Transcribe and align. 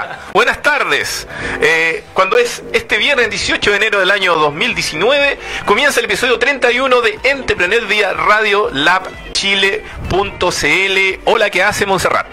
Hola, 0.00 0.18
buenas 0.32 0.62
tardes. 0.62 1.26
Eh, 1.60 2.04
cuando 2.14 2.38
es 2.38 2.62
este 2.72 2.98
viernes 2.98 3.30
18 3.30 3.70
de 3.70 3.76
enero 3.76 3.98
del 3.98 4.10
año 4.12 4.34
2019, 4.36 5.38
comienza 5.66 5.98
el 6.00 6.06
episodio 6.06 6.38
31 6.38 7.00
de 7.00 7.18
Entrepreneur 7.24 7.84
vía 7.86 8.12
Radio 8.12 8.70
Lab 8.72 9.08
Chile.cl. 9.32 11.20
Hola, 11.24 11.50
¿qué 11.50 11.62
hace 11.62 11.84
Montserrat? 11.86 12.26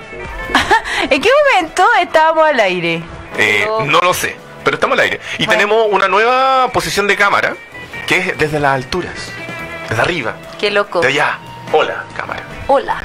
¿En 1.10 1.22
qué 1.22 1.30
momento 1.54 1.86
estábamos 2.02 2.46
al 2.48 2.60
aire? 2.60 3.02
Eh, 3.38 3.68
no 3.88 4.00
lo 4.02 4.14
sé, 4.14 4.36
pero 4.64 4.76
estamos 4.76 4.94
al 4.98 5.04
aire. 5.06 5.20
Y 5.40 5.46
Bueno. 5.46 5.52
tenemos 5.60 5.88
una 5.90 6.08
nueva 6.08 6.70
posición 6.72 7.08
de 7.08 7.16
cámara, 7.16 7.56
que 8.08 8.18
es 8.18 8.38
desde 8.38 8.60
las 8.60 8.74
alturas, 8.76 9.32
desde 9.90 10.02
arriba, 10.02 10.36
Qué 10.60 10.70
loco. 10.72 11.02
de 11.02 11.08
allá. 11.08 11.40
Hola, 11.72 12.04
cámara. 12.16 12.44
Hola. 12.68 13.02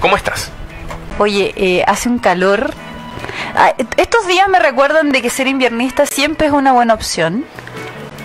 ¿Cómo 0.00 0.16
estás? 0.16 0.50
Oye, 1.18 1.52
eh, 1.56 1.84
hace 1.86 2.08
un 2.08 2.18
calor. 2.20 2.72
Ah, 3.56 3.72
estos 3.96 4.26
días 4.26 4.48
me 4.48 4.58
recuerdan 4.58 5.12
de 5.12 5.22
que 5.22 5.30
ser 5.30 5.46
inviernista 5.46 6.06
siempre 6.06 6.48
es 6.48 6.52
una 6.52 6.72
buena 6.72 6.94
opción. 6.94 7.44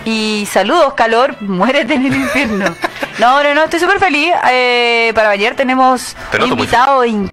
Y 0.04 0.48
saludos, 0.50 0.94
calor, 0.94 1.36
muérete 1.40 1.94
en 1.94 2.06
el 2.06 2.16
infierno. 2.16 2.74
No, 3.18 3.42
no, 3.42 3.54
no, 3.54 3.64
estoy 3.64 3.80
súper 3.80 3.98
feliz. 3.98 4.32
Eh, 4.50 5.12
para 5.14 5.30
ayer 5.30 5.54
tenemos 5.54 6.16
Te 6.32 6.42
un 6.42 6.48
invitado 6.48 7.04
increíble. 7.04 7.30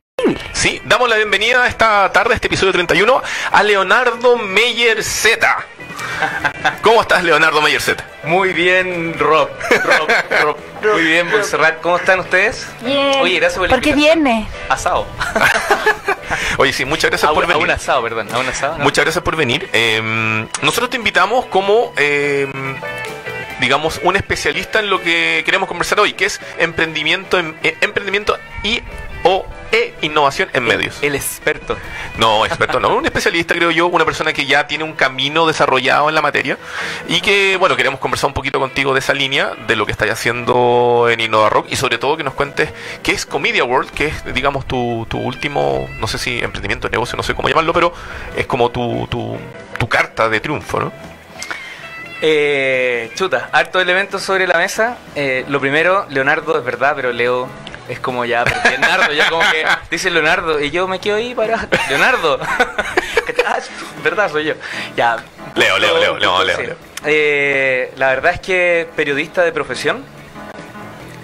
Sí, 0.54 0.82
damos 0.86 1.10
la 1.10 1.16
bienvenida 1.16 1.68
esta 1.68 2.12
tarde, 2.12 2.36
este 2.36 2.48
episodio 2.48 2.74
31, 2.74 3.22
a 3.52 3.64
Leonardo 3.64 4.38
Meyer 4.38 5.04
Z. 5.04 5.66
¿Cómo 6.82 7.02
estás, 7.02 7.24
Leonardo 7.24 7.62
Meyer 7.62 7.82
Z? 7.82 8.04
Muy 8.24 8.54
bien, 8.54 9.18
Rob. 9.20 9.50
Rob, 9.84 10.10
Rob. 10.44 10.58
Muy 10.94 11.04
bien, 11.04 11.30
Montserrat. 11.30 11.80
¿Cómo 11.82 11.98
están 11.98 12.20
ustedes? 12.20 12.68
Bien. 12.82 13.20
Oye, 13.22 13.36
gracias 13.40 13.60
por 13.60 13.70
la 13.70 13.76
Porque 13.76 13.94
viene. 13.94 14.48
Asado. 14.70 15.06
Oye, 16.58 16.74
sí, 16.74 16.86
muchas 16.86 17.10
gracias 17.10 17.30
A, 17.30 17.34
por 17.34 17.46
un- 17.46 17.52
a 17.52 17.56
un 17.56 17.64
venir. 17.64 17.76
asado, 17.76 18.04
perdón. 18.04 18.28
A 18.34 18.40
un 18.40 18.48
asado. 18.48 18.78
¿no? 18.78 18.84
Muchas 18.84 19.06
gracias 19.06 19.24
por 19.24 19.36
venir. 19.36 19.70
Eh, 19.74 20.46
nosotros 20.62 20.90
te 20.90 20.98
invitamos 20.98 21.46
como, 21.46 21.94
eh, 21.98 22.48
digamos, 23.60 24.00
un 24.04 24.16
especialista 24.16 24.80
en 24.80 24.90
lo 24.90 25.02
que 25.02 25.42
queremos 25.46 25.68
conversar 25.68 26.00
hoy, 26.00 26.14
que 26.14 26.26
es 26.26 26.40
emprendimiento, 26.58 27.40
en, 27.40 27.56
eh, 27.64 27.76
emprendimiento 27.82 28.38
y 28.64 28.82
o 29.24 29.46
e 29.72 29.94
innovación 30.02 30.50
en 30.54 30.64
medios. 30.64 30.98
El 31.02 31.16
experto. 31.16 31.78
No, 32.18 32.46
experto 32.46 32.80
no, 32.80 32.96
un 32.96 33.06
especialista 33.06 33.54
creo 33.54 33.72
yo, 33.72 33.88
una 33.88 34.06
persona 34.06 34.34
que 34.34 34.46
ya 34.46 34.68
tiene 34.68 34.84
un 34.84 34.94
camino 34.94 35.46
desarrollado 35.46 36.10
en 36.10 36.16
la 36.16 36.22
materia 36.22 36.58
y 37.08 37.22
que, 37.22 37.58
bueno, 37.58 37.76
queremos 37.76 38.00
conversar 38.00 38.30
un 38.30 38.34
poquito 38.34 38.60
contigo 38.60 38.94
de 38.94 39.00
esa 39.00 39.14
línea, 39.14 39.52
de 39.68 39.76
lo 39.76 39.86
que 39.86 39.92
estás 39.92 40.10
haciendo 40.10 41.08
en 41.10 41.20
Innova 41.20 41.50
Rock 41.50 41.68
y 41.70 41.76
sobre 41.76 41.98
todo 41.98 42.18
que 42.18 42.24
nos 42.24 42.34
cuentes 42.34 42.72
qué 43.04 43.12
es 43.12 43.26
Comedia 43.26 43.64
World, 43.64 43.92
que 43.92 44.08
es, 44.08 44.34
digamos, 44.34 44.66
tu, 44.66 45.06
tu 45.10 45.18
último, 45.18 45.90
no 46.00 46.08
sé 46.08 46.18
si 46.18 46.40
emprendimiento, 46.40 46.90
negocio, 46.90 47.18
no 47.18 47.24
sé 47.24 47.36
cómo 47.36 47.50
llamarlo, 47.50 47.74
pero 47.74 47.94
es 48.36 48.46
como 48.48 48.72
tu, 48.72 49.08
tu, 49.10 49.38
tu 49.78 49.90
carta 49.90 50.30
de 50.30 50.40
triunfo, 50.40 50.80
¿no? 50.80 50.94
Eh, 52.22 53.12
chuta, 53.16 53.50
harto 53.52 53.80
elementos 53.80 54.24
sobre 54.24 54.48
la 54.48 54.58
mesa. 54.58 54.98
Eh, 55.16 55.46
lo 55.50 55.60
primero, 55.60 56.08
Leonardo 56.10 56.58
es 56.58 56.64
verdad, 56.64 56.94
pero 56.96 57.12
Leo 57.12 57.48
es 57.88 58.00
como 58.00 58.26
ya, 58.26 58.44
Leonardo, 58.44 59.14
ya 59.14 59.30
como 59.30 59.42
que 59.52 59.66
dice 59.92 60.10
Leonardo 60.10 60.60
y 60.62 60.72
yo 60.72 60.88
me 60.88 61.00
quedo 61.00 61.18
ahí 61.18 61.34
para 61.36 61.68
Leonardo. 61.90 62.40
Ah, 63.50 63.60
verdad, 64.04 64.30
soy 64.30 64.44
yo. 64.46 64.54
Ya. 64.98 65.16
Leo, 65.56 65.78
Leo, 65.80 65.98
Leo, 65.98 66.18
Leo, 66.18 66.44
Leo, 66.44 66.58
Sí. 66.58 66.64
Leo. 66.64 66.76
Eh, 67.06 67.94
la 67.96 68.08
verdad 68.10 68.34
es 68.34 68.42
que 68.42 68.90
periodista 68.96 69.42
de 69.44 69.54
profesión, 69.54 70.04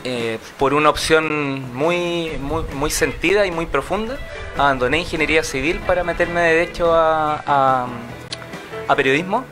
eh, 0.06 0.38
por 0.58 0.74
una 0.74 0.90
opción 0.90 1.74
muy, 1.74 2.32
muy, 2.40 2.64
muy 2.74 2.90
sentida 2.92 3.46
y 3.46 3.52
muy 3.52 3.66
profunda, 3.66 4.18
abandoné 4.58 5.00
ingeniería 5.00 5.44
civil 5.44 5.80
para 5.86 6.04
meterme 6.06 6.40
de 6.42 6.54
derecho 6.56 6.94
a, 6.94 7.42
a- 7.46 7.88
a 8.88 8.96
periodismo. 8.96 9.44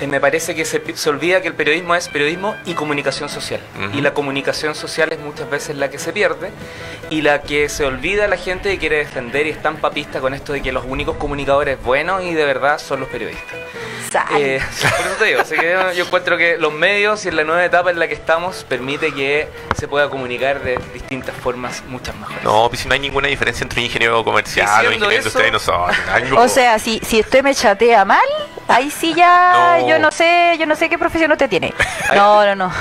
Eh, 0.00 0.06
me 0.06 0.20
parece 0.20 0.54
que 0.54 0.64
se, 0.64 0.82
se 0.96 1.10
olvida 1.10 1.40
que 1.40 1.48
el 1.48 1.54
periodismo 1.54 1.94
es 1.94 2.08
periodismo 2.08 2.56
y 2.64 2.74
comunicación 2.74 3.28
social. 3.28 3.60
Ujú. 3.76 3.98
Y 3.98 4.00
la 4.00 4.12
comunicación 4.14 4.74
social 4.74 5.12
es 5.12 5.20
muchas 5.20 5.48
veces 5.48 5.76
la 5.76 5.90
que 5.90 5.98
se 5.98 6.12
pierde 6.12 6.50
y 7.10 7.22
la 7.22 7.42
que 7.42 7.68
se 7.68 7.84
olvida 7.84 8.26
la 8.28 8.36
gente 8.36 8.72
y 8.72 8.78
quiere 8.78 8.96
defender 8.96 9.46
y 9.46 9.50
es 9.50 9.62
tan 9.62 9.76
papista 9.76 10.20
con 10.20 10.34
esto 10.34 10.52
de 10.52 10.62
que 10.62 10.72
los 10.72 10.84
únicos 10.86 11.16
comunicadores 11.16 11.80
buenos 11.82 12.22
y 12.22 12.34
de 12.34 12.44
verdad 12.44 12.78
son 12.78 13.00
los 13.00 13.08
periodistas. 13.08 13.64
Eh, 14.38 14.60
por 14.80 15.06
eso 15.06 15.16
te 15.18 15.24
digo, 15.24 15.40
así 15.40 15.56
que 15.56 15.76
yo, 15.96 16.04
encuentro 16.04 16.36
que 16.36 16.56
los 16.56 16.72
medios 16.72 17.24
y 17.24 17.28
en 17.28 17.36
la 17.36 17.44
nueva 17.44 17.64
etapa 17.64 17.90
en 17.90 17.98
la 17.98 18.06
que 18.06 18.14
estamos 18.14 18.64
permite 18.68 19.12
que 19.12 19.48
se 19.76 19.88
pueda 19.88 20.08
comunicar 20.08 20.62
de 20.62 20.78
distintas 20.92 21.34
formas, 21.34 21.82
muchas 21.88 22.14
mejores. 22.16 22.42
No, 22.44 22.68
pues 22.68 22.80
si 22.80 22.88
no 22.88 22.94
hay 22.94 23.00
ninguna 23.00 23.28
diferencia 23.28 23.64
entre 23.64 23.80
un 23.80 23.86
ingeniero 23.86 24.24
comercial 24.24 24.86
o 24.86 24.92
ingeniero 24.92 25.16
industrial 25.16 25.48
y 25.48 25.52
nosotros. 25.52 25.96
O 26.36 26.48
sea, 26.48 26.78
si, 26.78 27.00
si 27.00 27.20
usted 27.20 27.42
me 27.42 27.54
chatea 27.54 28.04
mal, 28.04 28.20
ahí 28.68 28.90
sí 28.90 29.14
ya 29.14 29.78
No. 29.80 29.88
yo 29.88 29.98
no 29.98 30.10
sé, 30.10 30.56
yo 30.58 30.66
no 30.66 30.76
sé 30.76 30.88
qué 30.88 30.98
profesión 30.98 31.32
usted 31.32 31.48
tiene. 31.48 31.72
No, 32.14 32.44
no, 32.44 32.54
no. 32.54 32.72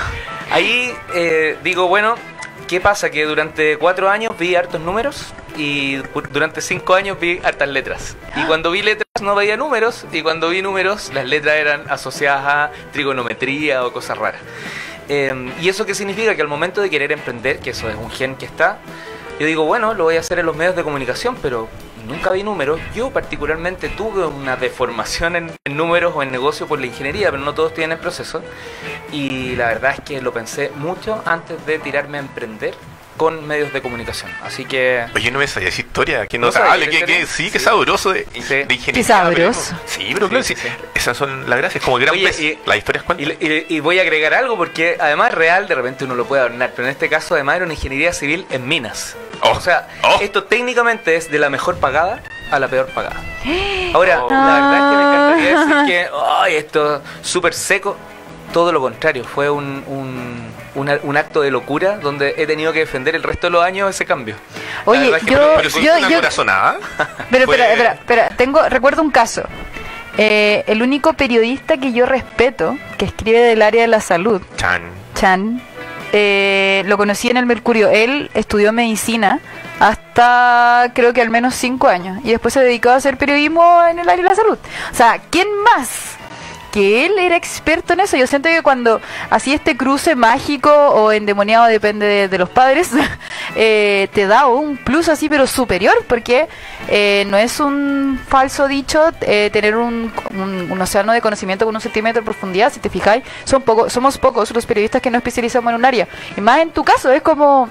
Ahí 0.52 0.94
eh, 1.16 1.58
digo, 1.64 1.88
bueno, 1.88 2.16
¿qué 2.68 2.80
pasa? 2.80 3.10
Que 3.10 3.26
durante 3.26 3.78
cuatro 3.78 4.10
años 4.10 4.38
vi 4.38 4.56
hartos 4.56 4.82
números 4.82 5.34
y 5.58 5.98
durante 6.32 6.62
cinco 6.62 6.96
años 6.96 7.20
vi 7.20 7.40
hartas 7.44 7.70
letras. 7.70 8.16
Y 8.36 8.44
cuando 8.44 8.72
vi 8.72 8.82
letras 8.82 9.08
no 9.22 9.36
veía 9.36 9.58
números 9.58 10.06
y 10.12 10.22
cuando 10.22 10.50
vi 10.50 10.62
números 10.62 11.12
las 11.14 11.26
letras 11.26 11.56
eran 11.56 11.90
asociadas 11.90 12.46
a 12.46 12.72
trigonometría 12.92 13.86
o 13.86 13.94
cosas 13.94 14.18
raras. 14.18 14.42
Eh, 15.10 15.52
¿Y 15.62 15.70
eso 15.70 15.86
qué 15.86 15.96
significa? 15.96 16.36
Que 16.36 16.42
al 16.42 16.48
momento 16.48 16.82
de 16.82 16.90
querer 16.90 17.12
emprender, 17.12 17.60
que 17.60 17.72
eso 17.72 17.90
es 17.90 17.96
un 17.96 18.10
gen 18.10 18.36
que 18.36 18.46
está, 18.46 18.78
yo 19.40 19.48
digo, 19.48 19.66
bueno, 19.66 19.94
lo 19.94 20.06
voy 20.06 20.18
a 20.18 20.20
hacer 20.20 20.40
en 20.40 20.46
los 20.46 20.56
medios 20.56 20.76
de 20.76 20.84
comunicación, 20.84 21.36
pero 21.42 21.68
nunca 22.08 22.32
vi 22.32 22.44
números. 22.44 22.80
Yo 22.96 23.12
particularmente 23.12 23.90
tuve 23.90 24.26
una 24.26 24.56
deformación 24.56 25.36
en, 25.36 25.52
en 25.64 25.78
números 25.78 26.14
o 26.16 26.24
en 26.24 26.32
negocio 26.32 26.68
por 26.68 26.80
la 26.80 26.88
ingeniería, 26.88 27.32
pero 27.32 27.44
no 27.44 27.54
todos 27.54 27.74
tienen 27.74 27.98
el 27.98 28.02
proceso. 28.02 28.42
Y 29.12 29.56
la 29.56 29.68
verdad 29.68 29.96
es 29.98 30.02
que 30.02 30.22
lo 30.22 30.34
pensé 30.34 30.72
mucho 30.76 31.22
antes 31.26 31.66
de 31.66 31.80
tirarme 31.80 32.18
a 32.18 32.22
emprender 32.22 32.74
con 33.18 33.48
medios 33.48 33.72
de 33.72 33.82
comunicación. 33.82 34.32
Así 34.44 34.66
que... 34.66 35.06
Oye, 35.16 35.30
no 35.32 35.40
me 35.40 35.48
sabía 35.48 35.70
esa 35.70 35.82
historia, 35.82 36.26
qué 36.28 36.38
¿No 36.40 36.52
sabía 36.52 36.86
historia? 36.92 37.26
sí, 37.28 37.52
qué 37.52 37.60
Sí. 37.60 37.66
sabroso 37.66 38.12
de, 38.12 38.26
Sí. 38.34 38.42
de 38.42 38.62
ingeniería. 38.74 38.94
Qué 38.94 39.04
sabroso. 39.04 39.76
pero- 39.76 39.82
Sí, 39.86 40.10
pero 40.14 40.30
claro, 40.30 40.44
Sí, 40.44 40.56
sí, 40.56 40.62
sí, 40.62 40.68
sí. 40.68 40.74
esas 40.96 41.16
son 41.18 41.50
las 41.50 41.58
gracias, 41.60 41.84
como 41.84 41.98
gran 41.98 42.16
Oye, 42.16 42.24
pez, 42.28 42.40
y- 42.42 42.60
las 42.66 42.78
historias 42.78 43.04
Y, 43.04 43.06
cuentan. 43.06 43.38
y- 43.40 43.66
y 43.76 43.80
voy 43.80 44.00
a 44.00 44.02
agregar 44.02 44.34
algo 44.34 44.58
porque 44.58 44.98
además 45.00 45.32
real 45.34 45.68
de 45.68 45.76
repente 45.76 46.06
uno 46.06 46.16
lo 46.16 46.26
puede 46.26 46.42
adornar, 46.42 46.72
pero 46.76 46.88
en 46.88 46.92
este 46.92 47.08
caso 47.10 47.36
además 47.36 47.58
era 47.58 47.66
una 47.66 47.74
ingeniería 47.76 48.14
civil 48.14 48.46
en 48.50 48.68
minas. 48.68 49.16
Oh, 49.42 49.52
O 49.52 49.62
sea, 49.62 49.88
oh. 50.04 50.18
esto 50.22 50.46
técnicamente 50.46 51.16
es 51.16 51.30
de 51.30 51.38
la 51.40 51.50
mejor 51.50 51.78
pagada 51.78 52.22
a 52.52 52.60
la 52.60 52.68
peor 52.68 52.88
pagada. 52.88 53.22
Ahora, 53.94 54.24
Oh. 54.24 54.30
la 54.30 54.44
verdad 54.46 54.74
es 54.74 54.82
que 54.90 54.96
me 54.98 55.04
encantaría 55.04 55.60
decir 55.60 55.86
que 55.88 56.10
ay, 56.40 56.56
esto 56.56 56.96
es 57.22 57.28
súper 57.28 57.54
seco. 57.54 57.96
Todo 58.52 58.72
lo 58.72 58.82
contrario, 58.82 59.24
fue 59.24 59.50
un, 59.50 59.84
un, 59.88 60.53
una- 60.76 61.00
un 61.04 61.18
acto 61.18 61.42
de 61.42 61.52
locura 61.52 61.98
donde 61.98 62.34
he 62.38 62.46
tenido 62.48 62.74
que 62.74 62.80
defender 62.80 63.16
el 63.16 63.24
resto 63.24 63.48
de 63.48 63.52
los 63.52 63.64
años 63.64 63.90
ese 63.90 64.06
cambio. 64.06 64.36
Oye, 64.86 65.10
es 65.16 65.24
que 65.24 65.34
yo- 65.34 65.54
pero 65.58 65.70
sí, 65.70 65.82
yo- 65.84 65.98
una 65.98 66.10
yo- 66.10 66.16
corazonada. 66.18 66.78
Pero 67.30 67.46
Fue- 67.46 67.56
espera, 67.56 67.72
espera, 67.74 67.94
espera, 67.94 68.28
tengo, 68.38 68.68
recuerdo 68.70 69.02
un 69.02 69.12
caso. 69.12 69.44
Eh, 70.18 70.64
el 70.68 70.82
único 70.84 71.14
periodista 71.14 71.78
que 71.78 71.92
yo 71.92 72.06
respeto, 72.06 72.78
que 72.98 73.06
escribe 73.06 73.40
del 73.40 73.62
área 73.64 73.82
de 73.82 73.88
la 73.88 74.00
salud, 74.02 74.42
Chan. 74.58 74.84
Chan, 75.16 75.62
eh, 76.12 76.84
lo 76.86 76.98
conocí 76.98 77.30
en 77.30 77.38
el 77.38 77.46
Mercurio. 77.48 77.90
Él 77.90 78.30
estudió 78.36 78.72
medicina 78.74 79.40
hasta 79.80 80.92
creo 80.94 81.14
que 81.14 81.22
al 81.22 81.30
menos 81.30 81.56
cinco 81.56 81.88
años 81.88 82.20
y 82.24 82.30
después 82.32 82.54
se 82.54 82.60
dedicó 82.62 82.90
a 82.90 82.96
hacer 82.96 83.18
periodismo 83.18 83.84
en 83.90 84.00
el 84.00 84.08
área 84.10 84.24
de 84.24 84.30
la 84.30 84.36
salud. 84.36 84.58
O 84.92 84.96
sea, 84.96 85.20
¿quién 85.30 85.48
más? 85.76 86.18
Que 86.74 87.06
él 87.06 87.20
era 87.20 87.36
experto 87.38 87.94
en 87.94 88.00
eso. 88.00 88.18
Yo 88.18 88.26
siento 88.26 88.50
que 88.50 88.64
cuando 88.64 89.00
hacía 89.30 89.54
este 89.54 89.78
cruce 89.78 90.16
mágico 90.16 90.72
o 90.72 91.12
endemoniado, 91.12 91.68
depende 91.68 92.08
de, 92.08 92.28
de 92.28 92.38
los 92.40 92.50
padres, 92.50 92.90
eh, 93.56 94.08
te 94.12 94.26
da 94.26 94.48
un 94.48 94.78
plus 94.78 95.08
así, 95.08 95.30
pero 95.30 95.46
superior, 95.46 95.94
porque 96.08 96.48
eh, 96.88 97.26
no 97.28 97.38
es 97.38 97.60
un 97.60 98.20
falso 98.28 98.68
dicho 98.68 99.00
eh, 99.22 99.52
tener 99.54 99.76
un, 99.78 100.12
un- 100.32 100.72
un 100.72 100.82
océano 100.82 101.14
de 101.14 101.22
conocimiento 101.22 101.64
con 101.66 101.76
un 101.76 101.80
centímetro 101.82 102.22
de 102.22 102.26
profundidad. 102.26 102.74
Si 102.74 102.80
te 102.80 102.90
fijáis, 102.90 103.24
son 103.44 103.62
poco, 103.62 103.88
somos 103.92 104.18
pocos 104.18 104.50
los 104.50 104.66
periodistas 104.66 105.00
que 105.00 105.12
nos 105.12 105.20
especializamos 105.20 105.70
en 105.70 105.76
un 105.76 105.86
área. 105.86 106.08
Y 106.36 106.42
más 106.42 106.60
en 106.60 106.72
tu 106.72 106.84
caso, 106.84 107.12
es 107.12 107.22
como. 107.22 107.70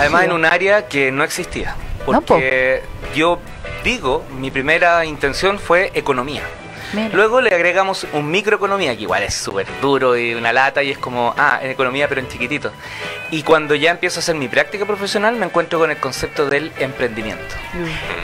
Además 0.00 0.24
en 0.24 0.32
un 0.32 0.44
área 0.44 0.88
que 0.88 1.12
no 1.12 1.22
existía. 1.22 1.76
No, 2.08 2.20
po. 2.22 2.34
Porque 2.34 2.82
yo 3.14 3.38
digo, 3.84 4.24
mi 4.36 4.50
primera 4.50 5.04
intención 5.04 5.60
fue 5.60 5.92
economía. 5.94 6.42
Mira. 6.92 7.10
Luego 7.14 7.40
le 7.40 7.54
agregamos 7.54 8.06
un 8.12 8.30
microeconomía, 8.30 8.94
que 8.96 9.02
igual 9.02 9.22
es 9.22 9.34
súper 9.34 9.66
duro 9.80 10.16
y 10.16 10.34
una 10.34 10.52
lata 10.52 10.82
y 10.82 10.90
es 10.90 10.98
como, 10.98 11.34
ah, 11.38 11.58
en 11.62 11.70
economía 11.70 12.08
pero 12.08 12.20
en 12.20 12.28
chiquitito. 12.28 12.72
Y 13.30 13.42
cuando 13.42 13.74
ya 13.74 13.90
empiezo 13.90 14.18
a 14.18 14.20
hacer 14.20 14.34
mi 14.36 14.48
práctica 14.48 14.84
profesional 14.86 15.34
me 15.36 15.46
encuentro 15.46 15.78
con 15.78 15.90
el 15.90 15.96
concepto 15.96 16.46
del 16.46 16.70
emprendimiento. 16.78 17.54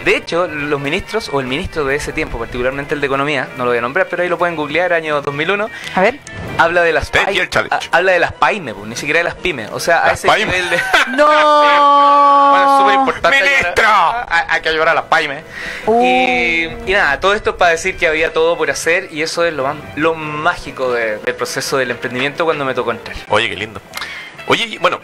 De 0.05 0.17
hecho, 0.17 0.47
los 0.47 0.79
ministros, 0.81 1.31
o 1.33 1.41
el 1.41 1.47
ministro 1.47 1.85
de 1.85 1.97
ese 1.97 2.13
tiempo, 2.13 2.39
particularmente 2.39 2.95
el 2.95 3.01
de 3.01 3.07
economía, 3.07 3.49
no 3.57 3.65
lo 3.65 3.71
voy 3.71 3.79
a 3.79 3.81
nombrar, 3.81 4.07
pero 4.09 4.23
ahí 4.23 4.29
lo 4.29 4.39
pueden 4.39 4.55
googlear, 4.57 4.93
año 4.93 5.21
2001, 5.23 5.69
A 5.95 6.01
ver. 6.01 6.19
Habla 6.59 6.83
de 6.83 6.93
las 6.93 7.11
ha- 7.15 7.79
Habla 7.93 8.13
de 8.13 8.19
las 8.19 8.33
pymes, 8.35 8.75
pues, 8.75 8.87
ni 8.87 8.95
siquiera 8.95 9.19
de 9.19 9.25
las 9.25 9.35
pymes. 9.35 9.71
O 9.73 9.81
sea, 9.81 10.05
a 10.05 10.13
ese 10.13 10.29
pymes. 10.29 10.47
nivel 10.47 10.71
de. 10.71 10.79
No. 11.17 11.27
Bueno, 12.51 12.65
es 12.75 12.81
súper 12.81 12.95
importante 12.97 13.39
¡Ministro! 13.41 13.85
ayudar 13.87 14.27
a- 14.29 14.39
a- 14.39 14.55
Hay 14.55 14.61
que 14.63 14.69
ayudar 14.69 14.89
a 14.91 14.95
las 14.95 15.05
pymes. 15.05 15.45
Uh. 15.87 16.03
Y, 16.05 16.91
y 16.91 16.93
nada, 16.93 17.19
todo 17.21 17.35
esto 17.35 17.51
es 17.51 17.57
para 17.57 17.71
decir 17.73 17.97
que 17.97 18.07
había 18.07 18.33
todo 18.33 18.57
por 18.61 18.71
hacer 18.71 19.09
y 19.11 19.23
eso 19.23 19.43
es 19.47 19.55
lo, 19.55 19.63
más- 19.65 19.79
lo 19.97 20.15
mágico 20.15 20.93
de- 20.93 21.17
del 21.17 21.35
proceso 21.35 21.79
del 21.79 21.93
emprendimiento 21.93 22.45
cuando 22.45 22.67
me 22.67 22.75
tocó 22.75 22.91
entrar. 22.91 23.17
Oye, 23.31 23.49
qué 23.49 23.57
lindo. 23.57 23.81
Oye, 24.49 24.77
bueno, 24.83 25.01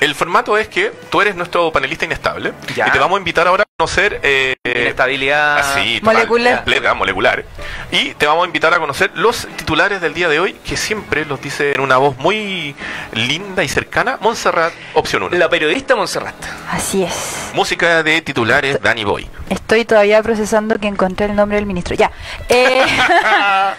el 0.00 0.14
formato 0.14 0.56
es 0.56 0.68
que 0.68 0.92
tú 1.10 1.20
eres 1.20 1.34
nuestro 1.36 1.70
panelista 1.72 2.04
inestable 2.04 2.52
Ya. 2.74 2.88
y 2.88 2.90
te 2.90 2.98
vamos 2.98 3.16
a 3.16 3.18
invitar 3.18 3.46
ahora 3.46 3.64
a 3.64 3.66
conocer... 3.76 4.20
Eh, 4.22 4.54
Inestabilidad. 4.64 5.58
Así, 5.58 6.00
total, 6.00 6.14
Molecular. 6.14 6.56
completa, 6.56 6.94
molecular. 6.94 7.44
Y 7.90 8.10
te 8.14 8.26
vamos 8.26 8.44
a 8.44 8.46
invitar 8.46 8.72
a 8.74 8.78
conocer 8.78 9.10
los 9.14 9.46
titulares 9.56 10.00
del 10.00 10.12
día 10.14 10.28
de 10.28 10.38
hoy, 10.40 10.52
que 10.64 10.76
siempre 10.76 11.24
los 11.24 11.40
dice 11.40 11.72
en 11.72 11.80
una 11.80 11.96
voz 11.96 12.16
muy 12.18 12.74
linda 13.12 13.64
y 13.64 13.68
cercana, 13.68 14.18
Montserrat, 14.20 14.72
opción 14.94 15.22
1. 15.24 15.36
La 15.38 15.48
periodista 15.48 15.96
Montserrat. 15.96 16.34
Así 16.70 17.02
es. 17.02 17.50
Música 17.54 18.02
de 18.02 18.20
titulares, 18.20 18.80
Danny 18.82 19.04
Boy. 19.04 19.28
Estoy 19.48 19.84
todavía 19.84 20.22
procesando 20.22 20.78
que 20.78 20.86
encontré 20.86 21.26
el 21.26 21.34
nombre 21.36 21.56
del 21.56 21.66
ministro. 21.66 21.94
Ya. 21.96 22.10
Eh, 22.48 22.84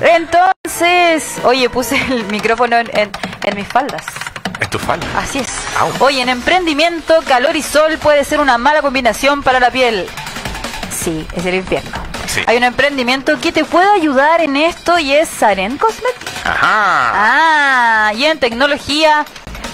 entonces, 0.00 1.38
oye, 1.44 1.68
puse 1.70 1.96
el 2.10 2.24
micrófono 2.26 2.76
en, 2.78 2.90
en- 2.98 3.10
en 3.42 3.56
mis 3.56 3.66
faldas. 3.68 4.04
Es 4.60 4.68
tu 4.70 4.78
falda. 4.78 5.06
Así 5.16 5.38
es. 5.38 5.48
Au. 5.78 5.90
Oye, 6.00 6.20
en 6.20 6.28
emprendimiento, 6.28 7.20
calor 7.26 7.56
y 7.56 7.62
sol 7.62 7.98
puede 7.98 8.24
ser 8.24 8.40
una 8.40 8.58
mala 8.58 8.82
combinación 8.82 9.42
para 9.42 9.58
la 9.60 9.70
piel. 9.70 10.06
Sí, 10.90 11.26
es 11.34 11.46
el 11.46 11.54
infierno. 11.54 11.90
Sí. 12.26 12.42
Hay 12.46 12.56
un 12.58 12.64
emprendimiento 12.64 13.40
que 13.40 13.52
te 13.52 13.64
puede 13.64 13.88
ayudar 13.94 14.40
en 14.42 14.56
esto 14.56 14.98
y 14.98 15.12
es 15.12 15.28
Saren 15.28 15.78
Cosmetics. 15.78 16.30
Ajá. 16.44 16.60
Ah, 17.14 18.12
y 18.14 18.24
en 18.24 18.38
tecnología, 18.38 19.24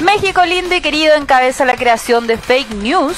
México 0.00 0.44
lindo 0.44 0.74
y 0.74 0.80
querido 0.80 1.14
encabeza 1.16 1.64
la 1.64 1.74
creación 1.74 2.26
de 2.26 2.38
fake 2.38 2.70
news 2.76 3.16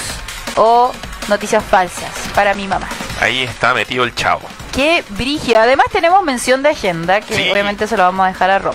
o 0.57 0.93
noticias 1.29 1.63
falsas 1.65 2.11
para 2.35 2.55
mi 2.55 2.67
mamá. 2.67 2.89
Ahí 3.21 3.43
está 3.43 3.75
metido 3.75 4.05
el 4.05 4.15
chavo. 4.15 4.43
Qué 4.73 5.05
brígido. 5.11 5.61
Además 5.61 5.87
tenemos 5.93 6.23
mención 6.23 6.63
de 6.63 6.71
agenda 6.71 7.21
que 7.21 7.35
Sí. 7.35 7.51
obviamente 7.51 7.87
se 7.87 7.97
lo 7.97 8.05
vamos 8.05 8.25
a 8.25 8.29
dejar 8.29 8.51
a 8.51 8.59
Rob. 8.59 8.75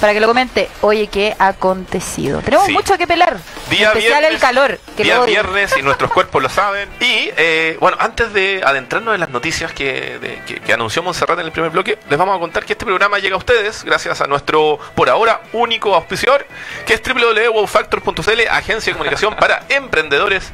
Para 0.00 0.14
que 0.14 0.20
lo 0.20 0.26
comente, 0.26 0.70
oye, 0.80 1.08
¿qué 1.08 1.36
ha 1.38 1.48
acontecido? 1.48 2.40
Tenemos 2.40 2.64
Sí. 2.66 2.72
mucho 2.72 2.96
que 2.96 3.06
pelar. 3.06 3.36
Día 3.68 3.88
especial 3.88 4.20
viernes, 4.20 4.30
el 4.32 4.38
calor. 4.40 4.80
Que 4.96 5.02
día 5.02 5.20
viernes 5.20 5.74
y 5.78 5.82
nuestros 5.82 6.10
cuerpos 6.14 6.42
lo 6.42 6.48
saben. 6.48 6.88
Y 7.00 7.30
eh, 7.36 7.76
bueno, 7.80 7.98
antes 8.00 8.32
de 8.32 8.62
adentrarnos 8.64 9.12
en 9.14 9.20
las 9.20 9.28
noticias 9.28 9.72
que, 9.72 10.18
de- 10.18 10.42
que- 10.46 10.60
que 10.60 10.72
anunció 10.72 11.02
Montserrat 11.02 11.38
en 11.40 11.44
el 11.46 11.52
primer 11.52 11.70
bloque, 11.70 11.98
les 12.08 12.18
vamos 12.18 12.34
a 12.34 12.40
contar 12.40 12.64
que 12.64 12.72
este 12.72 12.86
programa 12.86 13.18
llega 13.18 13.34
a 13.34 13.38
ustedes 13.38 13.84
gracias 13.84 14.22
a 14.22 14.26
nuestro, 14.26 14.78
por 14.94 15.10
ahora, 15.10 15.42
único 15.52 15.94
auspiciador, 15.94 16.46
que 16.86 16.94
es 16.94 17.02
www.wowfactor.cl, 17.02 18.40
agencia 18.50 18.92
de 18.92 18.96
comunicación 18.96 19.36
para 19.36 19.64
emprendedores 19.68 20.50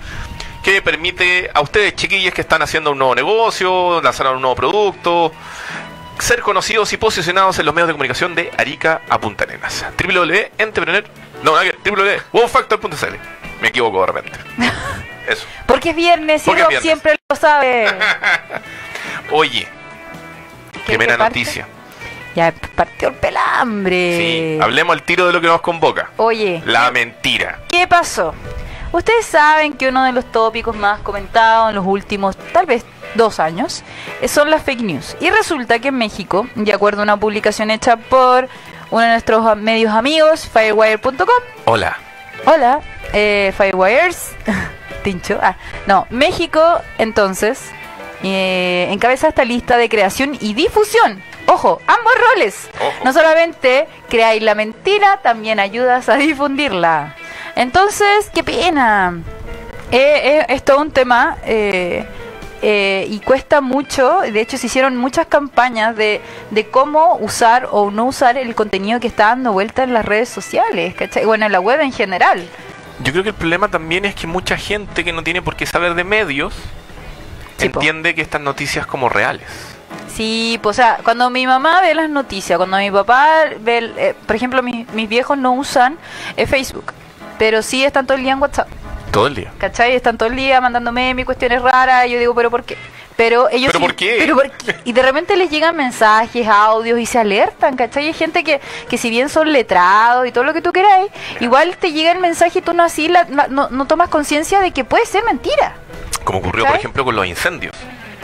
que 0.65 0.83
permite 0.83 1.49
a 1.55 1.61
ustedes, 1.61 1.95
chiquillos 1.95 2.35
que 2.35 2.41
están 2.41 2.61
haciendo 2.63 2.91
un 2.91 2.99
nuevo 2.99 3.15
negocio, 3.15 4.03
lanzar 4.03 4.27
un 4.35 4.41
nuevo 4.43 4.57
producto, 4.57 5.33
ser 6.19 6.41
conocidos 6.43 6.93
y 6.93 6.97
posicionados 6.97 7.59
en 7.59 7.67
los 7.67 7.75
medios 7.75 7.89
de 7.89 7.95
comunicación 7.95 8.35
de 8.35 8.51
Arica 8.57 9.03
a 9.09 9.19
Punta 9.21 9.45
Arenas. 9.45 9.85
www.entrepreneur... 10.03 11.05
No, 11.43 11.53
www.wowfactor.cl. 11.53 13.15
Me 13.61 13.69
equivoco 13.69 14.01
de 14.01 14.07
repente. 14.07 14.39
Eso. 15.29 15.47
Porque 15.67 15.91
es 15.91 15.97
viernes 15.97 16.43
y 16.43 16.47
Porque 16.47 16.63
Rob 16.63 16.69
viernes. 16.71 16.83
siempre 16.85 17.17
lo 17.29 17.37
sabe. 17.37 17.87
Oye, 19.33 19.67
¿Qué- 20.73 20.81
primera 20.87 21.17
noticia. 21.17 21.67
Ya 22.35 22.53
partió 22.75 23.09
el 23.09 23.15
pelambre. 23.15 24.17
Sí, 24.19 24.59
hablemos 24.63 24.95
al 24.95 25.03
tiro 25.03 25.27
de 25.27 25.33
lo 25.33 25.41
que 25.41 25.47
nos 25.47 25.61
convoca. 25.63 26.11
Oye, 26.19 26.63
La 26.67 26.91
mentira. 26.91 27.61
¿qué 27.69 27.87
pasó? 27.89 28.35
Ustedes 28.93 29.25
saben 29.27 29.73
que 29.73 29.89
uno 29.89 30.05
de 30.05 30.13
los 30.13 30.31
tópicos 30.31 30.77
más 30.77 31.01
comentados 31.01 31.71
en 31.71 31.77
los 31.77 31.87
últimos, 31.87 32.37
tal 32.53 32.67
vez, 32.67 32.85
dos 33.17 33.41
años, 33.41 33.83
eh, 34.21 34.29
son 34.29 34.51
las 34.51 34.63
fake 34.63 34.83
news. 34.83 35.17
Y 35.21 35.31
resulta 35.31 35.79
que 35.79 35.89
en 35.89 35.99
México, 35.99 36.47
de 36.55 36.73
acuerdo 36.73 37.01
a 37.01 37.05
una 37.05 37.17
publicación 37.17 37.71
hecha 37.71 37.97
por 37.97 38.49
uno 38.91 39.03
de 39.03 39.09
nuestros 39.09 39.57
medios 39.57 39.93
amigos, 39.93 40.49
firewire.com, 40.49 41.27
Hola. 41.65 41.97
Hola, 42.45 42.81
eh, 43.13 43.53
Firewires. 43.57 44.35
Tincho. 45.03 45.39
Ah, 45.41 45.57
no, 45.87 46.07
México, 46.11 46.61
entonces, 46.99 47.71
eh, 48.23 48.89
encabeza 48.91 49.29
esta 49.29 49.45
lista 49.45 49.77
de 49.77 49.89
creación 49.89 50.37
y 50.41 50.55
difusión. 50.55 51.23
Ojo, 51.47 51.81
ambos 51.87 52.13
roles. 52.33 52.69
Ojo. 52.81 53.05
No 53.05 53.13
solamente 53.13 53.87
creáis 54.09 54.43
la 54.43 54.55
mentira, 54.55 55.21
también 55.23 55.61
ayudas 55.61 56.09
a 56.09 56.17
difundirla. 56.17 57.15
Entonces, 57.55 58.31
qué 58.35 58.43
pena. 58.43 59.21
Eh, 59.91 60.41
eh, 60.41 60.47
es 60.49 60.65
todo 60.65 60.81
un 60.81 60.91
tema 60.91 61.39
eh, 61.45 62.05
eh, 62.63 63.07
y 63.11 63.21
cuesta 63.21 63.61
mucho. 63.61 64.21
De 64.21 64.41
hecho, 64.41 64.57
se 64.59 64.67
hicieron 64.67 64.97
muchas 64.97 65.27
campañas 65.27 65.97
de, 65.97 66.21
de 66.51 66.69
cómo 66.69 67.17
usar 67.21 67.69
o 67.71 67.91
no 67.91 68.05
usar 68.07 68.37
el 68.39 68.55
contenido 68.55 68.99
que 69.01 69.07
está 69.09 69.27
dando 69.27 69.53
vuelta 69.53 69.83
en 69.85 69.93
las 69.93 70.05
redes 70.05 70.29
sociales, 70.29 70.95
¿cachai? 70.95 71.25
Bueno, 71.25 71.47
en 71.47 71.53
la 71.53 71.61
web 71.61 71.81
en 71.81 71.93
general. 71.93 72.47
Yo 73.03 73.13
creo 73.13 73.23
que 73.23 73.29
el 73.31 73.35
problema 73.35 73.69
también 73.69 74.05
es 74.05 74.15
que 74.15 74.27
mucha 74.27 74.57
gente 74.57 75.05
que 75.05 75.13
no 75.13 75.23
tiene 75.23 75.43
por 75.43 75.55
qué 75.57 75.67
saber 75.67 75.95
de 75.95 76.05
medios 76.05 76.55
Sí, 77.59 77.69
po. 77.69 77.81
entiende 77.81 78.15
que 78.15 78.23
estas 78.23 78.41
noticias 78.41 78.87
como 78.87 79.09
reales. 79.09 79.47
Sí, 80.15 80.59
pues, 80.63 80.79
o 80.79 80.83
sea, 80.83 80.99
cuando 81.05 81.29
mi 81.31 81.47
mamá 81.47 81.81
ve 81.83 81.95
las 81.95 82.09
noticias, 82.09 82.57
cuando 82.57 82.79
mi 82.79 82.91
papá 82.91 83.45
ve, 83.61 83.79
el- 83.79 83.95
eh, 83.99 84.15
por 84.27 84.35
ejemplo, 84.37 84.63
mis, 84.63 84.91
mis 84.95 85.09
viejos 85.09 85.37
no 85.37 85.53
usan 85.53 85.99
eh, 86.37 86.47
Facebook, 86.47 86.93
pero 87.39 87.61
sí 87.63 87.85
están 87.85 88.07
todo 88.07 88.17
el 88.17 88.23
día 88.25 88.33
en 88.33 88.41
WhatsApp, 88.41 88.69
Todo 89.11 89.27
el 89.29 89.35
día. 89.35 89.53
¿cachai? 89.59 89.95
Están 89.95 90.19
todo 90.19 90.29
el 90.29 90.37
día 90.37 90.61
mandándome 90.61 91.15
mis 91.15 91.25
cuestiones 91.25 91.63
raras 91.63 92.07
y 92.07 92.11
yo 92.11 92.19
digo, 92.19 92.35
pero 92.35 92.51
¿por 92.51 92.65
qué? 92.65 92.77
Pero 93.17 93.49
ellos 93.49 93.69
¿Pero 93.73 93.79
sí- 93.79 93.85
por 93.87 93.95
qué? 93.97 94.17
pero 94.19 94.35
por 94.35 94.51
qué? 94.51 94.77
Y 94.85 94.93
de 94.93 95.01
repente 95.03 95.37
les 95.39 95.49
llegan 95.51 95.75
mensajes, 95.75 96.47
audios 96.47 96.99
y 97.01 97.07
se 97.07 97.19
alertan, 97.19 97.75
¿cachai? 97.77 98.09
Hay 98.09 98.13
gente 98.13 98.45
que, 98.45 98.61
que 98.91 98.99
si 98.99 99.09
bien 99.09 99.31
son 99.31 99.53
letrados 99.53 100.27
y 100.27 100.33
todo 100.33 100.45
lo 100.45 100.53
que 100.53 100.61
tú 100.61 100.71
queráis, 100.73 101.11
igual 101.41 101.77
te 101.79 101.93
llega 101.93 102.13
el 102.13 102.19
mensaje 102.21 102.59
y 102.59 102.63
tú 102.63 102.75
no 102.75 102.83
así 102.83 103.09
la- 103.09 103.25
no, 103.49 103.69
no 103.71 103.87
tomas 103.87 104.11
conciencia 104.11 104.61
de 104.61 104.73
que 104.73 104.85
puede 104.85 105.07
ser 105.07 105.25
mentira. 105.25 105.77
Como 106.25 106.41
ocurrió, 106.41 106.67
por 106.67 106.77
ejemplo, 106.77 107.05
con 107.05 107.17
los 107.17 107.27
incendios. 107.27 107.73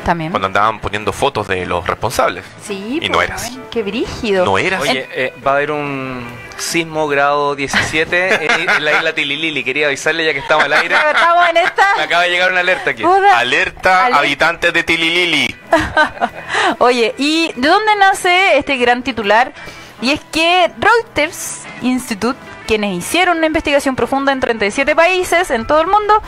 También. 0.05 0.31
Cuando 0.32 0.49
andaban 0.49 0.81
poniendo 0.81 1.12
fotos 1.12 1.46
de 1.49 1.64
los 1.64 1.87
responsables. 1.87 2.44
Sí, 2.67 2.99
Y 3.00 3.08
no 3.08 3.14
pues, 3.19 3.29
era 3.29 3.37
así. 3.37 3.58
Qué 3.70 3.82
brígido. 3.84 4.44
No 4.44 4.58
era 4.58 4.79
así. 4.79 4.88
Oye, 4.90 5.08
eh, 5.14 5.32
va 5.46 5.52
a 5.52 5.55
haber 5.55 5.70
un 5.70 6.26
sismo 6.62 7.09
grado 7.09 7.55
17 7.55 8.44
en, 8.44 8.70
en 8.70 8.85
la 8.85 8.93
isla 8.93 9.14
Tililili. 9.14 9.64
Quería 9.64 9.87
avisarle 9.88 10.25
ya 10.25 10.32
que 10.32 10.38
estamos 10.38 10.64
al 10.64 10.73
aire. 10.73 10.94
Estamos 11.12 11.49
en 11.50 11.56
esta. 11.59 11.87
Me 11.97 12.03
acaba 12.05 12.23
de 12.23 12.31
llegar 12.31 12.50
una 12.50 12.61
alerta 12.61 12.91
aquí. 12.91 13.03
Alerta. 13.35 14.06
habitantes 14.06 14.73
de 14.73 14.82
Tililili. 14.82 15.55
Oye, 16.79 17.14
¿y 17.19 17.53
de 17.56 17.69
dónde 17.69 17.94
nace 17.96 18.58
este 18.58 18.77
gran 18.77 19.03
titular? 19.03 19.53
Y 20.01 20.10
es 20.10 20.20
que 20.32 20.70
Reuters 20.79 21.60
Institute, 21.82 22.39
quienes 22.67 22.97
hicieron 22.97 23.39
una 23.39 23.47
investigación 23.47 23.97
profunda 23.97 24.33
en 24.33 24.41
37 24.41 24.95
países 24.95 25.51
en 25.51 25.67
todo 25.67 25.81
el 25.81 25.87
mundo, 25.87 26.23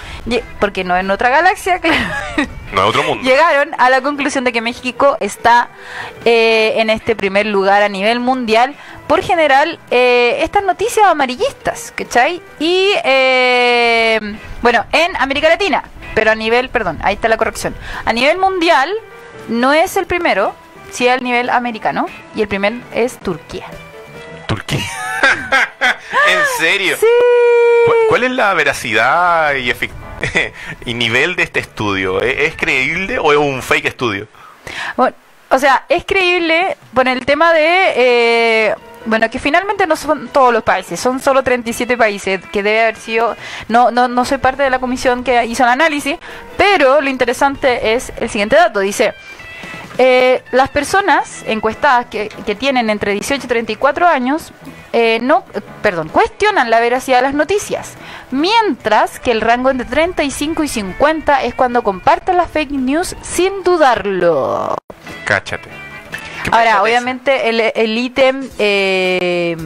porque 0.61 0.85
no 0.85 0.97
en 0.97 1.11
otra 1.11 1.29
galaxia, 1.31 1.79
claro, 1.81 1.99
No 2.73 2.83
es 2.83 2.89
otro 2.89 3.03
mundo. 3.05 3.23
llegaron 3.25 3.71
a 3.79 3.91
la 3.91 4.01
conclusión 4.01 4.45
de 4.45 4.53
que 4.53 4.61
México 4.61 5.17
está 5.21 5.69
eh, 6.25 6.75
en 6.77 6.91
este 6.91 7.15
primer 7.17 7.47
lugar 7.47 7.83
a 7.83 7.89
nivel 7.89 8.21
mundial 8.21 8.75
por 9.07 9.23
general 9.23 9.79
eh, 9.91 10.39
estas 10.43 10.63
noticias 10.65 11.07
amarillistas, 11.07 11.93
¿cachai? 11.95 12.41
Y 12.59 12.91
eh, 13.05 14.21
bueno, 14.63 14.85
en 14.93 15.15
América 15.17 15.49
Latina, 15.49 15.85
pero 16.15 16.31
a 16.31 16.35
nivel, 16.35 16.69
perdón, 16.69 16.99
ahí 17.03 17.15
está 17.15 17.29
la 17.29 17.37
corrección, 17.37 17.75
a 18.05 18.13
nivel 18.13 18.39
mundial 18.39 18.91
no 19.49 19.73
es 19.73 19.97
el 19.97 20.07
primero, 20.07 20.55
sí 20.91 21.07
al 21.09 21.23
nivel 21.23 21.51
americano, 21.51 22.07
y 22.35 22.43
el 22.43 22.49
primer 22.49 22.75
es 22.95 23.19
Turquía. 23.19 23.67
Turquía. 24.47 24.81
¿En 26.29 26.41
serio? 26.59 26.97
Sí. 26.99 27.07
¿Cu- 27.87 27.93
¿Cuál 28.09 28.25
es 28.25 28.31
la 28.33 28.55
veracidad 28.55 29.55
y, 29.55 29.73
y 30.91 30.95
nivel 30.95 31.37
de 31.37 31.43
este 31.45 31.61
estudio? 31.61 32.21
¿Es, 32.21 32.53
es 32.53 32.57
creíble 32.57 33.19
o 33.19 33.33
es 33.33 33.39
un 33.39 33.63
fake 33.63 33.87
estudio? 33.87 34.27
Bueno, 34.97 35.15
o 35.51 35.59
sea, 35.59 35.85
es 35.89 36.05
creíble 36.05 36.77
por 36.95 37.07
el 37.09 37.25
tema 37.27 37.53
de, 37.53 37.93
eh, 37.97 38.75
bueno, 39.05 39.29
que 39.31 39.39
finalmente 39.39 39.87
no 39.87 39.95
son 39.97 40.29
todos 40.29 40.53
los 40.53 40.63
países, 40.63 40.99
son 40.99 41.21
solo 41.21 41.43
37 41.43 41.97
países, 41.97 42.41
que 42.51 42.63
debe 42.63 42.83
haber 42.83 42.97
sido, 42.97 43.37
no, 43.69 43.91
no, 43.91 44.09
no 44.09 44.25
soy 44.25 44.39
parte 44.39 44.63
de 44.63 44.71
la 44.71 44.79
comisión 44.79 45.23
que 45.23 45.45
hizo 45.45 45.63
el 45.65 45.69
análisis, 45.69 46.17
pero 46.57 47.01
lo 47.03 47.11
interesante 47.11 47.93
es 47.95 48.13
el 48.17 48.31
siguiente 48.31 48.57
dato, 48.57 48.81
dice, 48.81 49.13
eh, 49.99 50.43
las 50.53 50.71
personas 50.71 51.45
encuestadas 51.47 52.07
que, 52.07 52.29
que 52.29 52.55
tienen 52.55 52.91
entre 52.91 53.13
18 53.13 53.45
y 53.45 53.49
34 53.49 54.07
años 54.07 54.53
eh, 54.97 55.19
no, 55.21 55.43
perdón, 55.83 56.09
cuestionan 56.09 56.71
la 56.71 56.79
veracidad 56.79 57.17
de 57.17 57.23
las 57.23 57.35
noticias, 57.35 57.95
mientras 58.31 59.19
que 59.19 59.33
el 59.33 59.41
rango 59.41 59.71
entre 59.71 59.87
35 59.89 60.63
y 60.63 60.69
50 60.69 61.43
es 61.43 61.55
cuando 61.57 61.83
comparten 61.83 62.37
las 62.37 62.49
fake 62.49 62.71
news 62.71 63.17
sin 63.21 63.65
dudarlo. 63.65 64.77
Cáchate. 65.25 65.69
Ahora, 66.53 66.81
obviamente 66.81 67.49
el 67.49 67.61
el 67.75 67.99
ítem 67.99 68.49
eh, 68.61 69.57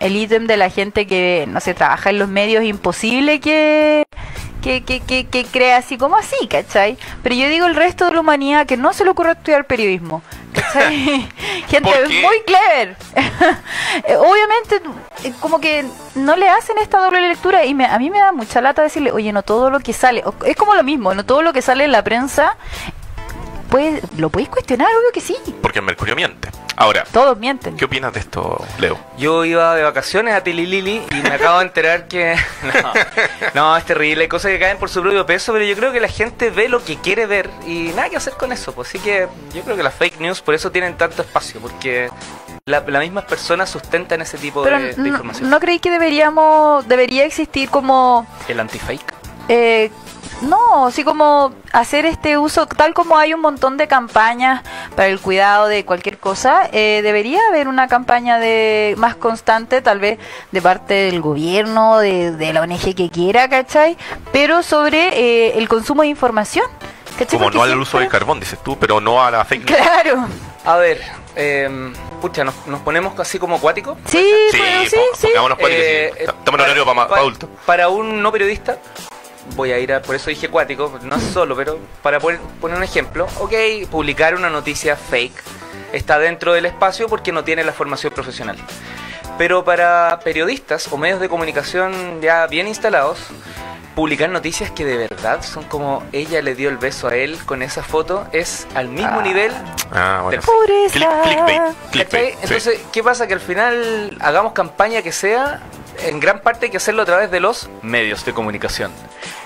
el 0.00 0.16
ítem 0.16 0.46
de 0.46 0.58
la 0.58 0.68
gente 0.68 1.06
que 1.06 1.46
no 1.48 1.60
sé 1.60 1.72
trabaja 1.72 2.10
en 2.10 2.18
los 2.18 2.28
medios 2.28 2.62
es 2.62 2.68
imposible 2.68 3.40
que 3.40 4.04
que, 4.64 4.82
que, 4.82 5.00
que, 5.00 5.26
que 5.26 5.44
crea 5.44 5.76
así 5.76 5.98
como 5.98 6.16
así, 6.16 6.48
¿cachai? 6.48 6.96
Pero 7.22 7.34
yo 7.34 7.48
digo 7.50 7.66
el 7.66 7.74
resto 7.74 8.06
de 8.06 8.12
la 8.14 8.20
humanidad 8.20 8.66
que 8.66 8.78
no 8.78 8.94
se 8.94 9.04
le 9.04 9.10
ocurre 9.10 9.32
estudiar 9.32 9.66
periodismo. 9.66 10.22
¿cachai? 10.54 11.28
gente 11.68 11.90
muy 12.22 12.40
clever. 12.46 12.96
Eh, 14.08 14.16
obviamente, 14.16 14.80
eh, 15.22 15.32
como 15.40 15.60
que 15.60 15.84
no 16.16 16.34
le 16.34 16.48
hacen 16.48 16.76
esta 16.78 16.98
doble 16.98 17.20
lectura 17.28 17.64
y 17.64 17.74
me- 17.74 17.86
a 17.86 17.96
mí 17.98 18.10
me 18.10 18.18
da 18.18 18.32
mucha 18.32 18.60
lata 18.60 18.82
decirle, 18.82 19.12
oye, 19.12 19.32
no 19.32 19.44
todo 19.44 19.70
lo 19.70 19.78
que 19.78 19.92
sale, 19.92 20.24
es 20.44 20.56
como 20.56 20.74
lo 20.74 20.82
mismo, 20.82 21.14
no 21.14 21.24
todo 21.24 21.42
lo 21.42 21.52
que 21.52 21.62
sale 21.62 21.84
en 21.84 21.92
la 21.92 22.02
prensa, 22.02 22.56
lo 24.18 24.30
podéis 24.30 24.48
cuestionar, 24.48 24.88
obvio 24.88 25.10
que 25.12 25.20
sí. 25.20 25.36
Porque 25.62 25.78
el 25.80 25.84
Mercurio 25.84 26.14
miente. 26.16 26.48
Ahora, 26.76 27.04
Todos 27.12 27.38
mienten. 27.38 27.76
¿qué 27.76 27.84
opinas 27.84 28.12
de 28.12 28.20
esto, 28.20 28.64
Leo? 28.78 28.98
Yo 29.16 29.44
iba 29.44 29.74
de 29.76 29.82
vacaciones 29.84 30.34
a 30.34 30.42
Tililili 30.42 31.02
y 31.10 31.14
me 31.22 31.28
acabo 31.34 31.58
de 31.60 31.64
enterar 31.66 32.08
que. 32.08 32.36
No, 32.64 32.92
no, 33.54 33.76
es 33.76 33.84
terrible. 33.84 34.22
Hay 34.22 34.28
cosas 34.28 34.50
que 34.50 34.58
caen 34.58 34.78
por 34.78 34.88
su 34.90 35.00
propio 35.02 35.24
peso, 35.26 35.52
pero 35.52 35.64
yo 35.64 35.76
creo 35.76 35.92
que 35.92 36.00
la 36.00 36.08
gente 36.08 36.50
ve 36.50 36.68
lo 36.68 36.82
que 36.84 36.96
quiere 36.96 37.26
ver 37.26 37.48
y 37.66 37.90
nada 37.94 38.08
que 38.10 38.16
hacer 38.16 38.32
con 38.34 38.50
eso. 38.52 38.72
Pues 38.72 38.88
así 38.88 38.98
que 38.98 39.28
yo 39.54 39.62
creo 39.62 39.76
que 39.76 39.82
las 39.82 39.94
fake 39.94 40.18
news 40.20 40.40
por 40.40 40.54
eso 40.54 40.70
tienen 40.72 40.96
tanto 40.96 41.22
espacio, 41.22 41.60
porque 41.60 42.08
la- 42.66 42.80
las 42.86 43.02
mismas 43.02 43.24
personas 43.24 43.68
sustentan 43.70 44.20
ese 44.22 44.38
tipo 44.38 44.62
Pero 44.64 44.80
de, 44.80 44.94
información. 45.08 45.48
¿no 45.50 45.60
creí 45.60 45.78
que 45.78 45.90
deberíamos, 45.90 46.88
debería 46.88 47.24
existir 47.24 47.68
como, 47.70 48.26
El 48.48 48.58
antifake. 48.60 49.04
eh, 49.48 49.90
no, 50.42 50.86
así 50.86 51.04
como 51.04 51.52
hacer 51.72 52.04
este 52.06 52.36
uso, 52.38 52.66
tal 52.66 52.92
como 52.94 53.16
hay 53.16 53.32
un 53.34 53.40
montón 53.40 53.76
de 53.76 53.86
campañas 53.88 54.62
para 54.94 55.08
el 55.08 55.18
cuidado 55.20 55.66
de 55.68 55.84
cualquier 55.84 56.18
cosa, 56.18 56.68
eh, 56.72 57.00
debería 57.02 57.40
haber 57.48 57.68
una 57.68 57.88
campaña 57.88 58.38
de 58.38 58.94
más 58.98 59.14
constante, 59.16 59.80
tal 59.82 60.00
vez 60.00 60.18
de 60.52 60.60
parte 60.62 60.94
del 60.94 61.20
gobierno, 61.20 61.98
de, 61.98 62.32
de 62.32 62.52
la 62.52 62.60
ONG 62.62 62.94
que 62.94 63.10
quiera, 63.10 63.48
¿cachai? 63.48 63.96
Pero 64.32 64.62
sobre 64.62 65.08
eh, 65.18 65.58
el 65.58 65.68
consumo 65.68 66.02
de 66.02 66.08
información. 66.08 66.66
¿cachai? 67.18 67.26
Como 67.38 67.44
Porque 67.44 67.58
no 67.58 67.64
al 67.64 67.78
uso 67.80 67.98
del 67.98 68.08
carbón, 68.08 68.40
dices 68.40 68.58
tú, 68.62 68.76
pero 68.78 69.00
no 69.00 69.22
a 69.24 69.30
la 69.30 69.44
fake 69.44 69.70
news. 69.70 69.78
Claro. 69.80 70.26
A 70.66 70.76
ver, 70.76 71.00
eh, 71.36 71.92
pucha, 72.20 72.42
¿nos, 72.44 72.54
nos 72.66 72.80
ponemos 72.80 73.18
así 73.20 73.38
como 73.38 73.56
acuáticos. 73.56 73.96
Sí, 74.06 74.24
Sí, 74.50 74.58
bueno, 74.58 74.82
sí, 74.90 74.96
po- 74.96 75.16
sí. 75.16 75.26
pongámonos 75.28 75.58
Eh, 75.68 76.10
sí. 76.16 76.24
Estamos 76.24 76.60
en 76.60 76.60
horario 76.60 76.84
para, 76.86 77.08
pa- 77.08 77.16
adultos. 77.18 77.48
Para 77.66 77.88
un 77.88 78.22
no 78.22 78.32
periodista, 78.32 78.78
voy 79.56 79.72
a 79.72 79.78
ir 79.78 79.92
a, 79.92 80.02
por 80.02 80.14
eso 80.14 80.30
dije 80.30 80.48
cuático, 80.48 80.98
no 81.02 81.20
solo, 81.20 81.54
pero 81.56 81.78
para 82.02 82.18
poner, 82.20 82.40
poner 82.60 82.76
un 82.76 82.82
ejemplo, 82.84 83.26
ok, 83.38 83.52
publicar 83.90 84.34
una 84.34 84.50
noticia 84.50 84.96
fake 84.96 85.42
está 85.92 86.18
dentro 86.18 86.52
del 86.52 86.66
espacio 86.66 87.08
porque 87.08 87.30
no 87.32 87.44
tiene 87.44 87.62
la 87.64 87.72
formación 87.72 88.12
profesional. 88.12 88.56
Pero 89.38 89.64
para 89.64 90.20
periodistas 90.24 90.90
o 90.92 90.96
medios 90.96 91.20
de 91.20 91.28
comunicación 91.28 92.20
ya 92.20 92.46
bien 92.46 92.68
instalados, 92.68 93.18
publicar 93.94 94.28
noticias 94.30 94.70
que 94.72 94.84
de 94.84 94.96
verdad 94.96 95.42
son 95.42 95.64
como 95.64 96.02
ella 96.12 96.42
le 96.42 96.54
dio 96.56 96.68
el 96.68 96.78
beso 96.78 97.08
a 97.08 97.14
él 97.16 97.38
con 97.46 97.62
esa 97.62 97.82
foto 97.84 98.26
es 98.32 98.66
al 98.74 98.88
mismo 98.88 99.18
Ah. 99.20 99.22
nivel 99.22 99.52
Ah, 99.92 100.20
bueno. 100.24 100.42
Click- 100.42 101.62
clickbait. 101.92 102.34
Entonces, 102.42 102.80
¿qué 102.92 103.02
pasa? 103.04 103.26
Que 103.28 103.34
al 103.34 103.40
final 103.40 104.16
hagamos 104.20 104.52
campaña 104.52 105.02
que 105.02 105.12
sea, 105.12 105.60
en 106.02 106.20
gran 106.20 106.40
parte 106.40 106.66
hay 106.66 106.70
que 106.70 106.76
hacerlo 106.78 107.02
a 107.02 107.04
través 107.04 107.30
de 107.30 107.40
los 107.40 107.68
medios 107.82 108.24
de 108.24 108.32
comunicación. 108.32 108.90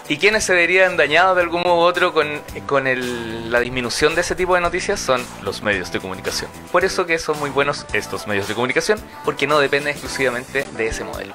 ¿Y 0.09 0.17
quienes 0.17 0.45
se 0.45 0.55
verían 0.55 0.97
dañados 0.97 1.37
de 1.37 1.43
algún 1.43 1.61
modo 1.62 1.76
u 1.76 1.81
otro 1.81 2.14
con, 2.14 2.40
con 2.67 2.87
el- 2.87 3.52
la 3.52 3.61
disminución 3.61 4.14
de 4.14 4.23
ese 4.23 4.35
tipo 4.35 4.55
de 4.55 4.61
noticias? 4.62 4.99
Son 4.99 5.23
los 5.43 5.62
medios 5.62 5.93
de 5.93 6.00
comunicación. 6.00 6.50
Por 6.73 6.85
eso 6.85 7.05
que 7.05 7.19
son 7.19 7.38
muy 7.38 7.50
buenos 7.50 7.85
estos 7.93 8.26
medios 8.26 8.49
de 8.49 8.55
comunicación, 8.55 8.99
porque 9.25 9.47
no 9.47 9.59
dependen 9.59 9.93
exclusivamente 9.93 10.64
de 10.76 10.87
ese 10.87 11.05
modelo. 11.05 11.35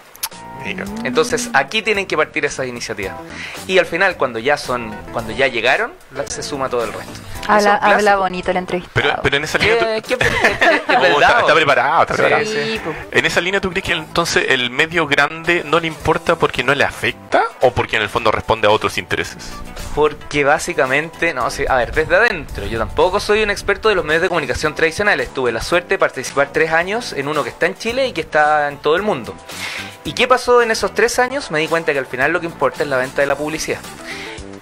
Entonces 1.03 1.49
aquí 1.53 1.81
tienen 1.81 2.05
que 2.07 2.15
partir 2.15 2.45
esas 2.45 2.67
iniciativas. 2.67 3.15
Y 3.67 3.77
al 3.79 3.85
final, 3.85 4.15
cuando 4.17 4.39
ya 4.39 4.57
son, 4.57 4.95
cuando 5.11 5.33
ya 5.33 5.47
llegaron, 5.47 5.91
se 6.27 6.41
suma 6.41 6.69
todo 6.69 6.83
el 6.85 6.93
resto. 6.93 7.19
Habla, 7.47 8.15
bonito 8.17 8.51
la 8.53 8.59
entrevista. 8.59 8.91
Pero, 8.93 9.15
pero 9.21 9.37
en 9.37 9.43
esa 9.43 9.57
línea... 9.57 10.01
¿Qué, 10.01 10.01
tú- 10.01 10.17
qué- 10.17 10.25
es- 10.25 10.31
es 10.31 10.81
Oh, 10.95 11.01
verdad, 11.01 11.21
está, 11.21 11.39
está 11.39 11.53
¿o? 11.53 11.55
preparado, 11.55 12.01
está 12.03 12.13
Sí, 12.15 12.21
preparado. 12.21 12.45
sí. 12.49 12.81
po. 12.83 12.93
En 13.11 13.25
esa 13.25 13.41
línea, 13.41 13.61
¿tú 13.61 13.69
crees 13.71 13.85
que 13.85 13.93
entonces 13.93 14.45
el 14.49 14.69
medio 14.69 15.07
grande 15.07 15.63
no 15.65 15.79
le 15.79 15.87
importa 15.87 16.35
porque 16.35 16.63
no 16.63 16.73
le 16.75 16.83
afecta 16.83 17.43
o 17.61 17.71
porque 17.71 17.95
en 17.97 18.01
el 18.03 18.09
fondo 18.09 18.31
responde 18.31 18.67
a 18.67 18.71
otros 18.71 18.97
intereses? 18.97 19.51
Porque 19.95 20.43
básicamente, 20.43 21.33
no, 21.33 21.49
sí, 21.51 21.65
a 21.67 21.75
ver, 21.75 21.91
desde 21.93 22.15
adentro, 22.15 22.65
yo 22.65 22.79
tampoco 22.79 23.19
soy 23.19 23.43
un 23.43 23.51
experto 23.51 23.89
de 23.89 23.95
los 23.95 24.03
medios 24.05 24.21
de 24.23 24.27
comunicación 24.29 24.73
tradicionales. 24.73 25.29
Tuve 25.33 25.51
la 25.51 25.61
suerte 25.61 25.89
de 25.95 25.97
participar 25.99 26.49
tres 26.51 26.71
años 26.71 27.13
en 27.13 27.27
uno 27.27 27.43
que 27.43 27.49
está 27.49 27.65
en 27.67 27.75
Chile 27.77 28.07
y 28.07 28.11
que 28.13 28.21
está 28.21 28.67
en 28.69 28.77
todo 28.77 28.95
el 28.95 29.03
mundo. 29.03 29.35
¿Y 30.03 30.13
qué 30.13 30.27
pasó 30.27 30.61
en 30.61 30.71
esos 30.71 30.93
tres 30.93 31.19
años? 31.19 31.51
Me 31.51 31.59
di 31.59 31.67
cuenta 31.67 31.93
que 31.93 31.99
al 31.99 32.05
final 32.07 32.31
lo 32.33 32.39
que 32.39 32.47
importa 32.47 32.83
es 32.83 32.89
la 32.89 32.97
venta 32.97 33.21
de 33.21 33.27
la 33.27 33.35
publicidad. 33.35 33.79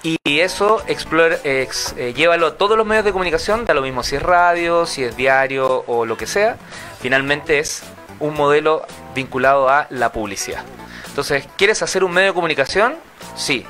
Y 0.02 0.40
eso 0.40 0.82
explora, 0.88 1.38
ex- 1.44 1.94
eh, 1.96 2.12
llévalo 2.14 2.48
a 2.48 2.54
todos 2.56 2.76
los 2.76 2.84
medios 2.86 3.04
de 3.04 3.12
comunicación, 3.12 3.64
da 3.64 3.74
lo 3.74 3.82
mismo 3.82 4.02
si 4.02 4.16
es 4.16 4.22
radio, 4.22 4.84
si 4.86 5.04
es 5.04 5.16
diario 5.16 5.84
o 5.86 6.04
lo 6.06 6.16
que 6.16 6.26
sea. 6.26 6.56
Finalmente 7.00 7.58
es 7.60 7.82
un 8.18 8.34
modelo 8.34 8.84
vinculado 9.14 9.68
a 9.68 9.86
la 9.90 10.10
publicidad. 10.12 10.64
Entonces, 11.06 11.46
¿quieres 11.56 11.82
hacer 11.82 12.02
un 12.04 12.12
medio 12.12 12.28
de 12.28 12.34
comunicación? 12.34 12.96
Sí. 13.36 13.64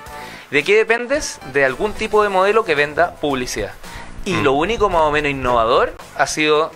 ¿De 0.51 0.65
qué 0.65 0.77
dependes? 0.77 1.39
De 1.53 1.65
algún 1.65 1.93
tipo 1.93 2.23
de 2.23 2.29
modelo 2.29 2.65
que 2.65 2.75
venda 2.75 3.15
publicidad. 3.17 3.73
Y 4.25 4.35
Mm. 4.35 4.43
lo 4.45 4.53
único 4.53 4.89
más 4.89 5.03
o 5.03 5.11
menos 5.11 5.31
innovador 5.31 5.95
ha 6.17 6.27
sido 6.27 6.71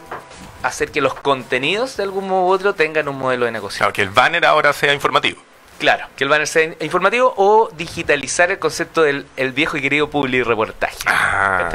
hacer 0.63 0.91
que 0.91 1.01
los 1.01 1.15
contenidos 1.15 1.97
de 1.97 2.03
algún 2.03 2.29
modo 2.29 2.47
u 2.47 2.51
otro 2.51 2.75
tengan 2.75 3.09
un 3.09 3.17
modelo 3.19 3.45
de 3.47 3.53
negocio. 3.53 3.79
Claro, 3.79 3.93
que 3.93 4.03
el 4.03 4.11
banner 4.11 4.45
ahora 4.45 4.73
sea 4.73 4.93
informativo. 4.93 5.41
Claro, 5.79 6.07
que 6.17 6.25
el 6.25 6.31
banner 6.31 6.47
sea 6.49 6.63
in- 6.65 6.77
informativo 6.81 7.35
o 7.37 7.69
digitalizar 7.77 8.51
el 8.51 8.59
concepto 8.59 9.03
del 9.03 9.27
el 9.37 9.53
viejo 9.53 9.77
y 9.77 9.83
querido 9.83 10.09
public 10.09 10.45
reportaje. 10.47 10.97
Ah. 11.07 11.69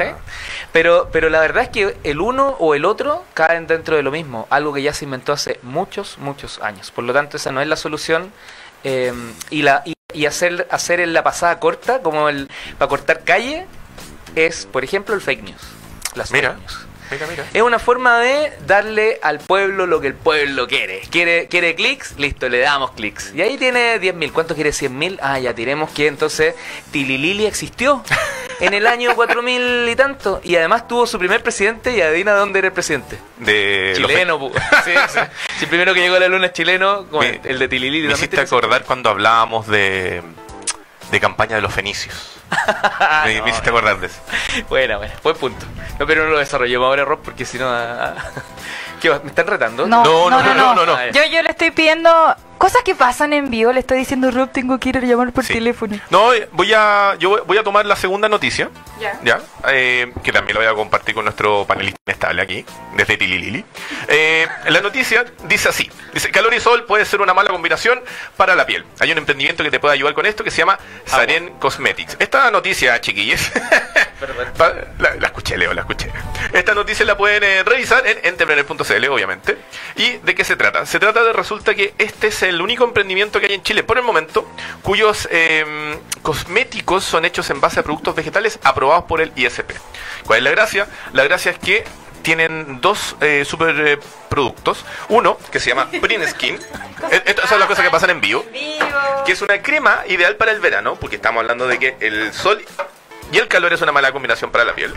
Pero, 0.72 1.08
pero 1.12 1.28
la 1.28 1.38
verdad 1.40 1.62
es 1.64 1.68
que 1.68 1.96
el 2.02 2.20
uno 2.20 2.56
o 2.58 2.74
el 2.74 2.84
otro 2.84 3.24
caen 3.34 3.66
dentro 3.66 3.94
de 3.96 4.02
lo 4.02 4.10
mismo, 4.10 4.46
algo 4.50 4.72
que 4.72 4.82
ya 4.82 4.92
se 4.92 5.04
inventó 5.04 5.32
hace 5.32 5.60
muchos, 5.62 6.18
muchos 6.18 6.60
años. 6.62 6.90
Por 6.90 7.04
lo 7.04 7.12
tanto, 7.12 7.36
esa 7.36 7.52
no 7.52 7.60
es 7.60 7.68
la 7.68 7.76
solución. 7.76 8.32
eh, 8.84 9.12
y 9.50 9.62
la 9.62 9.82
y, 9.84 9.94
y 10.12 10.26
hacer, 10.26 10.66
hacer 10.70 10.98
en 10.98 11.12
la 11.12 11.22
pasada 11.22 11.60
corta, 11.60 12.00
como 12.02 12.28
el 12.28 12.50
para 12.78 12.88
cortar 12.88 13.22
calle, 13.22 13.66
es, 14.34 14.66
por 14.66 14.82
ejemplo, 14.82 15.14
el 15.14 15.20
fake 15.20 15.42
news. 15.44 15.62
Las 16.16 16.32
Mira. 16.32 16.54
fake 16.54 16.60
news. 16.60 16.86
Mira, 17.10 17.26
mira. 17.26 17.44
Es 17.52 17.62
una 17.62 17.78
forma 17.78 18.18
de 18.20 18.52
darle 18.66 19.18
al 19.22 19.38
pueblo 19.38 19.86
lo 19.86 20.00
que 20.00 20.06
el 20.08 20.14
pueblo 20.14 20.66
quiere. 20.66 21.00
Quiere, 21.10 21.46
quiere 21.48 21.74
clics, 21.74 22.14
listo, 22.18 22.48
le 22.48 22.58
damos 22.60 22.92
clics. 22.92 23.32
Y 23.34 23.42
ahí 23.42 23.58
tiene 23.58 24.00
10.000. 24.00 24.32
¿Cuánto 24.32 24.54
quiere 24.54 24.70
100.000? 24.70 25.18
Ah, 25.20 25.38
ya 25.38 25.54
tiremos 25.54 25.90
que 25.90 26.06
entonces 26.06 26.54
Tililili 26.90 27.44
existió 27.46 28.02
en 28.60 28.72
el 28.74 28.86
año 28.86 29.12
4.000 29.14 29.90
y 29.92 29.96
tanto. 29.96 30.40
Y 30.44 30.56
además 30.56 30.88
tuvo 30.88 31.06
su 31.06 31.18
primer 31.18 31.42
presidente 31.42 31.94
y 31.96 32.00
adivina 32.00 32.32
dónde 32.32 32.60
era 32.60 32.68
el 32.68 32.74
presidente. 32.74 33.18
De 33.38 33.94
los 33.98 34.10
Chileno, 34.10 34.38
pu. 34.38 34.50
Sí, 34.84 34.92
sí. 35.08 35.20
Si 35.58 35.64
el 35.64 35.68
primero 35.68 35.92
que 35.94 36.00
llegó 36.00 36.16
a 36.16 36.20
la 36.20 36.28
luna 36.28 36.46
es 36.46 36.52
chileno, 36.54 37.06
como 37.10 37.22
Me- 37.22 37.40
el 37.44 37.58
de 37.58 37.68
Tililili. 37.68 38.06
Me 38.08 38.14
hiciste 38.14 38.40
acordar 38.40 38.84
cuando 38.84 39.10
hablábamos 39.10 39.66
de, 39.66 40.22
de 41.12 41.20
campaña 41.20 41.56
de 41.56 41.62
los 41.62 41.72
fenicios. 41.72 42.38
Ah, 42.50 43.22
me, 43.26 43.36
no, 43.36 43.44
me 43.44 43.50
hiciste 43.50 43.68
acordar 43.68 44.00
de 44.00 44.06
eso. 44.06 44.20
Bueno, 44.68 44.96
bueno, 44.98 45.12
buen 45.22 45.36
punto. 45.36 45.66
No, 45.98 46.06
pero 46.06 46.24
no 46.24 46.30
lo 46.30 46.38
desarrollemos 46.38 46.86
ahora, 46.86 47.04
Rob, 47.04 47.20
porque 47.22 47.44
si 47.44 47.58
no... 47.58 47.68
ah, 47.68 48.14
¿Qué 49.00 49.10
va? 49.10 49.20
¿Me 49.22 49.28
están 49.28 49.46
retando? 49.46 49.86
No, 49.86 50.02
No, 50.02 50.30
no, 50.30 50.42
no, 50.42 50.54
no, 50.54 50.74
no, 50.74 50.86
no. 50.86 50.94
Ah. 50.94 51.10
Yo, 51.12 51.24
yo 51.26 51.42
le 51.42 51.50
estoy 51.50 51.70
pidiendo 51.70 52.34
cosas 52.62 52.82
que 52.84 52.94
pasan 52.94 53.32
en 53.32 53.50
vivo. 53.50 53.72
Le 53.72 53.80
estoy 53.80 53.98
diciendo, 53.98 54.30
Rob, 54.30 54.48
tengo 54.52 54.78
que 54.78 54.90
ir 54.90 54.96
a 54.96 55.00
llamar 55.00 55.32
por 55.32 55.44
Sí. 55.44 55.52
teléfono. 55.54 55.98
No, 56.10 56.30
voy 56.52 56.72
a, 56.72 57.16
yo 57.18 57.44
voy- 57.44 57.58
a 57.58 57.64
tomar 57.64 57.84
la 57.86 57.96
segunda 57.96 58.28
noticia, 58.28 58.70
Ya. 59.00 59.18
ya, 59.24 59.40
eh, 59.68 60.12
que 60.22 60.30
también 60.32 60.54
la 60.54 60.60
voy 60.64 60.72
a 60.72 60.74
compartir 60.76 61.12
con 61.12 61.24
nuestro 61.24 61.64
panelista 61.66 61.98
inestable 62.06 62.40
aquí, 62.42 62.64
desde 62.96 63.16
Tililili. 63.16 63.64
Eh, 64.06 64.46
la 64.68 64.80
noticia 64.80 65.24
dice 65.48 65.70
así, 65.70 65.90
dice, 66.14 66.30
calor 66.30 66.54
y 66.54 66.60
sol 66.60 66.84
puede 66.84 67.04
ser 67.04 67.20
una 67.20 67.34
mala 67.34 67.50
combinación 67.50 68.00
para 68.36 68.54
la 68.54 68.64
piel. 68.64 68.84
Hay 69.00 69.10
un 69.10 69.18
emprendimiento 69.18 69.64
que 69.64 69.70
te 69.72 69.80
puede 69.80 69.94
ayudar 69.94 70.14
con 70.14 70.24
esto 70.26 70.44
que 70.44 70.52
se 70.52 70.58
llama 70.58 70.78
Saren 71.04 71.54
Cosmetics. 71.58 72.16
Esta 72.20 72.48
noticia, 72.52 73.00
chiquillos, 73.00 73.40
La, 74.98 75.14
la 75.16 75.26
escuché, 75.26 75.56
Leo, 75.58 75.74
la 75.74 75.80
escuché. 75.80 76.08
Esta 76.52 76.74
noticia 76.74 77.04
la 77.04 77.16
pueden 77.16 77.42
eh, 77.42 77.62
revisar 77.64 78.06
en 78.06 78.18
entrepreneur.cl, 78.24 79.08
obviamente. 79.08 79.58
¿Y 79.96 80.18
de 80.18 80.34
qué 80.36 80.44
se 80.44 80.54
trata? 80.54 80.86
Se 80.86 81.00
trata 81.00 81.24
de, 81.24 81.32
resulta 81.32 81.74
que 81.74 81.92
este 81.98 82.28
es 82.28 82.42
el 82.44 82.51
único 82.60 82.84
emprendimiento 82.84 83.40
que 83.40 83.46
hay 83.46 83.54
en 83.54 83.62
Chile 83.62 83.82
por 83.82 83.98
el 83.98 84.04
momento, 84.04 84.46
cuyos 84.82 85.28
eh, 85.30 85.96
cosméticos 86.22 87.04
son 87.04 87.24
hechos 87.24 87.50
en 87.50 87.60
base 87.60 87.80
a 87.80 87.82
productos 87.82 88.14
vegetales 88.14 88.58
aprobados 88.62 89.04
por 89.04 89.20
el 89.20 89.32
ISP. 89.36 89.72
¿Cuál 90.26 90.38
es 90.38 90.44
la 90.44 90.50
gracia? 90.50 90.86
La 91.12 91.24
gracia 91.24 91.52
es 91.52 91.58
que 91.58 91.84
tienen 92.22 92.80
dos 92.80 93.16
eh, 93.20 93.44
super 93.44 93.74
eh, 93.86 93.98
productos. 94.28 94.84
Uno, 95.08 95.38
que 95.50 95.58
se 95.60 95.70
llama 95.70 95.90
Print 95.90 96.26
Skin. 96.28 96.58
Eh, 97.10 97.20
Estas 97.26 97.48
son 97.48 97.58
las 97.58 97.66
cosas 97.66 97.84
que 97.84 97.90
pasan 97.90 98.10
en 98.10 98.20
vivo 98.20 98.44
que 99.26 99.32
es 99.32 99.42
una 99.42 99.60
crema 99.60 100.04
ideal 100.08 100.36
para 100.36 100.52
el 100.52 100.60
verano, 100.60 100.96
porque 100.96 101.16
estamos 101.16 101.40
hablando 101.40 101.66
de 101.66 101.78
que 101.78 101.96
el 102.00 102.32
sol 102.32 102.64
y 103.32 103.38
el 103.38 103.48
calor 103.48 103.72
es 103.72 103.80
una 103.80 103.92
mala 103.92 104.12
combinación 104.12 104.50
para 104.50 104.64
la 104.64 104.74
piel, 104.74 104.92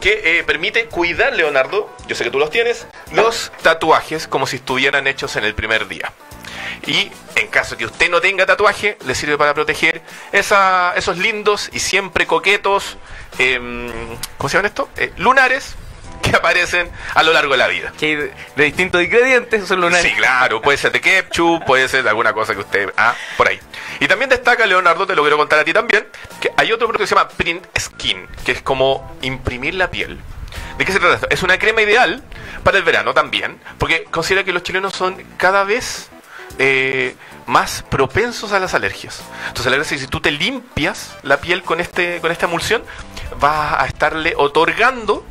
que 0.00 0.38
eh, 0.38 0.44
permite 0.44 0.86
cuidar, 0.86 1.34
Leonardo, 1.34 1.94
yo 2.06 2.14
sé 2.16 2.24
que 2.24 2.30
tú 2.30 2.38
los 2.38 2.50
tienes, 2.50 2.86
los 3.12 3.52
tatuajes 3.62 4.26
como 4.26 4.46
si 4.46 4.56
estuvieran 4.56 5.06
hechos 5.06 5.36
en 5.36 5.44
el 5.44 5.54
primer 5.54 5.86
día. 5.88 6.12
Y 6.86 7.10
en 7.34 7.48
caso 7.48 7.76
que 7.76 7.84
usted 7.86 8.10
no 8.10 8.20
tenga 8.20 8.46
tatuaje, 8.46 8.96
le 9.06 9.14
sirve 9.14 9.36
para 9.38 9.54
proteger 9.54 10.02
esa- 10.32 10.92
esos 10.96 11.18
lindos 11.18 11.68
y 11.72 11.78
siempre 11.80 12.26
coquetos, 12.26 12.96
em, 13.38 13.88
¿cómo 14.38 14.48
se 14.48 14.56
llaman 14.56 14.66
esto? 14.66 14.88
Eh, 14.96 15.12
lunares 15.16 15.74
que 16.22 16.34
aparecen 16.34 16.90
a 17.14 17.22
lo 17.22 17.32
largo 17.32 17.52
de 17.52 17.58
la 17.58 17.68
vida. 17.68 17.92
Que 17.98 18.06
hay 18.06 18.16
de, 18.16 18.32
de 18.56 18.64
distintos 18.64 19.02
ingredientes 19.02 19.66
son 19.66 19.80
lunares. 19.80 20.04
Sí, 20.10 20.16
claro, 20.16 20.60
puede 20.62 20.78
ser 20.78 20.90
de 20.92 21.00
ketchup, 21.00 21.64
puede 21.64 21.88
ser 21.88 22.02
de 22.02 22.08
alguna 22.08 22.32
cosa 22.32 22.54
que 22.54 22.60
usted... 22.60 22.92
Ah, 22.96 23.14
por 23.36 23.48
ahí. 23.48 23.60
Y 24.00 24.08
también 24.08 24.28
destaca, 24.30 24.66
Leonardo, 24.66 25.06
te 25.06 25.14
lo 25.14 25.22
quiero 25.22 25.36
contar 25.36 25.58
a 25.60 25.64
ti 25.64 25.72
también, 25.72 26.06
que 26.40 26.50
hay 26.56 26.72
otro 26.72 26.86
producto 26.88 27.04
que 27.04 27.06
se 27.08 27.14
llama 27.14 27.28
Print 27.28 27.64
Skin, 27.78 28.26
que 28.44 28.52
es 28.52 28.62
como 28.62 29.16
imprimir 29.22 29.74
la 29.74 29.90
piel. 29.90 30.18
¿De 30.78 30.84
qué 30.84 30.92
se 30.92 30.98
trata 31.00 31.14
esto? 31.14 31.26
Es 31.30 31.42
una 31.42 31.58
crema 31.58 31.82
ideal 31.82 32.22
para 32.64 32.76
el 32.78 32.82
verano 32.84 33.14
también, 33.14 33.58
porque 33.78 34.04
considera 34.04 34.44
que 34.44 34.52
los 34.52 34.62
chilenos 34.62 34.94
son 34.94 35.22
cada 35.38 35.64
vez 35.64 36.10
eh, 36.58 37.14
más 37.46 37.82
propensos 37.88 38.52
a 38.52 38.58
las 38.58 38.74
alergias. 38.74 39.22
Entonces, 39.48 39.70
la 39.72 39.78
que 39.78 39.84
si 39.98 40.06
tú 40.06 40.20
te 40.20 40.30
limpias 40.30 41.14
la 41.22 41.38
piel 41.38 41.62
con, 41.62 41.80
este, 41.80 42.20
con 42.20 42.32
esta 42.32 42.46
emulsión, 42.46 42.82
vas 43.38 43.80
a 43.80 43.86
estarle 43.86 44.34
otorgando 44.36 45.24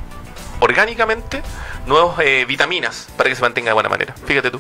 orgánicamente 0.60 1.42
nuevas 1.86 2.18
eh, 2.20 2.46
vitaminas 2.48 3.08
para 3.18 3.30
que 3.30 3.36
se 3.36 3.42
mantenga 3.42 3.70
de 3.70 3.74
buena 3.74 3.90
manera. 3.90 4.16
Fíjate 4.26 4.52
tú. 4.52 4.60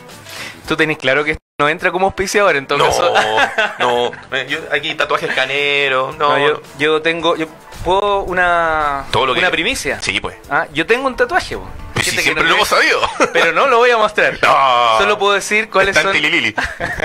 Tú 0.67 0.75
tenés 0.75 0.97
claro 0.97 1.23
que 1.23 1.31
esto 1.31 1.41
no 1.59 1.69
entra 1.69 1.91
como 1.91 2.07
auspiciador, 2.07 2.55
en 2.55 2.67
todo 2.67 2.77
No, 2.79 2.85
caso. 2.87 3.13
no. 3.79 4.11
Eh, 4.31 4.45
yo- 4.49 4.59
aquí 4.71 4.93
tatuajes 4.95 5.33
caneros, 5.33 6.17
no. 6.17 6.37
No, 6.37 6.47
yo, 6.47 6.61
yo 6.77 7.01
tengo. 7.01 7.35
Yo 7.35 7.47
puedo 7.83 8.21
una. 8.23 9.05
Todo 9.11 9.25
lo 9.27 9.33
que- 9.33 9.39
una 9.39 9.49
primicia. 9.51 10.01
Sí, 10.01 10.19
pues. 10.19 10.35
Ah, 10.49 10.67
yo 10.73 10.85
tengo 10.85 11.07
un 11.07 11.15
tatuaje, 11.15 11.55
po. 11.57 11.67
Pues 12.05 12.15
si 12.15 12.21
Gente 12.21 12.21
que 12.21 12.23
siempre 12.23 12.43
no 12.43 12.49
lo 12.49 12.55
hemos 12.55 12.67
sabido. 12.67 13.01
Pero 13.33 13.51
no 13.51 13.67
lo 13.67 13.77
voy 13.77 13.89
a 13.89 13.97
mostrar. 13.97 14.37
No. 14.41 14.97
Solo 14.99 15.17
puedo 15.17 15.33
decir 15.33 15.69
cuáles 15.69 15.97
en 15.97 16.03
son. 16.03 16.11
Tililili. 16.13 16.55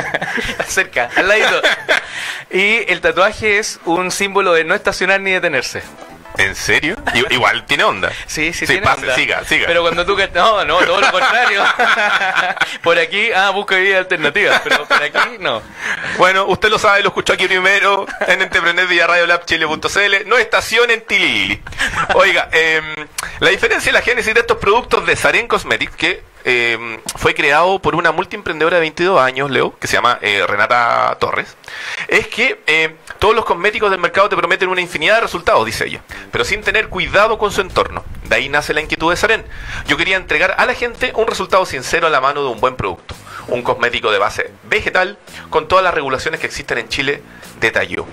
cerca, 0.68 1.10
al 1.16 1.28
ladito. 1.28 1.62
Y 2.52 2.90
el 2.90 3.00
tatuaje 3.00 3.58
es 3.58 3.78
un 3.84 4.10
símbolo 4.10 4.52
de 4.52 4.64
no 4.64 4.74
estacionar 4.74 5.20
ni 5.20 5.30
detenerse. 5.30 5.84
¿En 6.38 6.54
serio? 6.54 6.96
Igual 7.30 7.66
tiene 7.66 7.84
onda. 7.84 8.10
Sí, 8.26 8.52
sí, 8.52 8.60
Sí, 8.60 8.66
tiene 8.66 8.82
pase, 8.82 9.02
onda. 9.02 9.14
siga, 9.14 9.44
siga. 9.44 9.66
Pero 9.66 9.82
cuando 9.82 10.06
tú... 10.06 10.16
ca- 10.16 10.28
No, 10.32 10.64
no, 10.64 10.78
todo 10.78 11.00
lo 11.00 11.10
contrario. 11.12 11.62
por 12.82 12.98
aquí, 12.98 13.30
ah, 13.32 13.50
busca 13.50 13.76
vida 13.76 13.98
alternativas, 13.98 14.60
pero 14.62 14.86
por 14.86 15.02
aquí 15.02 15.18
no. 15.40 15.60
Bueno, 16.18 16.46
usted 16.46 16.70
lo 16.70 16.78
sabe, 16.78 17.02
lo 17.02 17.08
escuchó 17.08 17.32
aquí 17.34 17.46
primero 17.46 18.06
en 18.26 18.42
Entrepreneur 18.42 18.86
vía 18.86 19.06
radiolabchile.cl. 19.06 20.26
No 20.28 20.38
estación 20.38 20.90
en 20.90 21.02
Tilili. 21.02 21.62
Oiga, 22.14 22.48
em, 22.52 22.94
la 23.40 23.50
diferencia 23.50 23.90
y 23.90 23.92
la 23.92 24.02
génesis 24.02 24.32
de 24.32 24.40
estos 24.40 24.58
productos 24.58 25.04
de 25.06 25.16
Saren 25.16 25.46
Cosmetics, 25.48 25.94
que 25.96 26.22
em, 26.44 26.98
fue 27.16 27.34
creado 27.34 27.78
por 27.80 27.94
una 27.94 28.12
multiemprendedora 28.12 28.76
de 28.76 28.80
22 28.80 29.20
años, 29.20 29.50
Leo, 29.50 29.78
que 29.78 29.86
se 29.86 29.94
llama 29.96 30.18
eh, 30.22 30.44
Renata 30.46 31.16
Torres, 31.20 31.56
es 32.08 32.26
que 32.28 32.60
em, 32.66 32.94
todos 33.18 33.34
los 33.34 33.44
cosméticos 33.44 33.90
del 33.90 34.00
mercado 34.00 34.28
te 34.28 34.36
prometen 34.36 34.68
una 34.68 34.80
infinidad 34.80 35.16
de 35.16 35.20
resultados, 35.22 35.64
dice 35.66 35.86
ella, 35.86 36.02
pero 36.32 36.44
sin 36.44 36.62
tener 36.62 36.88
cuidado 36.88 37.38
con 37.38 37.50
su 37.52 37.60
entorno. 37.60 38.04
De 38.24 38.36
ahí 38.36 38.48
nace 38.48 38.72
la 38.74 38.80
inquietud 38.80 39.10
de 39.10 39.16
Saren. 39.16 39.44
Yo 39.86 39.96
quería 39.96 40.16
entregar 40.16 40.54
a 40.56 40.64
la 40.66 40.74
gente 40.74 41.12
un 41.16 41.26
resultado 41.26 41.66
sincero 41.66 42.06
a 42.06 42.10
la 42.10 42.20
mano 42.20 42.42
de 42.44 42.48
un 42.50 42.60
buen 42.60 42.76
producto. 42.76 43.14
Un 43.48 43.62
cosmético 43.62 44.12
de 44.12 44.18
base 44.18 44.52
vegetal 44.64 45.18
con 45.50 45.66
todas 45.66 45.82
las 45.82 45.92
regulaciones 45.92 46.38
que 46.40 46.46
existen 46.46 46.78
en 46.78 46.88
Chile, 46.88 47.22
detalló. 47.60 48.06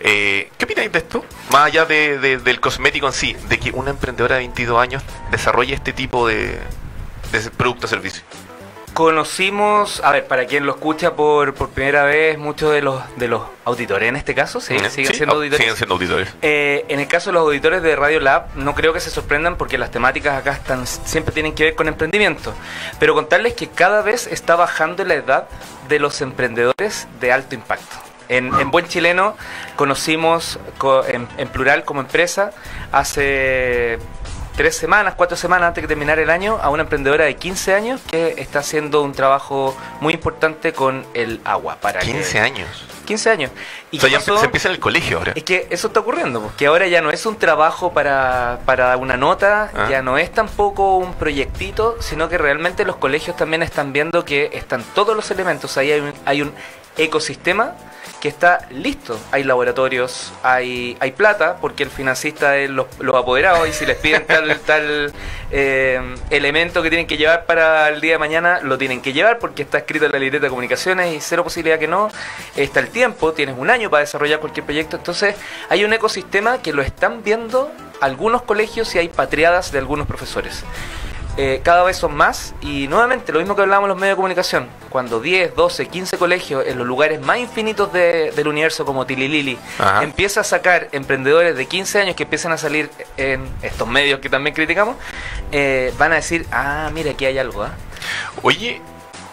Eh, 0.00 0.50
¿Qué 0.58 0.64
opináis 0.64 0.92
de 0.92 0.98
esto? 0.98 1.24
Más 1.50 1.66
allá 1.66 1.84
de- 1.86 2.18
de- 2.18 2.38
del 2.38 2.60
cosmético 2.60 3.06
en 3.06 3.12
sí, 3.12 3.36
de 3.48 3.58
que 3.58 3.70
una 3.70 3.90
emprendedora 3.90 4.34
de 4.36 4.40
22 4.40 4.80
años 4.80 5.02
desarrolle 5.30 5.74
este 5.74 5.92
tipo 5.92 6.26
de, 6.26 6.58
de 7.32 7.50
producto 7.50 7.86
o 7.86 7.88
servicio. 7.88 8.22
Conocimos, 8.94 10.00
a 10.02 10.10
ver, 10.10 10.26
para 10.26 10.46
quien 10.46 10.64
lo 10.64 10.72
escucha 10.72 11.14
por, 11.16 11.52
por 11.52 11.68
primera 11.68 12.04
vez, 12.04 12.38
muchos 12.38 12.72
de 12.72 12.80
los 12.80 13.02
de 13.16 13.28
los 13.28 13.42
auditores 13.66 14.08
en 14.08 14.16
este 14.16 14.34
caso, 14.34 14.58
sí, 14.58 14.74
¿Eh? 14.74 14.88
siguen 14.88 15.10
Sí, 15.12 15.18
siendo 15.18 15.34
au- 15.34 15.36
auditores. 15.36 15.60
siguen 15.60 15.76
siendo 15.76 15.94
auditores. 15.96 16.34
Eh, 16.40 16.86
en 16.88 17.00
el 17.00 17.06
caso 17.06 17.28
de 17.28 17.34
los 17.34 17.42
auditores 17.42 17.82
de 17.82 17.94
Radio 17.94 18.20
Lab, 18.20 18.46
no 18.56 18.74
creo 18.74 18.94
que 18.94 19.00
se 19.00 19.10
sorprendan 19.10 19.56
porque 19.56 19.76
las 19.76 19.90
temáticas 19.90 20.38
acá 20.38 20.52
están 20.52 20.86
siempre 20.86 21.34
tienen 21.34 21.54
que 21.54 21.64
ver 21.64 21.74
con 21.74 21.88
emprendimiento. 21.88 22.54
Pero 22.98 23.12
contarles 23.12 23.52
que 23.52 23.68
cada 23.68 24.00
vez 24.00 24.26
está 24.28 24.56
bajando 24.56 25.04
la 25.04 25.12
edad 25.14 25.46
de 25.88 25.98
los 25.98 26.22
emprendedores 26.22 27.06
de 27.20 27.32
alto 27.32 27.54
impacto. 27.54 27.96
En, 28.30 28.46
en 28.58 28.70
Buen 28.70 28.88
Chileno 28.88 29.36
conocimos 29.76 30.58
co- 30.78 31.04
en, 31.06 31.28
en 31.36 31.48
plural 31.48 31.84
como 31.84 32.00
empresa 32.00 32.50
hace 32.92 33.98
tres 34.56 34.76
semanas, 34.76 35.14
cuatro 35.16 35.36
semanas 35.36 35.68
antes 35.68 35.82
de 35.82 35.88
terminar 35.88 36.18
el 36.18 36.30
año 36.30 36.58
a 36.62 36.70
una 36.70 36.82
emprendedora 36.84 37.24
de 37.26 37.36
15 37.36 37.74
años 37.74 38.00
que 38.10 38.34
está 38.38 38.60
haciendo 38.60 39.02
un 39.02 39.12
trabajo 39.12 39.76
muy 40.00 40.14
importante 40.14 40.72
con 40.72 41.04
el 41.14 41.40
agua. 41.44 41.76
Para 41.80 42.00
que- 42.00 42.06
15 42.06 42.40
años. 42.40 42.68
15 43.04 43.30
años. 43.30 43.50
¿Y 43.92 43.98
o 43.98 44.00
sea, 44.00 44.08
qué 44.08 44.12
ya 44.14 44.18
pasó? 44.18 44.38
se 44.38 44.46
empieza 44.46 44.68
en 44.68 44.74
el 44.74 44.80
colegio 44.80 45.18
ahora. 45.18 45.32
Es 45.36 45.44
que 45.44 45.68
eso 45.70 45.86
está 45.88 46.00
ocurriendo, 46.00 46.40
porque 46.40 46.66
ahora 46.66 46.88
ya 46.88 47.00
no 47.02 47.10
es 47.10 47.24
un 47.26 47.36
trabajo 47.36 47.92
para, 47.92 48.58
para 48.64 48.96
una 48.96 49.16
nota, 49.16 49.70
Ah. 49.76 49.86
ya 49.88 50.02
no 50.02 50.18
es 50.18 50.32
tampoco 50.32 50.96
un 50.96 51.14
proyectito, 51.14 51.96
sino 52.00 52.28
que 52.28 52.36
realmente 52.38 52.84
los 52.84 52.96
colegios 52.96 53.36
también 53.36 53.62
están 53.62 53.92
viendo 53.92 54.24
que 54.24 54.50
están 54.54 54.82
todos 54.94 55.14
los 55.14 55.30
elementos, 55.30 55.76
ahí 55.76 55.92
hay 55.92 56.00
un, 56.00 56.12
hay 56.24 56.42
un 56.42 56.52
ecosistema 56.96 57.72
que 58.20 58.28
está 58.28 58.66
listo. 58.70 59.18
Hay 59.32 59.44
laboratorios, 59.44 60.32
hay, 60.42 60.96
hay 61.00 61.12
plata, 61.12 61.56
porque 61.60 61.82
el 61.82 61.90
financista 61.90 62.56
es 62.56 62.70
los, 62.70 62.86
los 62.98 63.14
apoderados 63.14 63.68
y 63.68 63.72
si 63.72 63.86
les 63.86 63.96
piden 63.96 64.26
tal, 64.26 64.58
tal 64.60 65.12
eh, 65.50 66.00
elemento 66.30 66.82
que 66.82 66.88
tienen 66.88 67.06
que 67.06 67.16
llevar 67.16 67.46
para 67.46 67.88
el 67.88 68.00
día 68.00 68.12
de 68.12 68.18
mañana, 68.18 68.60
lo 68.62 68.78
tienen 68.78 69.00
que 69.00 69.12
llevar 69.12 69.38
porque 69.38 69.62
está 69.62 69.78
escrito 69.78 70.06
en 70.06 70.12
la 70.12 70.18
libreta 70.18 70.44
de 70.44 70.50
comunicaciones 70.50 71.14
y 71.14 71.20
cero 71.20 71.44
posibilidad 71.44 71.78
que 71.78 71.88
no. 71.88 72.10
Está 72.56 72.80
el 72.80 72.88
tiempo, 72.88 73.32
tienes 73.32 73.56
un 73.58 73.70
año 73.70 73.90
para 73.90 74.00
desarrollar 74.00 74.40
cualquier 74.40 74.64
proyecto. 74.64 74.96
Entonces 74.96 75.36
hay 75.68 75.84
un 75.84 75.92
ecosistema 75.92 76.62
que 76.62 76.72
lo 76.72 76.82
están 76.82 77.22
viendo 77.22 77.70
algunos 78.00 78.42
colegios 78.42 78.94
y 78.94 78.98
hay 78.98 79.08
patriadas 79.08 79.72
de 79.72 79.78
algunos 79.78 80.06
profesores. 80.06 80.64
Eh, 81.38 81.60
cada 81.62 81.82
vez 81.84 81.98
son 81.98 82.14
más 82.16 82.54
y 82.62 82.88
nuevamente 82.88 83.30
lo 83.30 83.40
mismo 83.40 83.54
que 83.54 83.60
hablábamos 83.62 83.86
en 83.86 83.90
los 83.90 83.98
medios 83.98 84.12
de 84.12 84.16
comunicación, 84.16 84.68
cuando 84.88 85.20
10, 85.20 85.54
12, 85.54 85.86
15 85.86 86.16
colegios 86.16 86.64
en 86.66 86.78
los 86.78 86.86
lugares 86.86 87.20
más 87.20 87.36
infinitos 87.38 87.92
de- 87.92 88.30
del 88.32 88.48
universo 88.48 88.86
como 88.86 89.04
Tililili 89.04 89.58
Ajá. 89.78 90.02
empieza 90.02 90.40
a 90.40 90.44
sacar 90.44 90.88
emprendedores 90.92 91.54
de 91.54 91.66
15 91.66 92.00
años 92.00 92.16
que 92.16 92.22
empiezan 92.22 92.52
a 92.52 92.56
salir 92.56 92.88
en 93.18 93.46
estos 93.60 93.86
medios 93.86 94.20
que 94.20 94.30
también 94.30 94.54
criticamos, 94.54 94.96
eh, 95.52 95.92
van 95.98 96.12
a 96.12 96.16
decir, 96.16 96.46
ah, 96.52 96.90
mira, 96.94 97.10
aquí 97.10 97.26
hay 97.26 97.36
algo, 97.38 97.64
¿ah?". 97.64 97.74
Oye, 98.42 98.80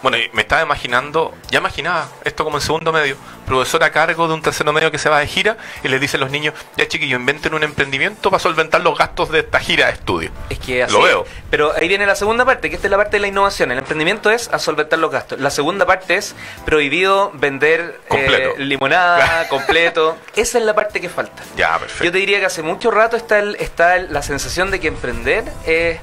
bueno, 0.04 0.18
me 0.32 0.42
estaba 0.42 0.62
imaginando, 0.62 1.34
ya 1.50 1.58
imaginaba 1.58 2.08
esto 2.24 2.44
como 2.44 2.58
en 2.58 2.62
segundo 2.62 2.92
medio, 2.92 3.16
profesor 3.46 3.82
a 3.82 3.90
cargo 3.90 4.28
de 4.28 4.34
un 4.34 4.42
tercero 4.42 4.72
medio 4.72 4.90
que 4.90 4.98
se 4.98 5.08
va 5.08 5.18
de 5.20 5.26
gira 5.26 5.56
y 5.82 5.88
les 5.88 6.00
dice 6.00 6.16
a 6.16 6.20
los 6.20 6.30
niños, 6.30 6.54
ya 6.76 6.86
chiquillos, 6.86 7.18
inventen 7.18 7.54
un 7.54 7.62
emprendimiento 7.62 8.30
para 8.30 8.38
solventar 8.40 8.80
los 8.82 8.96
gastos 8.96 9.30
de 9.30 9.40
esta 9.40 9.58
gira 9.60 9.86
de 9.86 9.92
estudio. 9.94 10.30
Es 10.50 10.58
que 10.60 10.82
así. 10.84 10.92
Lo 10.92 11.02
veo. 11.02 11.24
Pero 11.50 11.72
ahí 11.74 11.88
viene 11.88 12.06
la 12.06 12.14
segunda 12.16 12.44
parte, 12.44 12.68
que 12.70 12.76
esta 12.76 12.86
es 12.86 12.90
la 12.90 12.96
parte 12.96 13.16
de 13.16 13.20
la 13.20 13.26
innovación. 13.28 13.72
El 13.72 13.78
emprendimiento 13.78 14.30
es 14.30 14.48
a 14.52 14.58
solventar 14.58 14.98
los 14.98 15.10
gastos. 15.10 15.40
La 15.40 15.50
segunda 15.50 15.86
parte 15.86 16.16
es 16.16 16.34
prohibido 16.64 17.30
vender 17.34 18.00
eh, 18.10 18.54
limonada, 18.58 19.48
completo. 19.48 20.16
Esa 20.36 20.58
es 20.58 20.64
la 20.64 20.74
parte 20.74 21.00
que 21.00 21.08
falta. 21.08 21.42
Ya, 21.56 21.78
perfecto. 21.78 22.04
Yo 22.04 22.12
te 22.12 22.18
diría 22.18 22.40
que 22.40 22.46
hace 22.46 22.62
mucho 22.62 22.90
rato 22.90 23.16
está, 23.16 23.38
el- 23.38 23.56
está 23.56 23.96
el- 23.96 24.12
la 24.12 24.22
sensación 24.22 24.70
de 24.70 24.80
que 24.80 24.88
emprender 24.88 25.44
es 25.66 25.98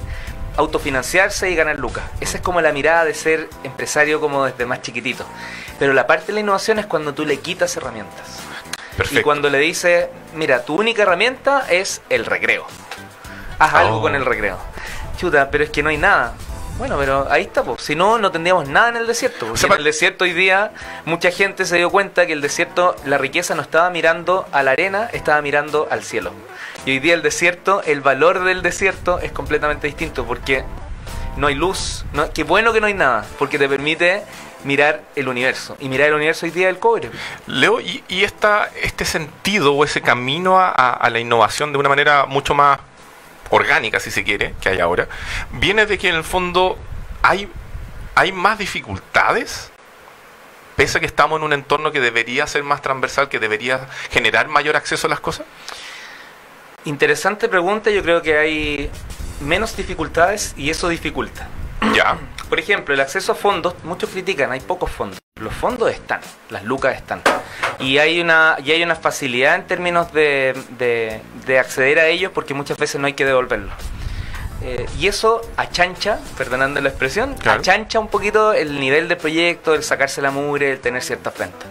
autofinanciarse 0.57 1.49
y 1.49 1.55
ganar 1.55 1.77
lucas. 1.79 2.03
Esa 2.19 2.37
es 2.37 2.43
como 2.43 2.61
la 2.61 2.71
mirada 2.71 3.05
de 3.05 3.13
ser 3.13 3.49
empresario 3.63 4.19
como 4.19 4.45
desde 4.45 4.65
más 4.65 4.81
chiquitito. 4.81 5.25
Pero 5.79 5.93
la 5.93 6.07
parte 6.07 6.27
de 6.27 6.33
la 6.33 6.39
innovación 6.41 6.79
es 6.79 6.85
cuando 6.85 7.13
tú 7.13 7.25
le 7.25 7.39
quitas 7.39 7.75
herramientas. 7.77 8.39
Perfecto. 8.97 9.19
Y 9.19 9.23
cuando 9.23 9.49
le 9.49 9.57
dices, 9.59 10.07
mira, 10.35 10.63
tu 10.65 10.75
única 10.75 11.03
herramienta 11.03 11.65
es 11.69 12.01
el 12.09 12.25
recreo. 12.25 12.65
Haz 13.59 13.73
algo 13.73 13.97
Oh. 13.97 14.01
con 14.01 14.15
el 14.15 14.25
recreo. 14.25 14.57
Chuta, 15.17 15.49
pero 15.51 15.63
es 15.63 15.69
que 15.69 15.81
no 15.83 15.89
hay 15.89 15.97
nada. 15.97 16.33
Bueno, 16.77 16.97
pero 16.97 17.27
ahí 17.29 17.43
está. 17.43 17.63
Si 17.77 17.95
no, 17.95 18.17
no 18.17 18.31
tendríamos 18.31 18.67
nada 18.67 18.89
en 18.89 18.97
el 18.97 19.07
desierto. 19.07 19.45
Porque 19.47 19.75
el 19.77 19.83
desierto 19.83 20.23
hoy 20.23 20.33
día, 20.33 20.71
mucha 21.05 21.29
gente 21.31 21.65
se 21.65 21.77
dio 21.77 21.91
cuenta 21.91 22.25
que 22.25 22.33
el 22.33 22.41
desierto, 22.41 22.95
la 23.05 23.17
riqueza 23.19 23.53
no 23.53 23.61
estaba 23.61 23.89
mirando 23.91 24.47
a 24.51 24.63
la 24.63 24.71
arena, 24.71 25.07
estaba 25.13 25.41
mirando 25.41 25.87
al 25.91 26.03
cielo. 26.03 26.31
Y 26.85 26.91
hoy 26.91 26.99
día 26.99 27.13
el 27.13 27.21
desierto, 27.21 27.83
el 27.83 28.01
valor 28.01 28.43
del 28.43 28.63
desierto 28.63 29.19
es 29.19 29.31
completamente 29.31 29.85
distinto 29.85 30.25
porque 30.25 30.63
no 31.37 31.47
hay 31.47 31.55
luz. 31.55 32.03
No, 32.13 32.31
qué 32.33 32.43
bueno 32.43 32.73
que 32.73 32.81
no 32.81 32.87
hay 32.87 32.95
nada, 32.95 33.25
porque 33.37 33.59
te 33.59 33.69
permite 33.69 34.23
mirar 34.63 35.01
el 35.15 35.27
universo. 35.27 35.77
Y 35.79 35.87
mirar 35.87 36.07
el 36.07 36.15
universo 36.15 36.47
hoy 36.47 36.51
día 36.51 36.67
es 36.69 36.73
el 36.75 36.79
cobre. 36.79 37.11
Leo, 37.45 37.79
y, 37.79 38.03
y 38.07 38.23
esta, 38.23 38.69
este 38.81 39.05
sentido 39.05 39.73
o 39.73 39.83
ese 39.83 40.01
camino 40.01 40.59
a- 40.59 40.69
a 40.71 41.09
la 41.11 41.19
innovación 41.19 41.71
de 41.71 41.77
una 41.77 41.89
manera 41.89 42.25
mucho 42.25 42.55
más 42.55 42.79
orgánica, 43.51 43.99
si 43.99 44.09
se 44.09 44.23
quiere, 44.23 44.55
que 44.59 44.69
hay 44.69 44.79
ahora, 44.79 45.07
viene 45.51 45.85
de 45.85 45.97
que 45.97 46.09
en 46.09 46.15
el 46.15 46.23
fondo 46.23 46.77
hay, 47.21 47.47
hay 48.15 48.31
más 48.31 48.57
dificultades, 48.57 49.71
pese 50.75 50.97
a 50.97 51.01
que 51.01 51.05
estamos 51.05 51.37
en 51.37 51.43
un 51.43 51.53
entorno 51.53 51.91
que 51.91 51.99
debería 51.99 52.47
ser 52.47 52.63
más 52.63 52.81
transversal, 52.81 53.29
que 53.29 53.39
debería 53.39 53.87
generar 54.09 54.47
mayor 54.47 54.75
acceso 54.75 55.07
a 55.07 55.09
las 55.09 55.19
cosas. 55.19 55.45
Interesante 56.85 57.47
pregunta, 57.47 57.91
yo 57.91 58.01
creo 58.01 58.21
que 58.21 58.37
hay 58.37 58.89
menos 59.41 59.75
dificultades 59.77 60.53
y 60.57 60.69
eso 60.69 60.89
dificulta. 60.89 61.47
Ya. 61.93 62.17
Por 62.51 62.59
ejemplo, 62.59 62.93
el 62.93 62.99
acceso 62.99 63.31
a 63.31 63.35
fondos, 63.35 63.75
muchos 63.85 64.09
critican, 64.09 64.51
hay 64.51 64.59
pocos 64.59 64.91
fondos. 64.91 65.19
Los 65.39 65.53
fondos 65.53 65.89
están, 65.89 66.19
las 66.49 66.65
lucas 66.65 66.97
están. 66.97 67.21
Y 67.79 67.97
hay 67.97 68.19
una, 68.19 68.57
y 68.61 68.71
hay 68.73 68.83
una 68.83 68.95
facilidad 68.97 69.55
en 69.55 69.65
términos 69.67 70.11
de, 70.11 70.53
de- 70.77 71.21
de 71.45 71.59
acceder 71.59 71.97
a 71.99 72.07
ellos 72.07 72.29
porque 72.35 72.53
muchas 72.53 72.77
veces 72.77 72.99
no 72.99 73.07
hay 73.07 73.13
que 73.13 73.23
devolverlos. 73.23 73.73
Eh, 74.63 74.85
y 74.99 75.07
eso 75.07 75.39
achancha, 75.55 76.19
perdonando 76.37 76.81
la 76.81 76.89
expresión, 76.89 77.35
Claro. 77.35 77.61
achancha 77.61 77.99
un 77.99 78.09
poquito 78.09 78.51
el 78.51 78.81
nivel 78.81 79.07
del 79.07 79.17
proyecto, 79.17 79.73
el 79.73 79.81
sacarse 79.81 80.21
la 80.21 80.29
mugre, 80.31 80.73
el 80.73 80.81
tener 80.81 81.01
ciertas 81.03 81.37
ventas. 81.37 81.69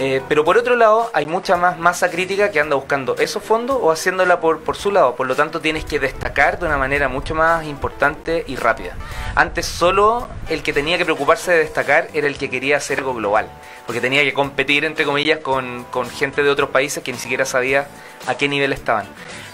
Eh, 0.00 0.22
pero 0.28 0.44
por 0.44 0.56
otro 0.56 0.76
lado, 0.76 1.10
hay 1.12 1.26
mucha 1.26 1.56
más 1.56 1.76
masa 1.78 2.08
crítica 2.08 2.52
que 2.52 2.60
anda 2.60 2.76
buscando 2.76 3.16
esos 3.16 3.42
fondos 3.42 3.78
o 3.80 3.90
haciéndola 3.90 4.40
por, 4.40 4.60
por 4.60 4.76
su 4.76 4.92
lado. 4.92 5.16
Por 5.16 5.26
lo 5.26 5.34
tanto, 5.34 5.60
tienes 5.60 5.84
que 5.84 5.98
destacar 5.98 6.60
de 6.60 6.66
una 6.66 6.76
manera 6.76 7.08
mucho 7.08 7.34
más 7.34 7.64
importante 7.66 8.44
y 8.46 8.54
rápida. 8.56 8.94
Antes 9.34 9.66
solo 9.66 10.28
el 10.48 10.62
que 10.62 10.72
tenía 10.72 10.98
que 10.98 11.04
preocuparse 11.04 11.50
de 11.50 11.58
destacar 11.58 12.08
era 12.14 12.28
el 12.28 12.38
que 12.38 12.48
quería 12.48 12.76
hacer 12.76 12.98
algo 12.98 13.14
global. 13.14 13.48
Porque 13.86 14.00
tenía 14.00 14.22
que 14.22 14.32
competir, 14.32 14.84
entre 14.84 15.04
comillas, 15.04 15.40
con, 15.40 15.84
con 15.90 16.08
gente 16.08 16.42
de 16.42 16.50
otros 16.50 16.70
países 16.70 17.02
que 17.02 17.10
ni 17.10 17.18
siquiera 17.18 17.44
sabía 17.44 17.88
a 18.26 18.36
qué 18.36 18.48
nivel 18.48 18.72
estaban. 18.72 19.06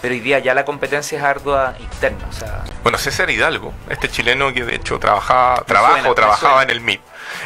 Pero 0.02 0.12
hoy 0.12 0.20
día 0.20 0.40
ya 0.40 0.52
la 0.52 0.66
competencia 0.66 1.16
es 1.16 1.24
ardua 1.24 1.74
interna. 1.80 2.26
O 2.28 2.32
sea, 2.32 2.64
Bueno, 2.82 2.98
César 2.98 3.30
Hidalgo, 3.30 3.72
este 3.88 4.10
chileno 4.10 4.52
que 4.52 4.64
de 4.64 4.74
hecho 4.74 4.98
trabajaba, 4.98 5.62
trabaja 5.66 5.94
suena, 5.94 6.08
o 6.08 6.10
me 6.10 6.14
trabajaba 6.16 6.62
en 6.64 6.70
el 6.70 6.80
MIT. 6.82 7.00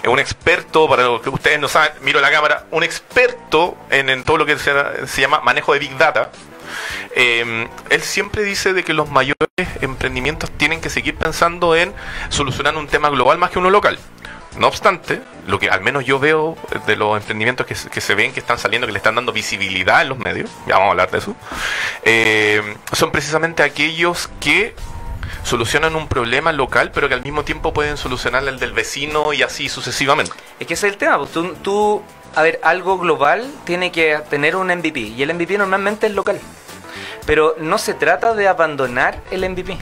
Un 0.09 0.18
experto, 0.18 0.88
para 0.88 1.05
lo 1.05 1.20
que 1.20 1.31
ustedes 1.31 1.59
no 1.61 1.68
saben, 1.68 1.92
miro 2.03 2.20
la 2.20 2.31
cámara, 2.31 2.64
un 2.70 2.83
experto 2.83 3.77
en, 3.90 4.22
todo 4.24 4.38
lo 4.38 4.46
que 4.46 4.59
se, 4.59 5.20
llama 5.20 5.40
manejo 5.40 5.72
de 5.72 5.79
Big 5.79 5.96
Data. 5.96 6.31
Eh, 7.14 7.66
él 7.90 8.03
siempre 8.03 8.42
dice 8.42 8.72
de 8.72 8.85
que 8.85 8.92
los 8.92 9.11
mayores 9.11 9.38
emprendimientos 9.81 10.51
tienen 10.53 10.81
que 10.81 10.90
seguir 10.90 11.16
pensando 11.16 11.74
en 11.74 11.94
solucionar 12.29 12.77
un 12.77 12.87
tema 12.87 13.09
global 13.11 13.38
más 13.38 13.51
que 13.51 13.59
uno 13.59 13.70
local. 13.70 13.98
No 14.57 14.66
obstante, 14.66 15.20
lo 15.46 15.59
que 15.59 15.70
al 15.70 15.83
menos 15.83 16.05
yo 16.05 16.18
veo 16.18 16.57
de 16.87 16.96
los 16.96 17.16
emprendimientos 17.16 17.66
que, 17.66 17.74
se- 17.74 18.14
ven 18.14 18.33
que 18.33 18.40
están 18.40 18.59
saliendo, 18.59 18.87
que 18.87 18.92
le 18.92 18.98
están 18.98 19.14
dando 19.14 19.33
visibilidad 19.33 20.03
en 20.03 20.09
los 20.09 20.18
medios, 20.18 20.51
ya 20.66 20.74
vamos 20.74 20.88
a 20.88 20.90
hablar 20.90 21.11
de 21.11 21.18
eso, 21.18 21.37
eh, 22.03 22.74
son 22.92 23.12
precisamente 23.12 23.62
aquellos 23.62 24.29
que 24.40 24.74
solucionan 25.48 25.96
un 25.96 26.08
problema 26.08 26.52
local, 26.52 26.90
pero 26.92 27.08
que 27.08 27.14
al 27.14 27.22
mismo 27.22 27.42
tiempo 27.42 27.72
pueden 27.72 27.96
solucionar 27.96 28.46
el 28.46 28.58
del 28.58 28.72
vecino 28.72 29.32
y 29.32 29.42
así 29.42 29.68
sucesivamente. 29.68 30.32
Es 30.61 30.66
que 30.66 30.74
ese 30.74 30.87
es 30.87 30.92
el 30.92 30.98
tema. 30.98 31.18
pues, 31.18 31.30
Tú, 31.62 32.02
a 32.34 32.42
ver, 32.42 32.61
algo 32.62 32.98
global 32.98 33.50
tiene 33.64 33.90
que 33.90 34.20
tener 34.28 34.56
un 34.56 34.68
MVP. 34.68 35.00
Y 35.00 35.22
el 35.22 35.32
MVP 35.32 35.56
normalmente 35.56 36.06
es 36.06 36.12
local. 36.12 36.38
Pero 37.26 37.56
no 37.58 37.78
se 37.78 37.94
trata 37.94 38.34
de 38.34 38.46
abandonar 38.46 39.22
el 39.30 39.48
MVP. 39.48 39.76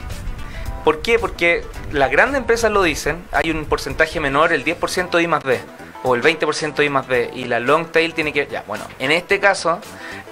¿Por 0.85 1.01
qué? 1.01 1.19
Porque 1.19 1.65
las 1.91 2.09
grandes 2.09 2.39
empresas 2.39 2.71
lo 2.71 2.81
dicen. 2.81 3.25
Hay 3.33 3.51
un 3.51 3.65
porcentaje 3.65 4.21
menor, 4.21 4.53
el 4.53 4.63
10% 4.63 5.09
de 5.09 5.23
I 5.23 5.27
más 5.27 5.43
B. 5.43 5.59
O 6.03 6.15
el 6.15 6.21
20% 6.21 6.75
de 6.75 6.85
I 6.85 6.89
más 6.89 7.07
B. 7.07 7.31
Y 7.33 7.45
la 7.45 7.59
long 7.59 7.87
tail 7.91 8.13
tiene 8.13 8.31
que... 8.31 8.47
Ya, 8.47 8.63
bueno. 8.67 8.85
En 8.99 9.11
este 9.11 9.39
caso, 9.39 9.79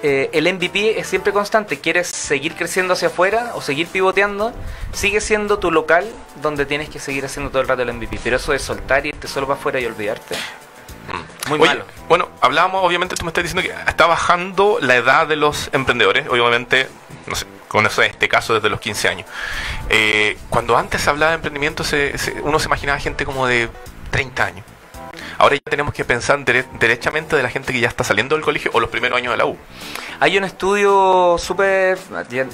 eh, 0.02 0.30
el 0.32 0.52
MVP 0.54 0.98
es 0.98 1.06
siempre 1.06 1.32
constante. 1.32 1.80
¿Quieres 1.80 2.06
seguir 2.08 2.54
creciendo 2.54 2.92
hacia 2.94 3.08
afuera 3.08 3.52
o 3.54 3.60
seguir 3.60 3.86
pivoteando? 3.88 4.52
Sigue 4.92 5.20
siendo 5.20 5.58
tu 5.58 5.70
local 5.70 6.08
donde 6.40 6.66
tienes 6.66 6.88
que 6.88 6.98
seguir 7.00 7.24
haciendo 7.24 7.50
todo 7.50 7.62
el 7.62 7.68
rato 7.68 7.82
el 7.82 7.92
MVP. 7.92 8.20
Pero 8.22 8.36
eso 8.36 8.52
de 8.52 8.58
soltar, 8.58 9.04
irte 9.06 9.26
solo 9.28 9.46
para 9.48 9.58
afuera 9.58 9.80
y 9.80 9.86
olvidarte. 9.86 10.36
Muy 11.48 11.60
Oye, 11.60 11.68
malo. 11.68 11.84
Bueno, 12.08 12.28
hablábamos, 12.40 12.82
obviamente 12.84 13.14
tú 13.14 13.24
me 13.24 13.30
estás 13.30 13.44
diciendo 13.44 13.62
que 13.62 13.72
está 13.88 14.06
bajando 14.06 14.78
la 14.80 14.96
edad 14.96 15.26
de 15.28 15.36
los 15.36 15.70
emprendedores, 15.72 16.26
obviamente, 16.28 16.88
no 17.26 17.36
sé, 17.36 17.46
con 17.68 17.86
eso 17.86 18.02
este 18.02 18.28
caso 18.28 18.54
desde 18.54 18.68
los 18.68 18.80
15 18.80 19.08
años. 19.08 19.28
Eh, 19.88 20.36
cuando 20.50 20.76
antes 20.76 21.02
se 21.02 21.10
hablaba 21.10 21.30
de 21.30 21.36
emprendimiento, 21.36 21.84
se- 21.84 22.18
se- 22.18 22.32
uno 22.42 22.58
se 22.58 22.66
imaginaba 22.66 22.98
gente 22.98 23.24
como 23.24 23.46
de 23.46 23.68
30 24.10 24.44
años. 24.46 24.64
Ahora 25.38 25.54
ya 25.56 25.60
tenemos 25.70 25.94
que 25.94 26.04
pensar 26.04 26.38
dere- 26.44 26.66
derechamente 26.78 27.36
de 27.36 27.42
la 27.42 27.50
gente 27.50 27.72
que 27.72 27.80
ya 27.80 27.88
está 27.88 28.04
saliendo 28.04 28.34
del 28.34 28.44
colegio 28.44 28.70
o 28.74 28.80
los 28.80 28.90
primeros 28.90 29.18
años 29.18 29.32
de 29.32 29.36
la 29.38 29.46
U. 29.46 29.56
Hay 30.20 30.38
un 30.38 30.44
estudio 30.44 31.36
súper, 31.38 31.98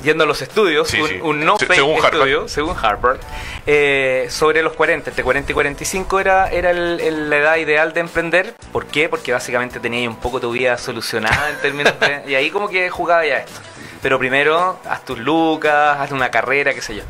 yendo 0.03 0.25
a 0.25 0.27
los 0.27 0.43
estudios, 0.43 0.89
Sí, 0.89 1.01
un, 1.01 1.09
sí. 1.09 1.19
un 1.23 1.45
no 1.45 1.59
Se- 1.59 1.67
fake 1.67 1.77
según 1.79 1.97
Harvard. 1.97 2.15
estudio, 2.15 2.49
según 2.49 2.77
Harvard, 2.81 3.19
eh, 3.67 4.27
sobre 4.31 4.63
los 4.63 4.73
40, 4.73 5.11
entre 5.11 5.23
40 5.23 5.53
y 5.53 5.55
45 5.55 6.19
era, 6.21 6.51
era 6.51 6.71
el- 6.71 6.99
el- 7.01 7.31
la 7.31 7.37
edad 7.39 7.57
ideal 7.57 7.93
de 7.93 8.01
emprender. 8.01 8.55
¿Por 8.73 8.87
qué? 8.87 9.09
Porque 9.09 9.33
básicamente 9.33 9.79
tenías 9.79 10.09
un 10.09 10.17
poco 10.17 10.41
tu 10.41 10.51
vida 10.51 10.77
solucionada 10.79 11.51
en 11.51 11.57
términos 11.61 11.95
de... 12.01 12.23
Y 12.33 12.35
ahí 12.35 12.51
como 12.51 12.69
que 12.69 12.91
jugaba 12.91 13.25
ya 13.25 13.39
esto. 13.39 13.61
Pero 14.03 14.19
primero, 14.19 14.81
haz 14.89 15.05
tus 15.05 15.19
lucas, 15.19 15.99
haz 16.01 16.11
una 16.11 16.31
carrera, 16.33 16.75
qué 16.75 16.83
sé 16.83 16.97
yo. 16.97 17.03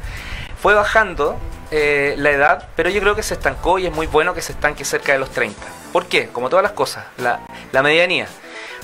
Fue 0.61 0.75
bajando 0.75 1.39
eh, 1.73 2.15
la 2.19 2.31
edad, 2.31 2.69
pero 2.77 2.89
yo 2.91 3.01
creo 3.01 3.17
que 3.17 3.23
se 3.25 3.35
estancó 3.35 3.79
y 3.81 3.87
es 3.87 3.93
muy 3.93 4.07
bueno 4.07 4.35
que 4.35 4.43
se 4.43 4.53
estanque 4.53 4.85
cerca 4.85 5.13
de 5.13 5.19
los 5.19 5.31
30. 5.31 5.59
¿Por 5.93 6.07
qué? 6.07 6.29
Como 6.29 6.49
todas 6.49 6.63
las 6.63 6.73
cosas, 6.73 7.05
la, 7.19 7.41
la 7.73 7.83
medianía. 7.83 8.27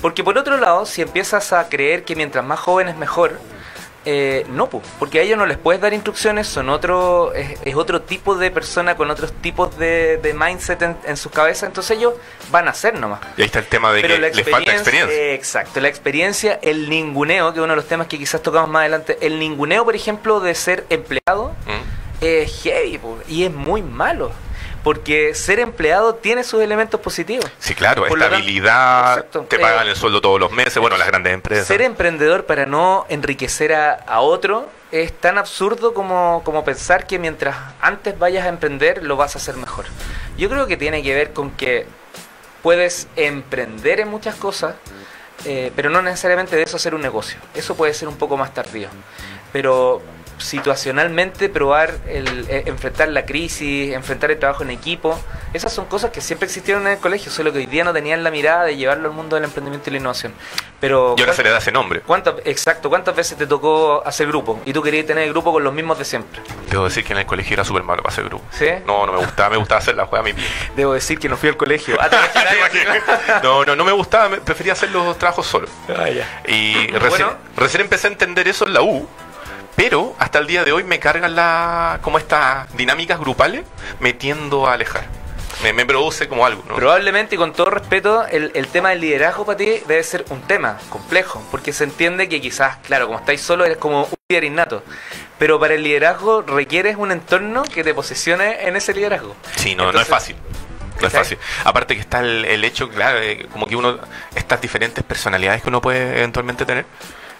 Porque 0.01 0.23
por 0.23 0.37
otro 0.37 0.57
lado, 0.57 0.85
si 0.85 1.01
empiezas 1.01 1.53
a 1.53 1.69
creer 1.69 2.03
que 2.03 2.15
mientras 2.15 2.43
más 2.43 2.59
jóvenes 2.59 2.95
mejor, 2.97 3.39
eh, 4.05 4.45
no, 4.49 4.69
po, 4.69 4.81
porque 4.97 5.19
a 5.19 5.21
ellos 5.23 5.37
no 5.37 5.45
les 5.45 5.57
puedes 5.57 5.81
dar 5.81 5.93
instrucciones, 5.93 6.47
son 6.47 6.69
otro, 6.69 7.33
es, 7.33 7.59
es 7.65 7.75
otro 7.75 8.01
tipo 8.01 8.35
de 8.35 8.49
persona 8.49 8.95
con 8.95 9.11
otros 9.11 9.33
tipos 9.33 9.77
de, 9.77 10.17
de 10.17 10.33
mindset 10.33 10.81
en, 10.81 10.97
en 11.05 11.17
sus 11.17 11.31
cabezas, 11.33 11.67
entonces 11.67 11.97
ellos 11.97 12.13
van 12.49 12.67
a 12.69 12.71
hacer 12.71 12.97
nomás. 12.97 13.19
Y 13.35 13.41
ahí 13.41 13.47
está 13.47 13.59
el 13.59 13.65
tema 13.67 13.91
de 13.91 14.01
Pero 14.01 14.15
que 14.15 14.21
les 14.21 14.49
falta 14.49 14.71
experiencia. 14.71 15.13
eh, 15.15 15.33
exacto, 15.33 15.81
la 15.81 15.89
experiencia, 15.89 16.59
el 16.61 16.89
ninguneo, 16.89 17.51
que 17.51 17.59
es 17.59 17.63
uno 17.63 17.73
de 17.73 17.77
los 17.77 17.87
temas 17.87 18.07
que 18.07 18.17
quizás 18.17 18.41
tocamos 18.41 18.69
más 18.69 18.79
adelante, 18.81 19.17
el 19.21 19.37
ninguneo, 19.37 19.83
por 19.83 19.95
ejemplo, 19.97 20.39
de 20.39 20.55
ser 20.55 20.85
empleado, 20.89 21.49
¿Mm? 21.67 21.98
Es 22.21 22.61
heavy 22.63 22.97
po, 22.97 23.17
y 23.27 23.43
es 23.45 23.51
muy 23.51 23.81
malo. 23.81 24.31
Porque 24.83 25.35
ser 25.35 25.59
empleado 25.59 26.15
tiene 26.15 26.45
sus 26.45 26.61
elementos 26.61 27.01
positivos. 27.01 27.45
Sí, 27.59 27.75
claro, 27.75 28.03
Por 28.07 28.17
lo 28.17 28.23
tanto- 28.23 28.35
estabilidad, 28.37 29.25
te 29.49 29.59
pagan 29.59 29.87
Eh, 29.87 29.89
el 29.91 29.95
sueldo 29.97 30.21
todos 30.21 30.39
los 30.39 30.53
meses, 30.53 30.77
bueno, 30.77 30.95
las 30.95 31.05
grandes 31.07 31.33
empresas. 31.33 31.67
Ser 31.67 31.81
emprendedor 31.81 32.45
para 32.45 32.65
no 32.65 33.05
enriquecer 33.09 33.73
a, 33.73 33.91
a 33.91 34.21
otro 34.21 34.69
es 34.93 35.11
tan 35.11 35.37
absurdo 35.37 35.93
como, 35.93 36.41
como 36.45 36.63
pensar 36.63 37.07
que 37.07 37.19
mientras 37.19 37.57
antes 37.81 38.17
vayas 38.17 38.45
a 38.45 38.47
emprender 38.49 39.03
lo 39.03 39.17
vas 39.17 39.35
a 39.35 39.39
hacer 39.39 39.57
mejor. 39.57 39.85
Yo 40.37 40.49
creo 40.49 40.65
que 40.65 40.77
tiene 40.77 41.03
que 41.03 41.13
ver 41.13 41.33
con 41.33 41.51
que 41.51 41.85
puedes 42.63 43.07
emprender 43.17 43.99
en 43.99 44.07
muchas 44.07 44.35
cosas, 44.35 44.75
eh, 45.43 45.73
pero 45.75 45.89
no 45.89 46.01
necesariamente 46.01 46.55
de 46.55 46.63
eso 46.63 46.77
hacer 46.77 46.95
un 46.95 47.01
negocio. 47.01 47.37
Eso 47.53 47.75
puede 47.75 47.93
ser 47.93 48.07
un 48.07 48.15
poco 48.15 48.37
más 48.37 48.53
tardío. 48.53 48.87
Pero 49.51 50.01
situacionalmente 50.39 51.49
probar 51.49 51.93
el 52.07 52.45
eh, 52.49 52.63
enfrentar 52.65 53.09
la 53.09 53.25
crisis, 53.25 53.93
enfrentar 53.93 54.31
el 54.31 54.39
trabajo 54.39 54.63
en 54.63 54.71
equipo, 54.71 55.19
esas 55.53 55.71
son 55.73 55.85
cosas 55.85 56.11
que 56.11 56.21
siempre 56.21 56.45
existieron 56.47 56.85
en 56.87 56.93
el 56.93 56.99
colegio, 56.99 57.31
solo 57.31 57.51
que 57.51 57.59
hoy 57.59 57.65
día 57.65 57.83
no 57.83 57.93
tenían 57.93 58.23
la 58.23 58.31
mirada 58.31 58.65
de 58.65 58.75
llevarlo 58.77 59.09
al 59.09 59.15
mundo 59.15 59.35
del 59.35 59.45
emprendimiento 59.45 59.89
y 59.89 59.93
la 59.93 59.99
innovación. 59.99 60.33
Pero 60.79 61.15
Y 61.17 61.21
ahora 61.21 61.33
se 61.33 61.43
le 61.43 61.49
da 61.49 61.57
ese 61.57 61.71
nombre. 61.73 61.99
¿Cuántas, 62.01 62.35
exacto, 62.45 62.89
¿cuántas 62.89 63.13
veces 63.15 63.37
te 63.37 63.45
tocó 63.45 64.01
hacer 64.05 64.27
grupo? 64.27 64.61
Y 64.65 64.71
tú 64.73 64.81
querías 64.81 65.05
tener 65.05 65.25
el 65.25 65.31
grupo 65.31 65.51
con 65.51 65.63
los 65.63 65.73
mismos 65.73 65.97
de 65.99 66.05
siempre. 66.05 66.41
Debo 66.69 66.85
decir 66.85 67.03
que 67.03 67.11
en 67.13 67.19
el 67.19 67.25
colegio 67.25 67.53
era 67.55 67.65
súper 67.65 67.83
malo 67.83 68.01
para 68.01 68.13
hacer 68.13 68.25
grupo. 68.25 68.45
¿Sí? 68.51 68.67
No, 68.85 69.05
no 69.05 69.11
me 69.11 69.17
gustaba, 69.19 69.49
me 69.49 69.57
gustaba 69.57 69.79
hacer 69.79 69.95
la 69.95 70.05
juega 70.05 70.21
a 70.21 70.25
mi 70.25 70.33
pie. 70.33 70.45
Debo 70.75 70.93
decir 70.93 71.19
que 71.19 71.27
no 71.27 71.35
fui 71.37 71.49
al 71.49 71.57
colegio. 71.57 71.97
Ah. 71.99 72.09
No, 73.43 73.65
no, 73.65 73.75
no 73.75 73.83
me 73.83 73.91
gustaba, 73.91 74.29
me- 74.29 74.37
prefería 74.37 74.73
hacer 74.73 74.89
los 74.91 75.17
trabajos 75.17 75.45
solo. 75.47 75.67
Ah, 75.89 76.09
ya. 76.09 76.41
Y 76.47 76.87
recién, 76.91 77.27
Bueno. 77.27 77.33
recién 77.57 77.81
empecé 77.81 78.07
a 78.07 78.11
entender 78.11 78.47
eso 78.47 78.65
en 78.65 78.73
la 78.73 78.81
U, 78.81 79.07
pero 79.79 80.13
hasta 80.19 80.39
el 80.39 80.47
día 80.47 80.65
de 80.65 80.73
hoy 80.73 80.83
me 80.83 80.99
cargan 80.99 81.37
la, 81.37 81.99
como 82.01 82.17
estas 82.17 82.69
dinámicas 82.75 83.17
grupales, 83.17 83.63
metiendo 84.01 84.67
a 84.67 84.73
alejar. 84.73 85.05
Me, 85.63 85.71
me 85.71 85.85
produce 85.85 86.27
como 86.27 86.45
algo, 86.45 86.65
¿no? 86.67 86.75
Probablemente, 86.75 87.35
y 87.35 87.37
con 87.37 87.53
todo 87.53 87.69
respeto, 87.69 88.27
el, 88.27 88.51
el 88.55 88.67
tema 88.67 88.89
del 88.89 88.99
liderazgo 88.99 89.45
para 89.45 89.57
ti 89.57 89.81
debe 89.87 90.03
ser 90.03 90.25
un 90.31 90.41
tema 90.41 90.77
complejo, 90.89 91.41
porque 91.49 91.71
se 91.71 91.85
entiende 91.85 92.27
que 92.27 92.41
quizás, 92.41 92.75
claro, 92.85 93.07
como 93.07 93.19
estáis 93.19 93.39
solo, 93.39 93.63
eres 93.63 93.77
como 93.77 94.03
un 94.03 94.15
líder 94.27 94.43
innato. 94.43 94.83
Pero 95.37 95.61
para 95.61 95.75
el 95.75 95.83
liderazgo 95.83 96.41
requieres 96.41 96.97
un 96.97 97.13
entorno 97.13 97.63
que 97.63 97.81
te 97.81 97.93
posesione 97.93 98.67
en 98.67 98.75
ese 98.75 98.93
liderazgo. 98.93 99.33
Sí, 99.55 99.75
no, 99.75 99.93
no 99.93 100.01
es 100.01 100.07
fácil. 100.09 100.35
No 100.99 101.07
es 101.07 101.13
fácil. 101.13 101.37
Aparte 101.63 101.95
que 101.95 102.01
está 102.01 102.19
el, 102.19 102.43
el 102.43 102.65
hecho, 102.65 102.89
claro, 102.89 103.19
como 103.53 103.65
que 103.65 103.77
uno, 103.77 103.97
estas 104.35 104.59
diferentes 104.59 105.05
personalidades 105.05 105.61
que 105.61 105.69
uno 105.69 105.79
puede 105.79 106.17
eventualmente 106.17 106.65
tener. 106.65 106.85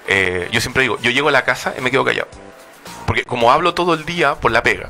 Eh, 0.07 0.47
yo 0.51 0.61
siempre 0.61 0.83
digo, 0.83 0.97
yo 1.01 1.11
llego 1.11 1.29
a 1.29 1.31
la 1.31 1.43
casa 1.43 1.73
y 1.77 1.81
me 1.81 1.91
quedo 1.91 2.03
callado. 2.05 2.27
Porque 3.05 3.23
como 3.23 3.51
hablo 3.51 3.73
todo 3.73 3.93
el 3.93 4.05
día 4.05 4.35
por 4.35 4.51
la 4.51 4.63
pega, 4.63 4.89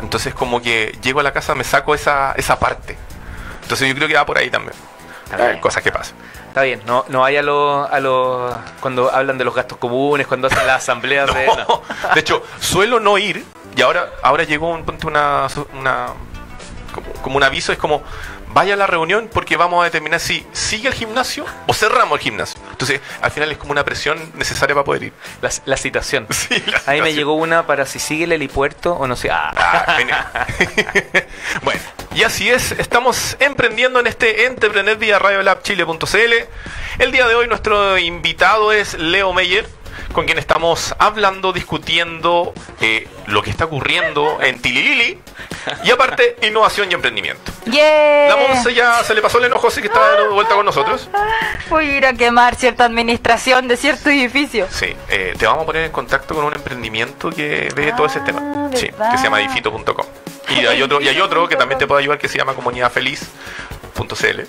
entonces 0.00 0.34
como 0.34 0.60
que 0.62 0.96
llego 1.02 1.20
a 1.20 1.22
la 1.22 1.32
casa 1.32 1.54
me 1.54 1.64
saco 1.64 1.94
esa, 1.94 2.32
esa 2.32 2.58
parte. 2.58 2.96
Entonces 3.62 3.88
yo 3.88 3.94
creo 3.94 4.08
que 4.08 4.14
va 4.14 4.26
por 4.26 4.38
ahí 4.38 4.50
también. 4.50 4.74
Eh, 5.38 5.58
cosas 5.60 5.82
que 5.82 5.92
pasan. 5.92 6.16
Está 6.48 6.62
bien, 6.62 6.80
no, 6.86 7.04
no 7.08 7.20
vaya 7.20 7.40
a 7.40 7.42
los... 7.42 7.90
A 7.90 8.00
los 8.00 8.54
cuando 8.80 9.14
hablan 9.14 9.36
de 9.36 9.44
los 9.44 9.54
gastos 9.54 9.76
comunes, 9.78 10.26
cuando 10.26 10.46
hacen 10.46 10.66
las 10.66 10.82
asambleas 10.82 11.32
de... 11.32 11.46
no. 11.68 11.82
De 12.14 12.20
hecho, 12.20 12.42
suelo 12.60 12.98
no 12.98 13.18
ir 13.18 13.44
y 13.78 13.82
ahora, 13.82 14.10
ahora 14.24 14.42
llegó 14.42 14.70
un, 14.70 14.84
ponte 14.84 15.06
una, 15.06 15.46
una, 15.78 16.08
como 16.92 17.12
como 17.22 17.36
un 17.36 17.44
aviso, 17.44 17.70
es 17.70 17.78
como, 17.78 18.02
vaya 18.52 18.74
a 18.74 18.76
la 18.76 18.86
reunión 18.86 19.28
porque 19.32 19.56
vamos 19.56 19.80
a 19.82 19.84
determinar 19.84 20.20
si 20.20 20.46
sigue 20.52 20.88
el 20.88 20.94
gimnasio 20.94 21.44
o 21.66 21.74
cerramos 21.74 22.18
el 22.18 22.22
gimnasio. 22.24 22.60
Entonces, 22.70 23.00
al 23.20 23.30
final 23.30 23.50
es 23.52 23.58
como 23.58 23.72
una 23.72 23.84
presión 23.84 24.18
necesaria 24.34 24.74
para 24.74 24.84
poder 24.84 25.02
ir. 25.04 25.12
La, 25.42 25.50
la 25.64 25.76
citación. 25.76 26.26
Sí, 26.48 26.62
la 26.66 26.80
Ahí 26.86 27.02
me 27.02 27.12
llegó 27.12 27.34
una 27.34 27.66
para 27.66 27.84
si 27.84 27.98
sigue 27.98 28.24
el 28.24 28.32
helipuerto 28.32 28.92
o 28.94 29.06
no 29.06 29.16
sé. 29.16 29.28
Ah, 29.30 29.52
Ah, 29.56 29.94
genial. 29.96 30.26
bueno, 31.62 31.80
y 32.14 32.22
así 32.22 32.48
es, 32.48 32.72
estamos 32.72 33.36
emprendiendo 33.40 34.00
en 34.00 34.06
este 34.06 34.46
Entrepreneur 34.46 34.96
vía 34.96 35.18
radiolabchile.cl. 35.18 36.32
El 36.98 37.12
día 37.12 37.26
de 37.28 37.34
hoy 37.34 37.48
nuestro 37.48 37.98
invitado 37.98 38.72
es 38.72 38.94
Leo 38.94 39.32
Meyer, 39.32 39.68
con 40.12 40.24
quien 40.24 40.38
estamos 40.38 40.94
hablando, 40.98 41.52
discutiendo 41.52 42.52
eh, 42.80 43.06
lo 43.26 43.42
que 43.42 43.50
está 43.50 43.66
ocurriendo 43.66 44.38
en 44.42 44.60
Tililili 44.60 45.18
y 45.84 45.90
aparte 45.90 46.36
innovación 46.42 46.90
y 46.90 46.94
emprendimiento. 46.94 47.52
¡Yeah! 47.66 48.28
La 48.28 48.36
Monse 48.36 48.72
ya 48.74 49.02
se 49.04 49.14
le 49.14 49.20
pasó 49.22 49.38
el 49.38 49.44
enojo, 49.44 49.68
así 49.68 49.80
que 49.80 49.88
está 49.88 50.12
de 50.22 50.28
vuelta 50.28 50.54
con 50.54 50.64
nosotros. 50.64 51.08
Voy 51.68 51.88
a 51.90 51.96
ir 51.98 52.06
a 52.06 52.14
quemar 52.14 52.54
cierta 52.56 52.84
administración 52.84 53.68
de 53.68 53.76
cierto 53.76 54.08
edificio. 54.10 54.66
Sí, 54.70 54.96
eh, 55.10 55.34
te 55.38 55.46
vamos 55.46 55.62
a 55.64 55.66
poner 55.66 55.84
en 55.84 55.92
contacto 55.92 56.34
con 56.34 56.44
un 56.44 56.54
emprendimiento 56.54 57.30
que 57.30 57.70
ve 57.76 57.92
todo 57.96 58.06
ese 58.06 58.20
Ah, 58.20 58.24
tema. 58.24 58.70
Sí, 58.74 58.86
que 58.88 59.18
se 59.18 59.24
llama 59.24 59.40
edifito.com. 59.40 60.06
Y 60.48 60.64
hay 60.66 60.80
otro, 60.82 61.00
y 61.00 61.08
hay 61.08 61.20
otro 61.20 61.46
que 61.48 61.56
también 61.56 61.78
te 61.78 61.86
puede 61.86 62.00
ayudar 62.02 62.18
que 62.18 62.28
se 62.28 62.38
llama 62.38 62.54
comunidadfeliz.cl. 62.54 64.40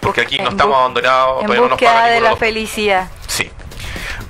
Porque 0.00 0.20
aquí 0.20 0.38
no 0.38 0.50
estamos 0.50 0.76
abandonados, 0.76 1.40
En 1.42 1.46
todavía 1.46 1.62
no 1.62 1.68
nos 1.70 1.80
pagan 1.80 2.10
de 2.10 2.20
la 2.20 2.30
los 2.30 2.38
felicidad. 2.38 3.08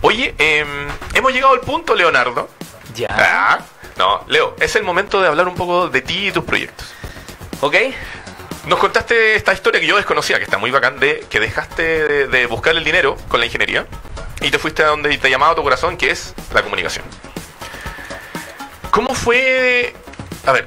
Oye, 0.02 0.34
em, 0.38 0.88
hemos 1.14 1.32
llegado 1.32 1.54
al 1.54 1.60
punto, 1.60 1.94
Leonardo. 1.94 2.48
ya. 2.94 3.06
Ah, 3.10 3.60
no, 3.96 4.24
Leo, 4.26 4.56
es 4.60 4.74
el 4.76 4.82
momento 4.82 5.20
de 5.20 5.28
hablar 5.28 5.48
un 5.48 5.54
poco 5.54 5.88
de 5.88 6.00
ti 6.00 6.28
y 6.28 6.32
tus 6.32 6.44
proyectos. 6.44 6.92
¿Ok? 7.60 7.76
Nos 8.66 8.78
contaste 8.78 9.34
esta 9.34 9.52
historia 9.52 9.80
que 9.80 9.86
yo 9.86 9.96
desconocía, 9.96 10.38
que 10.38 10.44
está 10.44 10.58
muy 10.58 10.70
bacán, 10.70 10.98
de 11.00 11.24
que 11.30 11.40
dejaste 11.40 11.82
de, 11.82 12.26
de 12.28 12.46
buscar 12.46 12.76
el 12.76 12.84
dinero 12.84 13.16
con 13.28 13.40
la 13.40 13.46
ingeniería 13.46 13.86
y 14.40 14.50
te 14.50 14.58
fuiste 14.58 14.82
a 14.82 14.88
donde 14.88 15.16
te 15.18 15.30
llamaba 15.30 15.54
tu 15.54 15.62
corazón, 15.62 15.96
que 15.96 16.10
es 16.10 16.34
la 16.52 16.62
comunicación. 16.62 17.04
¿Cómo 18.90 19.14
fue? 19.14 19.94
A 20.46 20.52
ver, 20.52 20.66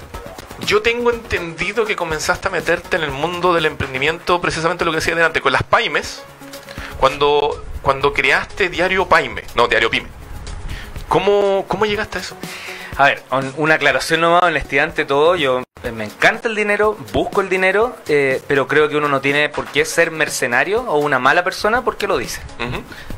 yo 0.65 0.81
tengo 0.81 1.11
entendido 1.11 1.85
que 1.85 1.95
comenzaste 1.95 2.47
a 2.47 2.51
meterte 2.51 2.95
en 2.97 3.03
el 3.03 3.11
mundo 3.11 3.53
del 3.53 3.65
emprendimiento, 3.65 4.41
precisamente 4.41 4.83
lo 4.85 4.91
que 4.91 4.97
decía 4.97 5.15
delante, 5.15 5.41
con 5.41 5.51
las 5.53 5.63
Paimes, 5.63 6.23
cuando, 6.99 7.63
cuando 7.81 8.13
creaste 8.13 8.69
Diario 8.69 9.07
Paime, 9.07 9.43
no, 9.55 9.67
Diario 9.67 9.89
Pyme. 9.89 10.07
¿Cómo, 11.07 11.65
¿Cómo 11.67 11.85
llegaste 11.85 12.17
a 12.17 12.21
eso? 12.21 12.35
A 12.97 13.05
ver, 13.05 13.23
un- 13.31 13.53
una 13.57 13.75
aclaración 13.75 14.21
nomás, 14.21 14.43
honestidad 14.43 14.85
ante 14.85 15.05
todo. 15.05 15.35
Yo 15.35 15.63
me 15.91 16.05
encanta 16.05 16.47
el 16.47 16.55
dinero, 16.55 16.97
busco 17.13 17.41
el 17.41 17.49
dinero, 17.49 17.95
eh, 18.07 18.41
pero 18.47 18.67
creo 18.67 18.89
que 18.89 18.95
uno 18.97 19.07
no 19.07 19.21
tiene 19.21 19.49
por 19.49 19.65
qué 19.67 19.85
ser 19.85 20.11
mercenario 20.11 20.81
o 20.83 20.97
una 20.97 21.19
mala 21.19 21.43
persona 21.43 21.83
porque 21.83 22.07
lo 22.07 22.17
dice. 22.17 22.41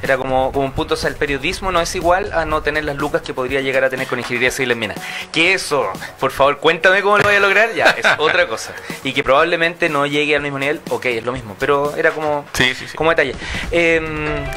Era 0.01 0.17
como, 0.17 0.51
como 0.51 0.65
un 0.65 0.71
punto, 0.73 0.93
o 0.93 0.97
sea, 0.97 1.09
el 1.09 1.15
periodismo 1.15 1.71
no 1.71 1.81
es 1.81 1.95
igual 1.95 2.31
a 2.33 2.45
no 2.45 2.61
tener 2.61 2.83
las 2.85 2.95
lucas 2.97 3.21
que 3.21 3.33
podría 3.33 3.61
llegar 3.61 3.83
a 3.83 3.89
tener 3.89 4.07
con 4.07 4.19
ingeniería 4.19 4.51
civil 4.51 4.71
en 4.71 4.79
minas. 4.79 4.97
Que 5.31 5.53
eso, 5.53 5.87
por 6.19 6.31
favor, 6.31 6.57
cuéntame 6.59 7.01
cómo 7.01 7.17
lo 7.17 7.23
voy 7.23 7.35
a 7.35 7.39
lograr, 7.39 7.73
ya, 7.73 7.85
es 7.97 8.05
otra 8.17 8.47
cosa. 8.47 8.73
Y 9.03 9.13
que 9.13 9.23
probablemente 9.23 9.89
no 9.89 10.05
llegue 10.05 10.35
al 10.35 10.41
mismo 10.41 10.59
nivel, 10.59 10.81
ok, 10.89 11.05
es 11.05 11.25
lo 11.25 11.31
mismo, 11.31 11.55
pero 11.59 11.95
era 11.95 12.11
como, 12.11 12.45
Sí, 12.53 12.73
sí, 12.75 12.87
sí. 12.87 12.95
como 12.97 13.09
detalle. 13.09 13.35
Eh, 13.71 14.01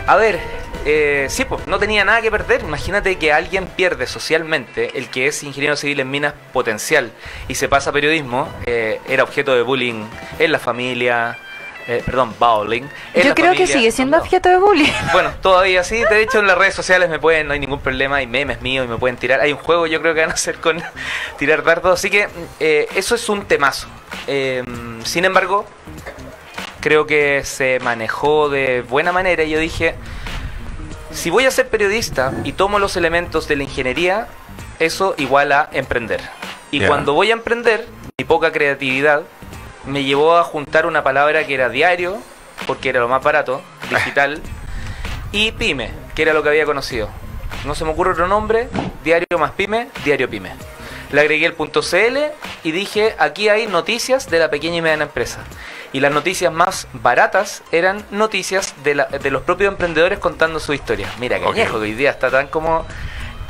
a 0.07 0.17
ver, 0.17 0.39
eh, 0.85 1.27
sí, 1.29 1.45
pues, 1.45 1.67
no 1.67 1.79
tenía 1.79 2.05
nada 2.05 2.23
que 2.23 2.31
perder. 2.31 2.63
Imagínate 2.63 3.17
que 3.17 3.33
alguien 3.33 3.67
pierde 3.67 4.07
socialmente, 4.07 4.99
el 4.99 5.09
que 5.11 5.27
es 5.27 5.43
ingeniero 5.43 5.77
civil 5.77 6.01
en 6.01 6.11
minas 6.11 6.35
potencial 6.53 7.13
y 7.49 7.55
se 7.55 7.69
pasa 7.69 7.91
a 7.91 7.93
periodismo, 8.01 8.49
eh, 8.65 8.99
era 9.07 9.25
objeto 9.25 9.55
de 9.55 9.61
bullying 9.61 10.05
en 10.39 10.53
la 10.53 10.59
familia, 10.59 11.37
eh, 11.87 12.03
perdón, 12.07 12.35
bullying. 12.39 12.85
en 13.13 13.27
Yo 13.27 13.35
creo 13.35 13.53
que 13.53 13.67
sigue 13.67 13.93
siendo 13.93 14.17
no. 14.17 14.23
objeto 14.23 14.49
de 14.49 14.57
bullying. 14.57 14.91
Bueno, 15.13 15.33
todavía 15.43 15.85
sí. 15.85 16.03
De 16.09 16.23
hecho, 16.23 16.39
en 16.39 16.47
las 16.47 16.57
redes 16.57 16.75
sociales 16.75 17.11
me 17.11 17.19
pueden, 17.19 17.47
no 17.47 17.53
hay 17.53 17.61
ningún 17.61 17.81
problema. 17.81 18.17
Hay 18.17 18.27
memes 18.27 18.63
míos 18.63 18.87
y 18.87 18.89
me 18.89 18.97
pueden 18.97 19.19
tirar. 19.19 19.41
Hay 19.41 19.53
un 19.53 19.59
juego, 19.59 19.87
yo 19.87 20.01
creo 20.01 20.15
que 20.15 20.21
van 20.21 20.31
a 20.31 20.35
hacer 20.35 20.57
con 20.61 20.83
tirar 21.39 21.63
dardos. 21.63 21.99
Así 21.99 22.09
que 22.09 22.29
eh, 22.59 22.89
eso 22.95 23.15
es 23.15 23.29
un 23.29 23.45
temazo. 23.45 23.87
Eh, 24.27 24.65
sin 25.05 25.27
embargo, 25.27 25.67
creo 26.81 27.07
que 27.07 27.43
se 27.45 27.81
manejó 27.81 28.49
de 28.49 28.81
buena 28.81 29.13
manera. 29.13 29.43
Y 29.43 29.51
yo 29.51 29.59
dije: 29.59 29.95
si 31.13 31.29
voy 31.29 31.45
a 31.45 31.51
ser 31.51 31.69
periodista 31.69 32.33
y 32.45 32.53
tomo 32.53 32.79
los 32.79 32.97
elementos 32.97 33.47
de 33.47 33.57
la 33.57 33.65
ingeniería, 33.65 34.27
eso 34.79 35.15
igual 35.19 35.53
a 35.53 35.69
emprender. 35.73 36.21
Y 36.71 36.81
cuando 36.87 37.15
voy 37.15 37.31
a 37.31 37.35
emprender, 37.35 37.87
mi 38.19 38.25
poca 38.25 38.53
creatividad 38.53 39.23
me 39.87 40.05
llevó 40.05 40.37
a 40.37 40.45
juntar 40.45 40.87
una 40.87 41.03
palabra 41.03 41.47
que 41.47 41.55
era 41.55 41.69
diario, 41.69 42.19
porque 42.67 42.91
era 42.91 43.01
lo 43.01 43.09
más 43.09 43.23
barato, 43.23 43.63
digital, 43.91 44.41
y 45.33 45.53
pyme, 45.53 45.91
que 46.15 46.23
era 46.23 46.33
lo 46.33 46.43
que 46.43 46.51
había 46.51 46.65
conocido. 46.65 47.09
No 47.65 47.75
se 47.75 47.85
me 47.85 47.91
ocurre 47.91 48.13
otro 48.13 48.29
nombre, 48.29 48.69
diario 49.05 49.27
más 49.39 49.53
pyme, 49.53 49.89
diario 50.05 50.29
pyme. 50.31 50.53
Le 51.13 51.21
agregué 51.21 51.45
el 51.47 51.55
punto 51.55 51.83
.cl 51.83 52.19
y 52.63 52.71
dije, 52.71 53.17
aquí 53.19 53.49
hay 53.49 53.67
noticias 53.67 54.31
de 54.31 54.39
la 54.39 54.49
pequeña 54.49 54.77
y 54.77 54.83
mediana 54.83 55.05
empresa. 55.05 55.41
Y 55.93 55.99
las 55.99 56.13
noticias 56.13 56.53
más 56.53 56.87
baratas 56.93 57.65
eran 57.73 58.05
noticias 58.13 58.75
de, 58.85 58.95
la- 58.95 59.07
de 59.07 59.31
los 59.33 59.43
propios 59.43 59.73
emprendedores 59.73 60.21
contando 60.21 60.61
su 60.61 60.73
historia. 60.73 61.09
Mira, 61.19 61.41
que 61.41 61.47
Ok. 61.47 61.55
viejo 61.57 61.79
que 61.79 61.85
hoy 61.87 61.95
día 61.95 62.11
está 62.11 62.31
tan 62.31 62.47
como... 62.47 62.87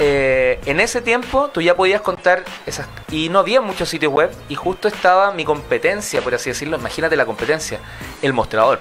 eh, 0.03 0.59
en 0.65 0.81
ese 0.81 1.03
tiempo 1.03 1.51
tú 1.53 1.61
ya 1.61 1.77
podías 1.77 2.01
contar 2.01 2.43
esas... 2.67 2.89
Y 3.13 3.29
no 3.29 3.39
había 3.39 3.61
muchos 3.61 3.89
sitios 3.89 4.11
web 4.13 4.31
y 4.49 4.55
justo 4.55 4.89
estaba 4.89 5.31
mi 5.33 5.45
competencia, 5.45 6.23
por 6.23 6.35
así 6.35 6.51
decirlo. 6.51 6.79
Imagínate 6.79 7.17
la 7.17 7.27
competencia, 7.27 7.79
el 8.23 8.33
mostrador. 8.33 8.81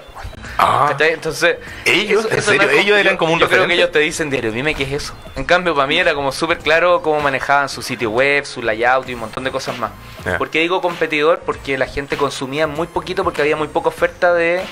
Ah. 0.56 0.96
Entonces, 0.98 1.56
¿Ellos? 1.84 2.26
¿En 2.30 2.42
serio? 2.42 2.62
como- 2.68 2.72
¿Ellos 2.80 2.98
eran 2.98 3.16
como 3.16 3.34
un 3.34 3.38
Yo 3.38 3.48
creo 3.48 3.66
que 3.66 3.74
ellos 3.74 3.92
te 3.92 3.98
dicen 3.98 4.30
diario, 4.30 4.50
dime 4.50 4.74
qué 4.74 4.84
es 4.84 4.92
eso. 4.92 5.14
En 5.36 5.44
cambio, 5.44 5.74
para 5.74 5.86
mí 5.86 5.98
era 5.98 6.14
como 6.14 6.32
súper 6.32 6.58
claro 6.58 7.02
cómo 7.02 7.20
manejaban 7.20 7.68
su 7.68 7.82
sitio 7.82 8.10
web, 8.10 8.44
su 8.46 8.62
layout 8.62 9.08
y 9.08 9.14
un 9.14 9.20
montón 9.20 9.44
de 9.44 9.50
cosas 9.50 9.78
más. 9.78 9.90
Ya. 10.24 10.38
¿Por 10.38 10.48
qué 10.50 10.60
digo 10.60 10.80
competidor? 10.80 11.40
Porque 11.44 11.76
la 11.76 11.86
gente 11.86 12.16
consumía 12.16 12.66
muy 12.66 12.86
poquito 12.86 13.24
porque 13.24 13.42
había 13.42 13.56
muy 13.56 13.68
poca 13.68 13.88
oferta 13.88 14.32
de 14.34 14.62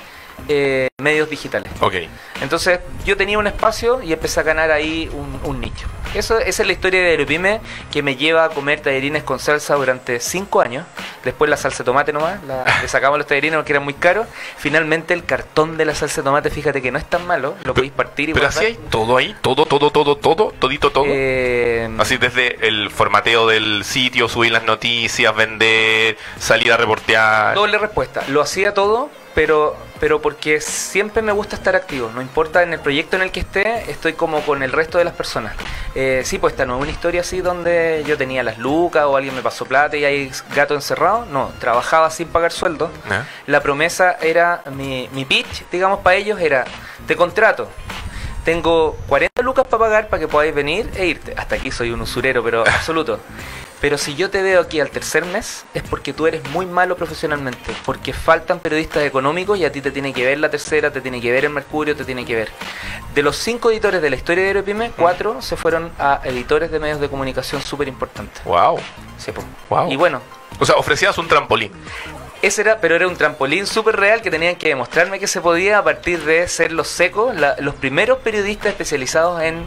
eh, 0.48 0.88
medios 1.00 1.28
digitales. 1.30 1.70
ok. 1.80 1.94
Entonces 2.40 2.78
yo 3.04 3.16
tenía 3.16 3.38
un 3.38 3.46
espacio 3.48 4.00
y 4.02 4.12
empecé 4.12 4.40
a 4.40 4.42
ganar 4.44 4.70
ahí 4.70 5.10
un, 5.12 5.40
un 5.42 5.60
nicho. 5.60 5.86
Eso, 6.14 6.38
esa 6.38 6.62
es 6.62 6.66
la 6.66 6.72
historia 6.72 7.00
de 7.02 7.08
Aeropime 7.10 7.60
que 7.90 8.02
me 8.02 8.16
lleva 8.16 8.44
a 8.44 8.48
comer 8.48 8.80
tallarines 8.80 9.24
con 9.24 9.38
salsa 9.38 9.74
durante 9.74 10.20
cinco 10.20 10.60
años. 10.62 10.86
Después 11.24 11.50
la 11.50 11.56
salsa 11.58 11.78
de 11.78 11.84
tomate 11.84 12.12
nomás, 12.12 12.42
la- 12.44 12.64
le 12.80 12.88
sacamos 12.88 13.18
los 13.18 13.26
tallarines 13.26 13.56
porque 13.58 13.72
eran 13.72 13.82
muy 13.84 13.92
caros. 13.94 14.26
Finalmente 14.56 15.12
el 15.14 15.24
cartón 15.24 15.76
de 15.76 15.84
la 15.84 15.94
salsa 15.94 16.20
de 16.22 16.24
tomate, 16.24 16.48
fíjate 16.50 16.80
que 16.80 16.90
no 16.90 16.98
es 16.98 17.04
tan 17.04 17.26
malo, 17.26 17.56
lo 17.64 17.74
podéis 17.74 17.92
partir 17.92 18.30
y 18.30 18.32
Pero 18.32 18.46
guardar. 18.46 18.64
así 18.64 18.72
hay 18.72 18.78
todo 18.90 19.16
ahí, 19.16 19.36
todo, 19.42 19.66
todo, 19.66 19.90
todo, 19.90 20.16
todo, 20.16 20.54
todito, 20.58 20.90
todo. 20.90 21.04
Eh, 21.08 21.88
Así 21.98 22.16
desde 22.16 22.66
el 22.68 22.90
formateo 22.90 23.46
del 23.48 23.84
sitio, 23.84 24.28
subir 24.28 24.52
las 24.52 24.62
noticias, 24.64 25.34
vender, 25.36 26.16
salir 26.38 26.72
a 26.72 26.76
reportear. 26.76 27.54
Doble 27.54 27.76
respuesta. 27.78 28.22
Lo 28.28 28.40
hacía 28.40 28.72
todo, 28.72 29.10
pero, 29.34 29.76
pero 30.00 30.20
porque 30.20 30.60
siempre 30.60 31.22
me 31.22 31.32
gusta 31.32 31.56
estar 31.56 31.76
activo. 31.76 32.10
No 32.14 32.22
importa 32.22 32.62
en 32.62 32.72
el 32.72 32.80
proyecto 32.80 33.16
en 33.16 33.22
el 33.22 33.32
que 33.32 33.40
esté, 33.40 33.90
estoy 33.90 34.14
como 34.14 34.40
con 34.42 34.62
el 34.62 34.72
resto 34.72 34.98
de 34.98 35.04
las 35.04 35.14
personas. 35.14 35.54
Eh, 35.94 36.22
sí, 36.24 36.38
pues 36.38 36.52
esta 36.52 36.66
no 36.66 36.76
es 36.76 36.82
una 36.82 36.90
historia 36.90 37.22
así 37.22 37.40
donde 37.40 38.04
yo 38.06 38.16
tenía 38.16 38.42
las 38.42 38.58
lucas 38.58 39.04
o 39.06 39.16
alguien 39.16 39.34
me 39.34 39.42
pasó 39.42 39.64
plata 39.64 39.96
y 39.96 40.04
hay 40.04 40.30
gato 40.54 40.74
encerrado. 40.74 41.26
No, 41.26 41.52
trabajaba 41.58 42.10
sin 42.10 42.28
pagar 42.28 42.52
sueldo. 42.52 42.90
¿Ya? 43.08 43.26
La 43.46 43.60
promesa 43.60 44.16
era, 44.20 44.62
mi, 44.72 45.08
mi 45.12 45.24
pitch, 45.24 45.68
digamos, 45.70 46.00
para 46.00 46.16
ellos 46.16 46.40
era, 46.40 46.64
te 47.06 47.16
contrato. 47.16 47.68
Tengo 48.44 48.96
40 49.08 49.42
lucas 49.42 49.66
para 49.66 49.78
pagar 49.78 50.08
para 50.08 50.20
que 50.20 50.28
podáis 50.28 50.54
venir 50.54 50.90
e 50.96 51.06
irte. 51.06 51.34
Hasta 51.36 51.56
aquí 51.56 51.70
soy 51.70 51.90
un 51.90 52.00
usurero, 52.00 52.42
pero 52.42 52.60
absoluto. 52.66 53.20
Pero 53.80 53.96
si 53.96 54.16
yo 54.16 54.28
te 54.28 54.42
veo 54.42 54.60
aquí 54.60 54.80
al 54.80 54.90
tercer 54.90 55.24
mes, 55.24 55.64
es 55.72 55.82
porque 55.84 56.12
tú 56.12 56.26
eres 56.26 56.42
muy 56.50 56.66
malo 56.66 56.96
profesionalmente. 56.96 57.72
Porque 57.84 58.12
faltan 58.12 58.58
periodistas 58.58 59.04
económicos 59.04 59.56
y 59.58 59.64
a 59.64 59.70
ti 59.70 59.80
te 59.80 59.92
tiene 59.92 60.12
que 60.12 60.24
ver 60.24 60.38
la 60.40 60.50
tercera, 60.50 60.90
te 60.92 61.00
tiene 61.00 61.20
que 61.20 61.30
ver 61.30 61.44
el 61.44 61.50
Mercurio, 61.50 61.94
te 61.94 62.04
tiene 62.04 62.24
que 62.24 62.34
ver. 62.34 62.50
De 63.14 63.22
los 63.22 63.36
cinco 63.36 63.70
editores 63.70 64.02
de 64.02 64.10
la 64.10 64.16
historia 64.16 64.42
de 64.42 64.48
Aeropime, 64.48 64.90
cuatro 64.96 65.40
se 65.42 65.56
fueron 65.56 65.92
a 65.98 66.20
editores 66.24 66.70
de 66.72 66.80
medios 66.80 66.98
de 67.00 67.08
comunicación 67.08 67.62
súper 67.62 67.86
importantes. 67.86 68.42
Wow. 68.44 68.78
Sí, 69.16 69.30
po. 69.30 69.44
Wow. 69.70 69.92
Y 69.92 69.96
bueno, 69.96 70.20
O 70.58 70.66
sea, 70.66 70.74
ofrecías 70.74 71.16
un 71.18 71.28
trampolín. 71.28 71.70
ese 72.42 72.62
era, 72.62 72.80
pero 72.80 72.96
era 72.96 73.06
un 73.06 73.16
trampolín 73.16 73.64
súper 73.66 73.94
real 73.96 74.22
que 74.22 74.30
tenían 74.30 74.56
que 74.56 74.68
demostrarme 74.68 75.20
que 75.20 75.28
se 75.28 75.40
podía 75.40 75.78
a 75.78 75.84
partir 75.84 76.24
de 76.24 76.48
ser 76.48 76.72
los 76.72 76.88
secos, 76.88 77.34
la- 77.36 77.54
los 77.60 77.76
primeros 77.76 78.18
periodistas 78.18 78.66
especializados 78.68 79.40
en 79.42 79.66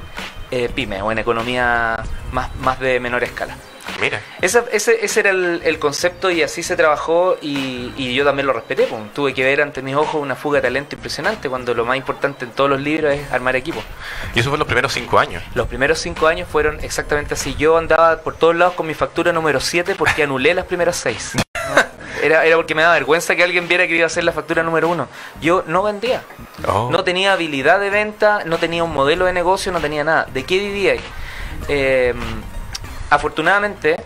eh, 0.52 0.70
pyme 0.76 1.02
o 1.02 1.14
en 1.14 1.20
economía 1.20 2.04
más, 2.34 2.54
más 2.58 2.78
de 2.82 3.00
menor 3.00 3.24
escala. 3.24 3.56
Mira. 4.00 4.22
Ese, 4.42 4.64
ese, 4.72 5.04
ese 5.06 5.20
era 5.20 5.30
el, 5.32 5.62
el 5.64 5.80
concepto 5.80 6.30
y 6.32 6.44
así 6.44 6.64
se 6.64 6.76
trabajó 6.76 7.38
y, 7.42 7.92
y 7.98 8.14
yo 8.14 8.24
también 8.24 8.48
lo 8.48 8.54
respeté. 8.54 8.84
pues. 8.84 9.02
Tuve 9.14 9.34
que 9.34 9.44
ver 9.44 9.62
ante 9.62 9.82
mis 9.82 9.96
ojos 9.96 10.22
una 10.22 10.36
fuga 10.36 10.58
de 10.60 10.64
talento 10.68 10.96
impresionante 10.96 11.50
cuando 11.50 11.74
lo 11.74 11.86
más 11.86 11.98
importante 11.98 12.46
en 12.46 12.52
todos 12.52 12.70
los 12.70 12.80
libros 12.82 13.14
es 13.14 13.32
armar 13.32 13.56
equipo. 13.56 13.84
Y 14.36 14.40
eso 14.40 14.50
fue 14.50 14.58
los 14.58 14.68
primeros 14.68 14.94
cinco 14.94 15.20
años. 15.20 15.44
Los 15.54 15.68
primeros 15.68 16.00
cinco 16.00 16.28
años 16.28 16.48
fueron 16.50 16.80
exactamente 16.82 17.34
así. 17.34 17.56
Yo 17.56 17.78
andaba 17.78 18.18
por 18.18 18.36
todos 18.36 18.56
lados 18.56 18.74
con 18.76 18.88
mi 18.88 18.94
factura 18.94 19.32
número 19.32 19.60
7 19.60 19.96
porque 19.96 20.24
anulé 20.24 20.54
las 20.54 20.66
primeras 20.66 20.96
seis. 20.98 21.34
Era, 22.24 22.46
era 22.46 22.56
porque 22.56 22.76
me 22.76 22.84
daba 22.84 22.94
vergüenza 22.94 23.36
que 23.36 23.44
alguien 23.44 23.68
viera 23.68 23.88
que 23.88 23.96
iba 23.96 24.04
a 24.04 24.08
hacer 24.08 24.24
la 24.24 24.32
factura 24.32 24.62
número 24.62 24.88
uno. 24.90 25.08
Yo 25.42 25.64
no 25.66 25.82
vendía. 25.82 26.22
Oh. 26.68 26.90
No 26.92 27.04
tenía 27.04 27.34
habilidad 27.34 27.80
de 27.80 27.90
venta, 27.90 28.44
no 28.46 28.58
tenía 28.60 28.84
un 28.84 28.94
modelo 28.94 29.26
de 29.26 29.34
negocio, 29.34 29.72
no 29.72 29.80
tenía 29.82 30.04
nada. 30.04 30.28
¿De 30.32 30.44
qué 30.44 30.60
vivía 30.60 30.92
ahí? 30.92 31.02
Eh, 31.68 32.14
afortunadamente, 33.12 33.98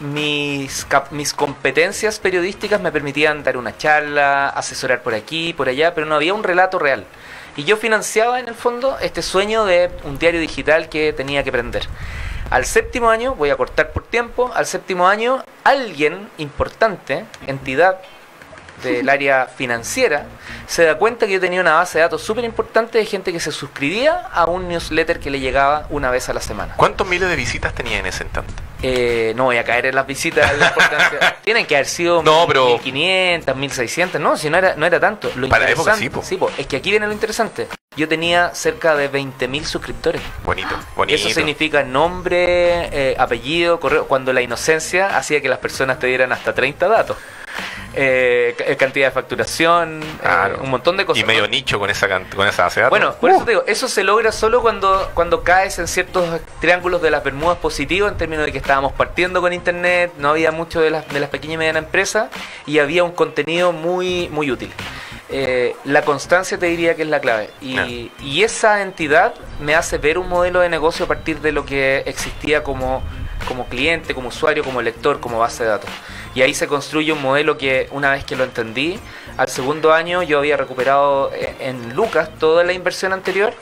mis, 0.00 0.86
mis 1.10 1.34
competencias 1.34 2.20
periodísticas 2.20 2.80
me 2.80 2.92
permitían 2.92 3.42
dar 3.42 3.56
una 3.56 3.76
charla, 3.76 4.48
asesorar 4.50 5.02
por 5.02 5.14
aquí, 5.14 5.52
por 5.52 5.68
allá, 5.68 5.94
pero 5.94 6.06
no 6.06 6.14
había 6.14 6.34
un 6.34 6.44
relato 6.44 6.78
real. 6.78 7.04
Y 7.56 7.64
yo 7.64 7.76
financiaba 7.76 8.38
en 8.38 8.48
el 8.48 8.54
fondo 8.54 8.98
este 9.00 9.22
sueño 9.22 9.64
de 9.64 9.90
un 10.04 10.18
diario 10.18 10.40
digital 10.40 10.88
que 10.88 11.12
tenía 11.12 11.42
que 11.42 11.50
prender. 11.50 11.88
Al 12.50 12.64
séptimo 12.64 13.10
año, 13.10 13.34
voy 13.34 13.50
a 13.50 13.56
cortar 13.56 13.92
por 13.92 14.04
tiempo, 14.04 14.50
al 14.54 14.66
séptimo 14.66 15.08
año 15.08 15.42
alguien 15.64 16.28
importante, 16.38 17.24
entidad 17.46 18.00
del 18.82 19.08
área 19.08 19.46
financiera, 19.46 20.24
se 20.66 20.84
da 20.84 20.96
cuenta 20.96 21.26
que 21.26 21.32
yo 21.32 21.40
tenía 21.40 21.60
una 21.60 21.74
base 21.74 21.98
de 21.98 22.02
datos 22.02 22.22
súper 22.22 22.44
importante 22.44 22.98
de 22.98 23.04
gente 23.06 23.32
que 23.32 23.40
se 23.40 23.52
suscribía 23.52 24.28
a 24.32 24.46
un 24.46 24.68
newsletter 24.68 25.20
que 25.20 25.30
le 25.30 25.40
llegaba 25.40 25.86
una 25.90 26.10
vez 26.10 26.28
a 26.28 26.32
la 26.32 26.40
semana. 26.40 26.74
¿Cuántos 26.76 27.06
miles 27.06 27.28
de 27.28 27.36
visitas 27.36 27.74
tenía 27.74 27.98
en 27.98 28.06
ese 28.06 28.24
instante? 28.24 28.52
Eh, 28.82 29.34
no 29.36 29.44
voy 29.44 29.58
a 29.58 29.64
caer 29.64 29.86
en 29.86 29.94
las 29.94 30.06
visitas. 30.06 30.56
la 30.58 30.68
importancia. 30.68 31.36
Tienen 31.44 31.66
que 31.66 31.76
haber 31.76 31.86
sido 31.86 32.22
No, 32.22 32.46
pero- 32.46 32.66
1500, 32.68 33.56
1600. 33.56 34.20
No, 34.20 34.36
si 34.36 34.48
no 34.48 34.56
era, 34.58 34.74
no 34.76 34.86
era 34.86 34.98
tanto. 34.98 35.30
Lo 35.36 35.48
Para 35.48 35.68
época 35.70 35.94
sí, 35.96 36.08
po. 36.08 36.22
po, 36.22 36.50
Es 36.56 36.66
que 36.66 36.76
aquí 36.76 36.90
viene 36.90 37.06
lo 37.06 37.12
interesante. 37.12 37.68
Yo 37.96 38.08
tenía 38.08 38.54
cerca 38.54 38.94
de 38.94 39.10
20.000 39.10 39.64
suscriptores. 39.64 40.22
Bonito, 40.44 40.74
bonito. 40.96 41.14
Eso 41.16 41.28
significa 41.28 41.82
nombre, 41.82 42.88
eh, 42.92 43.16
apellido, 43.18 43.80
correo. 43.80 44.06
Cuando 44.06 44.32
la 44.32 44.40
inocencia 44.40 45.16
hacía 45.16 45.42
que 45.42 45.48
las 45.48 45.58
personas 45.58 45.98
te 45.98 46.06
dieran 46.06 46.32
hasta 46.32 46.54
30 46.54 46.88
datos. 46.88 47.16
Eh, 47.92 48.54
ca- 48.56 48.76
cantidad 48.76 49.08
de 49.08 49.10
facturación, 49.10 50.00
eh, 50.22 50.52
un 50.62 50.70
montón 50.70 50.96
de 50.96 51.04
cosas. 51.04 51.22
Y 51.22 51.26
medio 51.26 51.48
nicho 51.48 51.78
con 51.80 51.90
esa, 51.90 52.08
con 52.08 52.46
esa 52.46 52.64
base 52.64 52.80
de 52.80 52.84
datos. 52.84 52.90
Bueno, 52.98 53.14
por 53.20 53.30
eso 53.30 53.44
te 53.44 53.50
digo, 53.50 53.64
eso 53.66 53.88
se 53.88 54.04
logra 54.04 54.30
solo 54.30 54.62
cuando, 54.62 55.10
cuando 55.14 55.42
caes 55.42 55.78
en 55.80 55.88
ciertos 55.88 56.40
triángulos 56.60 57.02
de 57.02 57.10
las 57.10 57.24
Bermudas 57.24 57.58
positivos 57.58 58.12
en 58.12 58.16
términos 58.16 58.46
de 58.46 58.52
que 58.52 58.58
estábamos 58.58 58.92
partiendo 58.92 59.40
con 59.40 59.52
internet, 59.52 60.12
no 60.18 60.28
había 60.30 60.52
mucho 60.52 60.80
de 60.80 60.90
las, 60.90 61.08
de 61.08 61.18
las 61.18 61.30
pequeñas 61.30 61.54
y 61.54 61.58
medianas 61.58 61.82
empresas 61.82 62.28
y 62.64 62.78
había 62.78 63.02
un 63.02 63.10
contenido 63.12 63.72
muy, 63.72 64.28
muy 64.28 64.52
útil. 64.52 64.70
Eh, 65.28 65.74
la 65.84 66.02
constancia 66.02 66.58
te 66.58 66.66
diría 66.66 66.94
que 66.94 67.02
es 67.02 67.08
la 67.08 67.20
clave. 67.20 67.50
Y, 67.60 68.10
y 68.20 68.42
esa 68.44 68.82
entidad 68.82 69.34
me 69.60 69.74
hace 69.74 69.98
ver 69.98 70.18
un 70.18 70.28
modelo 70.28 70.60
de 70.60 70.68
negocio 70.68 71.06
a 71.06 71.08
partir 71.08 71.40
de 71.40 71.50
lo 71.52 71.64
que 71.64 72.04
existía 72.06 72.62
como, 72.62 73.02
como 73.48 73.66
cliente, 73.66 74.14
como 74.14 74.28
usuario, 74.28 74.62
como 74.64 74.80
lector, 74.82 75.18
como 75.20 75.38
base 75.40 75.64
de 75.64 75.70
datos. 75.70 75.90
Y 76.34 76.42
ahí 76.42 76.54
se 76.54 76.68
construye 76.68 77.12
un 77.12 77.20
modelo 77.20 77.58
que 77.58 77.88
una 77.90 78.10
vez 78.10 78.24
que 78.24 78.36
lo 78.36 78.44
entendí, 78.44 79.00
al 79.36 79.48
segundo 79.48 79.92
año 79.92 80.22
yo 80.22 80.38
había 80.38 80.56
recuperado 80.56 81.32
eh, 81.34 81.54
en 81.60 81.94
Lucas 81.94 82.30
toda 82.38 82.62
la 82.62 82.72
inversión 82.72 83.12
anterior 83.12 83.52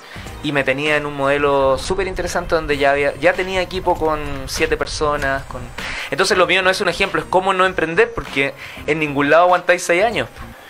y 0.43 0.53
me 0.53 0.65
tenía 0.65 0.97
en 0.97 1.07
un 1.07 1.17
modelo 1.17 1.79
súper 1.79 2.07
interesante 2.07 2.55
donde 2.55 2.77
ya, 2.77 2.93
había, 2.93 3.15
ya 3.17 3.33
tenía 3.33 3.63
equipo 3.63 3.97
con 3.97 4.21
siete 4.47 4.77
personas. 4.77 5.45
Con... 5.45 5.63
Entonces 6.11 6.37
lo 6.37 6.47
mío 6.47 6.63
no 6.63 6.71
es 6.71 6.81
un 6.81 6.89
ejemplo, 6.89 7.21
es 7.21 7.27
cómo 7.29 7.55
no 7.55 7.65
emprender 7.65 8.13
porque 8.15 8.55
en 8.87 8.99
ningún 8.99 9.31
lado 9.31 9.45
aguantáis 9.45 9.83
seis 9.83 10.05
años. 10.05 10.29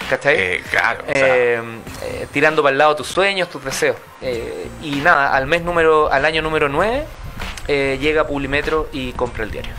¿Cachai? 0.08 0.36
Eh, 0.38 0.62
claro. 0.70 1.04
o 1.06 1.12
sea, 1.12 1.36
Eh, 1.36 1.62
eh, 2.02 2.26
tirando 2.32 2.62
para 2.62 2.72
el 2.72 2.78
lado 2.78 2.96
tus 2.96 3.08
sueños, 3.08 3.50
tus 3.50 3.62
deseos. 3.64 3.96
Y 4.82 4.96
nada, 5.02 5.34
al 5.34 5.46
mes 5.46 5.62
número, 5.62 6.10
al 6.10 6.24
año 6.24 6.40
número 6.40 6.68
9, 6.68 7.04
eh, 7.68 7.98
llega 8.00 8.26
Publimetro 8.26 8.88
y 8.92 9.12
compra 9.12 9.44
el 9.44 9.50
diario. 9.50 9.72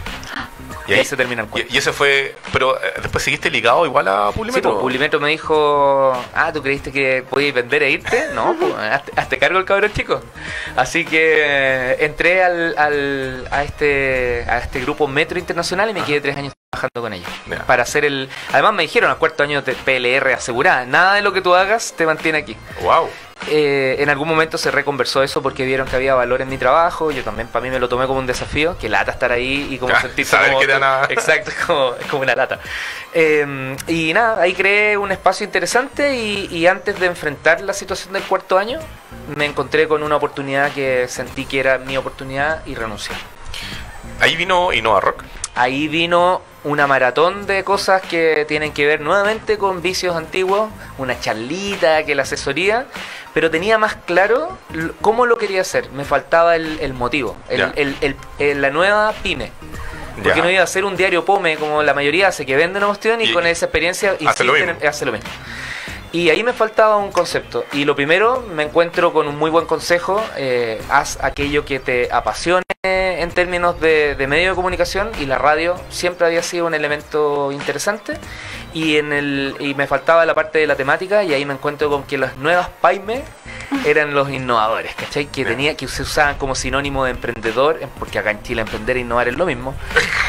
Y 0.89 0.93
ahí 0.93 1.05
se 1.05 1.15
termina 1.17 1.43
el 1.43 1.47
cuento. 1.49 1.71
Y, 1.71 1.75
y 1.75 1.77
ese 1.77 1.93
fue. 1.93 2.35
Pero 2.51 2.75
eh, 2.81 2.93
después 3.01 3.23
seguiste 3.23 3.49
ligado 3.49 3.85
igual 3.85 4.07
a 4.07 4.29
Sí, 4.31 4.37
Publimetro. 4.37 4.71
pues, 4.71 4.81
Publimetro 4.81 5.19
me 5.19 5.29
dijo, 5.29 6.13
ah, 6.35 6.51
¿tú 6.53 6.61
creíste 6.61 6.91
que 6.91 7.23
podías 7.29 7.53
vender 7.53 7.83
e 7.83 7.91
irte? 7.91 8.29
No, 8.33 8.55
pues, 8.59 8.73
hazte, 8.75 9.11
hazte 9.15 9.37
cargo 9.37 9.59
el 9.59 9.65
cabrón 9.65 9.91
chico. 9.93 10.21
Así 10.75 11.05
que 11.05 11.35
eh, 11.37 11.97
entré 12.05 12.43
al, 12.43 12.75
al- 12.77 13.47
a, 13.51 13.63
este, 13.63 14.45
a 14.47 14.59
este 14.59 14.79
grupo 14.81 15.07
Metro 15.07 15.37
Internacional 15.39 15.89
y 15.89 15.93
me 15.93 16.03
quedé 16.03 16.21
tres 16.21 16.37
años 16.37 16.53
trabajando 16.71 17.01
con 17.01 17.13
ellos. 17.13 17.29
Para 17.65 17.83
hacer 17.83 18.05
el... 18.05 18.29
Además 18.53 18.73
me 18.73 18.83
dijeron 18.83 19.09
al 19.09 19.17
cuarto 19.17 19.43
año 19.43 19.61
de 19.61 19.73
PLR 19.73 20.33
asegurada, 20.33 20.85
nada 20.85 21.15
de 21.15 21.21
lo 21.21 21.33
que 21.33 21.41
tú 21.41 21.55
hagas 21.55 21.93
te 21.97 22.05
mantiene 22.05 22.37
aquí. 22.39 22.55
Wow. 22.81 23.09
Eh, 23.49 23.97
en 23.99 24.09
algún 24.09 24.27
momento 24.27 24.57
se 24.57 24.71
reconversó 24.71 25.23
eso 25.23 25.41
porque 25.41 25.65
vieron 25.65 25.87
que 25.87 25.95
había 25.95 26.13
valor 26.15 26.41
en 26.41 26.49
mi 26.49 26.57
trabajo. 26.57 27.11
Yo 27.11 27.23
también, 27.23 27.47
para 27.47 27.63
mí, 27.63 27.69
me 27.69 27.79
lo 27.79 27.89
tomé 27.89 28.07
como 28.07 28.19
un 28.19 28.27
desafío. 28.27 28.77
Que 28.77 28.89
lata 28.89 29.11
estar 29.11 29.31
ahí 29.31 29.67
y 29.71 29.77
como 29.77 29.93
Ya, 29.93 30.01
sentirse 30.01 30.31
saber 30.31 30.51
como 30.51 30.61
que 30.61 31.13
Exacto, 31.13 31.51
es 31.99 32.05
como, 32.07 32.21
una 32.21 32.35
lata. 32.35 32.59
Eh, 33.13 33.75
y 33.87 34.13
nada, 34.13 34.41
ahí 34.41 34.53
creé 34.53 34.97
un 34.97 35.11
espacio 35.11 35.45
interesante. 35.45 36.15
Y, 36.15 36.47
y 36.51 36.67
antes 36.67 36.99
de 36.99 37.07
enfrentar 37.07 37.61
la 37.61 37.73
situación 37.73 38.13
del 38.13 38.23
cuarto 38.23 38.57
año, 38.57 38.79
me 39.35 39.45
encontré 39.45 39.87
con 39.87 40.03
una 40.03 40.15
oportunidad 40.15 40.71
que 40.71 41.07
sentí 41.07 41.45
que 41.45 41.59
era 41.59 41.77
mi 41.77 41.97
oportunidad 41.97 42.65
y 42.65 42.75
renuncié. 42.75 43.15
Ahí 44.19 44.35
vino 44.35 44.73
Innova 44.73 44.99
Rock. 44.99 45.23
Ahí 45.55 45.87
vino 45.87 46.41
una 46.63 46.87
maratón 46.87 47.45
de 47.47 47.63
cosas 47.63 48.01
que 48.01 48.45
tienen 48.47 48.73
que 48.73 48.85
ver 48.85 49.01
nuevamente 49.01 49.57
con 49.57 49.81
vicios 49.81 50.15
antiguos, 50.15 50.69
una 50.97 51.19
charlita, 51.19 52.03
que 52.05 52.15
la 52.15 52.23
asesoría, 52.23 52.85
pero 53.33 53.49
tenía 53.49 53.77
más 53.77 53.95
claro 54.05 54.57
cómo 55.01 55.25
lo 55.25 55.37
quería 55.37 55.61
hacer. 55.61 55.89
Me 55.91 56.05
faltaba 56.05 56.55
el, 56.55 56.79
el 56.81 56.93
motivo, 56.93 57.35
el- 57.49 57.95
el- 58.39 58.61
la 58.61 58.69
nueva 58.69 59.13
pyme. 59.23 59.51
Porque 60.21 60.39
Ya. 60.39 60.43
no 60.43 60.51
iba 60.51 60.63
a 60.63 60.67
ser 60.67 60.83
un 60.83 60.97
diario 60.97 61.23
POME 61.23 61.55
como 61.55 61.81
la 61.81 61.93
mayoría 61.93 62.27
hace, 62.27 62.45
que 62.45 62.57
vende 62.57 62.77
una 62.77 62.87
cuestión 62.87 63.21
y, 63.21 63.25
Y- 63.25 63.33
con 63.33 63.45
esa 63.47 63.65
experiencia 63.67 64.15
hace 64.27 64.43
lo 64.43 64.51
mismo. 64.53 64.73
hace 64.85 65.05
lo 65.05 65.13
mismo. 65.13 65.29
Y 66.11 66.29
ahí 66.29 66.43
me 66.43 66.51
faltaba 66.51 66.97
un 66.97 67.11
concepto. 67.11 67.63
Y 67.71 67.85
lo 67.85 67.95
primero, 67.95 68.43
me 68.53 68.63
encuentro 68.63 69.13
con 69.13 69.27
un 69.29 69.37
muy 69.37 69.49
buen 69.49 69.65
consejo. 69.65 70.21
eh, 70.35 70.81
haz 70.89 71.17
aquello 71.21 71.63
que 71.63 71.79
te 71.79 72.09
apasione 72.11 72.63
en 72.83 73.29
términos 73.31 73.77
de, 73.81 74.15
de 74.15 74.27
medio 74.27 74.51
de 74.51 74.55
comunicación. 74.55 75.11
Y 75.19 75.25
la 75.25 75.37
radio 75.37 75.75
siempre 75.89 76.27
había 76.27 76.41
sido 76.41 76.65
un 76.65 76.73
elemento 76.73 77.51
interesante. 77.51 78.17
Y, 78.73 78.95
en 78.97 79.11
el, 79.11 79.55
y 79.59 79.73
me 79.73 79.85
faltaba 79.87 80.25
la 80.25 80.33
parte 80.33 80.59
de 80.59 80.67
la 80.67 80.75
temática. 80.75 81.23
Y 81.23 81.33
ahí 81.33 81.43
me 81.45 81.53
encuentro 81.53 81.89
con 81.89 82.03
que 82.03 82.17
las 82.17 82.37
nuevas 82.37 82.69
PAIME 82.79 83.21
eran 83.85 84.13
los 84.13 84.29
innovadores. 84.29 84.95
¿Cachai? 84.95 85.25
Que, 85.25 85.43
tenía, 85.43 85.75
que 85.75 85.89
se 85.89 86.03
usaban 86.03 86.37
como 86.37 86.55
sinónimo 86.55 87.03
de 87.03 87.11
emprendedor. 87.11 87.79
eh, 87.81 87.87
Porque 87.99 88.17
acá 88.17 88.31
en 88.31 88.43
Chile 88.43 88.61
emprender 88.61 88.95
e 88.95 89.01
innovar 89.01 89.27
es 89.27 89.35
lo 89.37 89.45
mismo. 89.45 89.75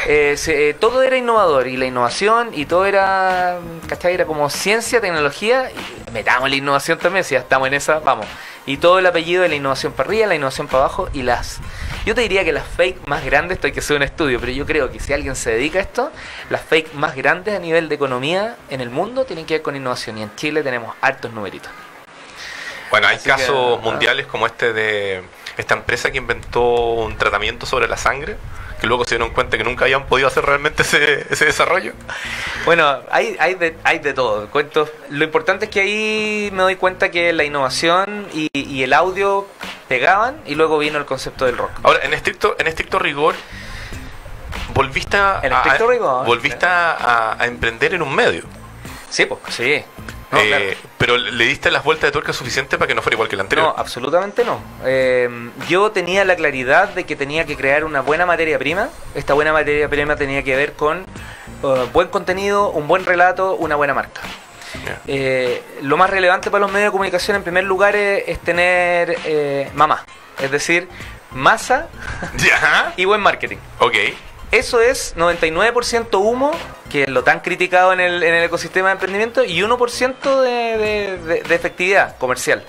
Eh, 0.06 0.38
se- 0.38 0.70
eh, 0.70 0.74
todo 0.74 1.02
era 1.02 1.18
innovador 1.18 1.68
y 1.68 1.76
la 1.76 1.84
innovación 1.84 2.48
y 2.54 2.64
todo 2.64 2.86
era, 2.86 3.58
¿cachai? 3.86 4.14
Era 4.14 4.24
como 4.24 4.48
ciencia, 4.48 4.98
tecnología 4.98 5.70
y 5.70 6.10
metamos 6.10 6.48
la 6.48 6.56
innovación 6.56 6.98
también, 6.98 7.22
si 7.22 7.34
ya 7.34 7.40
estamos 7.40 7.68
en 7.68 7.74
esa, 7.74 7.98
vamos. 8.00 8.24
Y 8.66 8.76
todo 8.76 8.98
el 8.98 9.06
apellido 9.06 9.42
de 9.42 9.48
la 9.48 9.54
innovación 9.54 9.92
para 9.92 10.08
arriba, 10.08 10.26
la 10.26 10.34
innovación 10.34 10.66
para 10.66 10.84
abajo 10.84 11.08
y 11.12 11.22
las... 11.22 11.58
Yo 12.04 12.14
te 12.14 12.20
diría 12.20 12.44
que 12.44 12.52
las 12.52 12.66
fake 12.66 13.06
más 13.06 13.24
grandes, 13.24 13.56
esto 13.56 13.66
hay 13.66 13.72
que 13.72 13.80
hacer 13.80 13.96
un 13.96 14.02
estudio, 14.02 14.38
pero 14.40 14.52
yo 14.52 14.66
creo 14.66 14.90
que 14.90 15.00
si 15.00 15.12
alguien 15.12 15.36
se 15.36 15.50
dedica 15.50 15.78
a 15.78 15.82
esto, 15.82 16.12
las 16.48 16.60
fake 16.62 16.94
más 16.94 17.14
grandes 17.16 17.54
a 17.54 17.58
nivel 17.58 17.88
de 17.88 17.94
economía 17.94 18.56
en 18.68 18.80
el 18.80 18.90
mundo 18.90 19.24
tienen 19.24 19.46
que 19.46 19.54
ver 19.54 19.62
con 19.62 19.76
innovación 19.76 20.18
y 20.18 20.22
en 20.22 20.34
Chile 20.36 20.62
tenemos 20.62 20.94
hartos 21.00 21.32
numeritos. 21.32 21.70
Bueno, 22.90 23.06
hay 23.06 23.16
Así 23.16 23.28
casos 23.28 23.78
ah. 23.78 23.82
mundiales 23.82 24.26
como 24.26 24.46
este 24.46 24.72
de 24.72 25.22
esta 25.56 25.74
empresa 25.74 26.10
que 26.10 26.18
inventó 26.18 26.62
un 26.62 27.16
tratamiento 27.16 27.66
sobre 27.66 27.86
la 27.86 27.96
sangre, 27.96 28.36
que 28.80 28.86
luego 28.86 29.04
se 29.04 29.16
dieron 29.16 29.30
cuenta 29.34 29.58
que 29.58 29.64
nunca 29.64 29.84
habían 29.84 30.06
podido 30.06 30.26
hacer 30.28 30.44
realmente 30.44 30.82
ese, 30.82 31.26
ese 31.30 31.44
desarrollo. 31.44 31.92
Bueno, 32.64 33.00
hay, 33.10 33.36
hay, 33.38 33.54
de, 33.54 33.76
hay 33.84 33.98
de 33.98 34.12
todo. 34.14 34.48
Cuentos. 34.48 34.90
Lo 35.10 35.24
importante 35.24 35.66
es 35.66 35.70
que 35.70 35.80
ahí 35.80 36.50
me 36.52 36.62
doy 36.62 36.76
cuenta 36.76 37.10
que 37.10 37.32
la 37.32 37.44
innovación 37.44 38.26
y, 38.32 38.48
y 38.54 38.82
el 38.82 38.92
audio 38.92 39.46
pegaban 39.88 40.40
y 40.46 40.54
luego 40.54 40.78
vino 40.78 40.98
el 40.98 41.04
concepto 41.04 41.44
del 41.44 41.58
rock. 41.58 41.70
Ahora, 41.82 42.00
en 42.04 42.14
estricto, 42.14 42.56
en 42.58 42.66
estricto 42.68 42.98
rigor, 42.98 43.34
volviste 44.74 45.16
a, 45.16 45.38
a- 45.38 45.78
rigor. 45.78 46.24
volviste 46.26 46.66
a, 46.66 47.36
a 47.38 47.46
emprender 47.46 47.94
en 47.94 48.02
un 48.02 48.14
medio. 48.14 48.42
Sí, 49.10 49.26
pues, 49.26 49.40
sí. 49.54 49.84
No, 50.30 50.38
Eh, 50.38 50.46
claro. 50.48 50.64
Pero 50.98 51.16
le 51.18 51.44
diste 51.44 51.70
las 51.70 51.82
vueltas 51.82 52.08
de 52.08 52.12
tuerca 52.12 52.32
suficiente 52.32 52.78
para 52.78 52.86
que 52.86 52.94
no 52.94 53.02
fuera 53.02 53.14
igual 53.14 53.28
que 53.28 53.34
el 53.34 53.40
anterior. 53.40 53.68
No, 53.68 53.74
absolutamente 53.76 54.44
no. 54.44 54.60
Eh, 54.84 55.28
yo 55.68 55.90
tenía 55.90 56.24
la 56.24 56.36
claridad 56.36 56.90
de 56.90 57.04
que 57.04 57.16
tenía 57.16 57.46
que 57.46 57.56
crear 57.56 57.84
una 57.84 58.00
buena 58.00 58.26
materia 58.26 58.58
prima. 58.58 58.88
Esta 59.14 59.34
buena 59.34 59.52
materia 59.52 59.88
prima 59.88 60.16
tenía 60.16 60.42
que 60.42 60.54
ver 60.54 60.74
con 60.74 61.00
eh, 61.62 61.86
buen 61.92 62.08
contenido, 62.08 62.70
un 62.70 62.86
buen 62.86 63.04
relato, 63.04 63.56
una 63.56 63.76
buena 63.76 63.94
marca. 63.94 64.20
Eh, 65.08 65.62
lo 65.82 65.96
más 65.96 66.08
relevante 66.10 66.48
para 66.50 66.60
los 66.62 66.70
medios 66.70 66.88
de 66.88 66.92
comunicación 66.92 67.36
en 67.36 67.42
primer 67.42 67.64
lugar 67.64 67.96
es, 67.96 68.22
es 68.28 68.38
tener 68.38 69.18
mamá, 69.74 70.05
es 70.40 70.50
decir, 70.50 70.88
masa 71.32 71.88
y 72.96 73.05
buen 73.05 73.20
marketing. 73.20 73.57
Ok. 73.80 73.94
Eso 74.53 74.80
es 74.80 75.14
99% 75.16 76.18
humo, 76.20 76.51
que 76.90 77.05
es 77.05 77.09
lo 77.09 77.22
tan 77.22 77.40
criticado 77.40 77.92
en 77.92 78.01
el, 78.01 78.22
en 78.22 78.34
el 78.34 78.44
ecosistema 78.44 78.88
de 78.88 78.92
emprendimiento, 78.94 79.44
y 79.44 79.61
1% 79.62 80.40
de, 80.40 80.51
de- 80.51 81.18
de- 81.18 81.42
de 81.42 81.55
efectividad 81.55 82.16
comercial. 82.18 82.64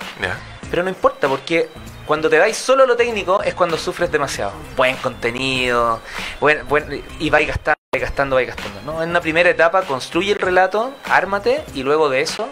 Pero 0.70 0.82
no 0.84 0.88
importa, 0.90 1.28
porque 1.28 1.68
cuando 2.06 2.30
te 2.30 2.38
dais 2.38 2.56
solo 2.56 2.86
lo 2.86 2.96
técnico 2.96 3.42
es 3.42 3.54
cuando 3.54 3.76
sufres 3.76 4.12
demasiado. 4.12 4.52
Buen 4.76 4.96
contenido, 4.96 6.00
buen, 6.40 6.66
buen, 6.68 7.02
y 7.18 7.30
vais 7.30 7.46
gastando 7.48 7.76
vais 7.92 8.02
gastando, 8.02 8.36
vais 8.36 8.48
gastando. 8.48 8.80
¿no? 8.86 9.02
En 9.02 9.10
una 9.10 9.20
primera 9.20 9.50
etapa 9.50 9.82
construye 9.82 10.32
el 10.32 10.38
relato, 10.38 10.92
ármate 11.04 11.62
y 11.74 11.82
luego 11.82 12.08
de 12.08 12.22
eso 12.22 12.48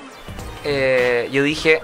eh, 0.65 1.29
yo 1.33 1.43
dije, 1.43 1.81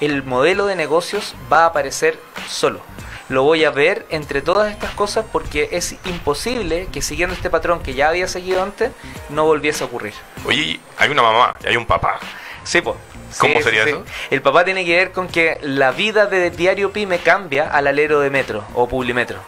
el 0.00 0.22
modelo 0.24 0.66
de 0.66 0.76
negocios 0.76 1.34
va 1.50 1.62
a 1.62 1.66
aparecer 1.66 2.18
solo. 2.48 2.80
Lo 3.28 3.42
voy 3.42 3.64
a 3.64 3.70
ver 3.70 4.06
entre 4.08 4.40
todas 4.40 4.72
estas 4.72 4.90
cosas 4.92 5.26
porque 5.30 5.68
es 5.72 5.96
imposible 6.06 6.88
que 6.92 7.02
siguiendo 7.02 7.34
este 7.34 7.50
patrón 7.50 7.82
que 7.82 7.92
ya 7.94 8.08
había 8.08 8.26
seguido 8.26 8.62
antes 8.62 8.92
no 9.28 9.44
volviese 9.44 9.84
a 9.84 9.86
ocurrir. 9.86 10.14
Oye, 10.46 10.80
hay 10.96 11.10
una 11.10 11.22
mamá 11.22 11.54
y 11.62 11.68
hay 11.68 11.76
un 11.76 11.84
papá. 11.84 12.18
Sí, 12.64 12.80
pues. 12.80 12.96
¿Cómo 13.38 13.60
sería 13.60 13.84
eso? 13.84 14.04
El 14.30 14.40
papá 14.40 14.64
tiene 14.64 14.86
que 14.86 14.96
ver 14.96 15.12
con 15.12 15.28
que 15.28 15.58
la 15.60 15.90
vida 15.92 16.24
de 16.26 16.50
Diario 16.50 16.92
Pyme 16.92 17.18
cambia 17.18 17.68
al 17.68 17.86
alero 17.86 18.20
de 18.20 18.30
Metro 18.30 18.64
o 18.72 18.88
Publimetro. 18.88 19.38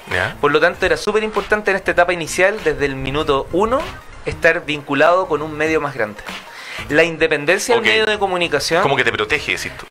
Por 0.40 0.52
lo 0.52 0.60
tanto, 0.60 0.84
era 0.84 0.98
súper 0.98 1.22
importante 1.22 1.70
en 1.70 1.78
esta 1.78 1.92
etapa 1.92 2.12
inicial, 2.12 2.58
desde 2.62 2.84
el 2.84 2.94
minuto 2.94 3.48
uno, 3.52 3.80
estar 4.26 4.66
vinculado 4.66 5.26
con 5.28 5.40
un 5.40 5.56
medio 5.56 5.80
más 5.80 5.94
grande. 5.94 6.20
La 6.88 7.04
independencia 7.04 7.74
del 7.76 7.84
medio 7.84 8.06
de 8.06 8.18
comunicación 8.18 8.82
Como 8.82 8.96
que 8.96 9.04
te 9.04 9.12
protege, 9.12 9.52
decís 9.52 9.72
tú. 9.78 9.86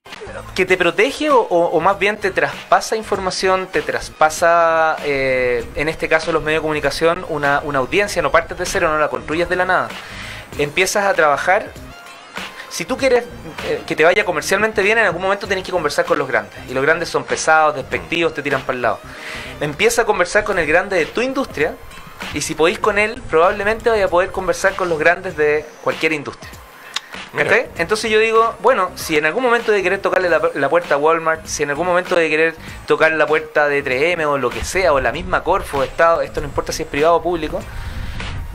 que 0.54 0.66
te 0.66 0.76
protege 0.76 1.30
o, 1.30 1.40
o- 1.40 1.68
o 1.68 1.80
más 1.80 1.98
bien 1.98 2.18
te 2.18 2.32
traspasa 2.32 2.96
información, 2.98 3.68
te 3.72 3.82
traspasa, 3.82 4.98
eh, 5.06 5.64
en 5.76 5.88
este 5.88 6.10
caso 6.10 6.32
los 6.34 6.44
medios 6.44 6.60
de 6.60 6.64
comunicación, 6.64 7.26
una, 7.30 7.62
una 7.64 7.80
audiencia, 7.80 8.22
no 8.22 8.32
partes 8.32 8.58
de 8.58 8.66
cero, 8.66 8.90
no 8.90 8.98
la 9.00 9.08
construyes 9.08 9.48
de 9.48 9.56
la 9.56 9.66
nada. 9.66 9.88
Empiezas 10.58 11.06
a 11.06 11.14
trabajar. 11.14 11.68
Si 12.70 12.86
tú 12.86 12.98
quieres 12.98 13.24
eh, 13.68 13.82
que 13.88 13.96
te 13.96 14.04
vaya 14.04 14.26
comercialmente 14.26 14.82
bien, 14.84 14.98
en 14.98 15.06
algún 15.06 15.22
momento 15.22 15.48
tenés 15.48 15.64
que 15.64 15.72
conversar 15.72 16.06
con 16.06 16.20
los 16.20 16.28
grandes. 16.28 16.54
Y 16.70 16.74
los 16.74 16.84
grandes 16.84 17.10
son 17.10 17.24
pesados, 17.24 17.76
despectivos, 17.76 18.34
te 18.34 18.44
tiran 18.44 18.62
para 18.62 18.76
el 18.76 18.82
lado. 18.82 19.00
Empieza 19.62 20.02
a 20.04 20.06
conversar 20.06 20.44
con 20.44 20.60
el 20.60 20.68
grande 20.68 20.98
de 20.98 21.06
tu 21.06 21.22
industria. 21.22 21.76
Y 22.34 22.42
si 22.42 22.54
podéis 22.54 22.78
con 22.80 23.00
él, 23.00 23.22
probablemente 23.30 23.90
vaya 23.90 24.06
a 24.06 24.08
poder 24.10 24.32
conversar 24.32 24.76
con 24.76 24.90
los 24.90 25.00
grandes 25.00 25.36
de 25.38 25.66
cualquier 25.84 26.12
industria. 26.14 26.52
Entonces 27.78 28.10
yo 28.10 28.20
digo, 28.20 28.56
bueno, 28.62 28.90
si 28.96 29.18
en 29.18 29.26
algún 29.26 29.44
momento 29.44 29.72
de 29.72 29.84
querer 29.84 30.00
tocarle 30.00 30.30
la, 30.30 30.42
la 30.54 30.70
puerta 30.70 30.96
a 30.96 30.98
Walmart, 30.98 31.46
si 31.46 31.64
en 31.64 31.70
algún 31.70 31.86
momento 31.86 32.16
de 32.16 32.30
querer 32.30 32.56
tocar 32.88 33.12
la 33.12 33.28
puerta 33.28 33.68
de 33.68 33.84
3M 33.84 34.26
o 34.26 34.38
lo 34.38 34.50
que 34.50 34.64
sea, 34.64 34.94
o 34.94 35.00
la 35.00 35.12
misma 35.12 35.44
Corfo, 35.44 35.84
Estado, 35.84 36.22
esto 36.22 36.42
no 36.42 36.48
importa 36.48 36.72
si 36.72 36.84
es 36.84 36.90
privado 36.90 37.16
o 37.16 37.22
público, 37.22 37.60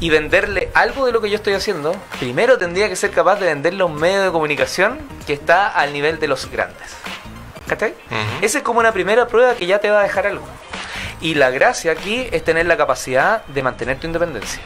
y 0.01 0.11
venderle 0.11 0.71
algo 0.75 1.07
de 1.07 1.13
lo 1.13 1.21
que 1.21 1.31
yo 1.31 1.37
estoy 1.37 1.55
haciendo, 1.55 1.95
primero 2.19 2.59
tendría 2.59 2.89
que 2.89 2.97
ser 2.97 3.11
capaz 3.11 3.37
de 3.37 3.47
venderle 3.47 3.83
a 3.83 3.87
un 3.87 3.95
medio 3.95 4.23
de 4.23 4.33
comunicación 4.33 4.99
que 5.27 5.33
está 5.33 5.69
al 5.69 5.93
nivel 5.93 6.19
de 6.19 6.29
los 6.29 6.51
grandes. 6.51 6.97
¿Cachai? 7.69 7.95
Esa 8.43 8.59
es 8.59 8.65
como 8.65 8.81
una 8.81 8.93
primera 8.93 9.27
prueba 9.27 9.55
que 9.55 9.67
ya 9.67 9.79
te 9.79 9.89
va 9.91 10.01
a 10.01 10.03
dejar 10.03 10.27
algo. 10.27 10.45
Y 11.21 11.35
la 11.35 11.51
gracia 11.51 11.93
aquí 11.93 12.29
es 12.33 12.45
tener 12.45 12.67
la 12.67 12.77
capacidad 12.77 13.45
de 13.47 13.63
mantener 13.63 13.99
tu 13.99 14.07
independencia. 14.07 14.61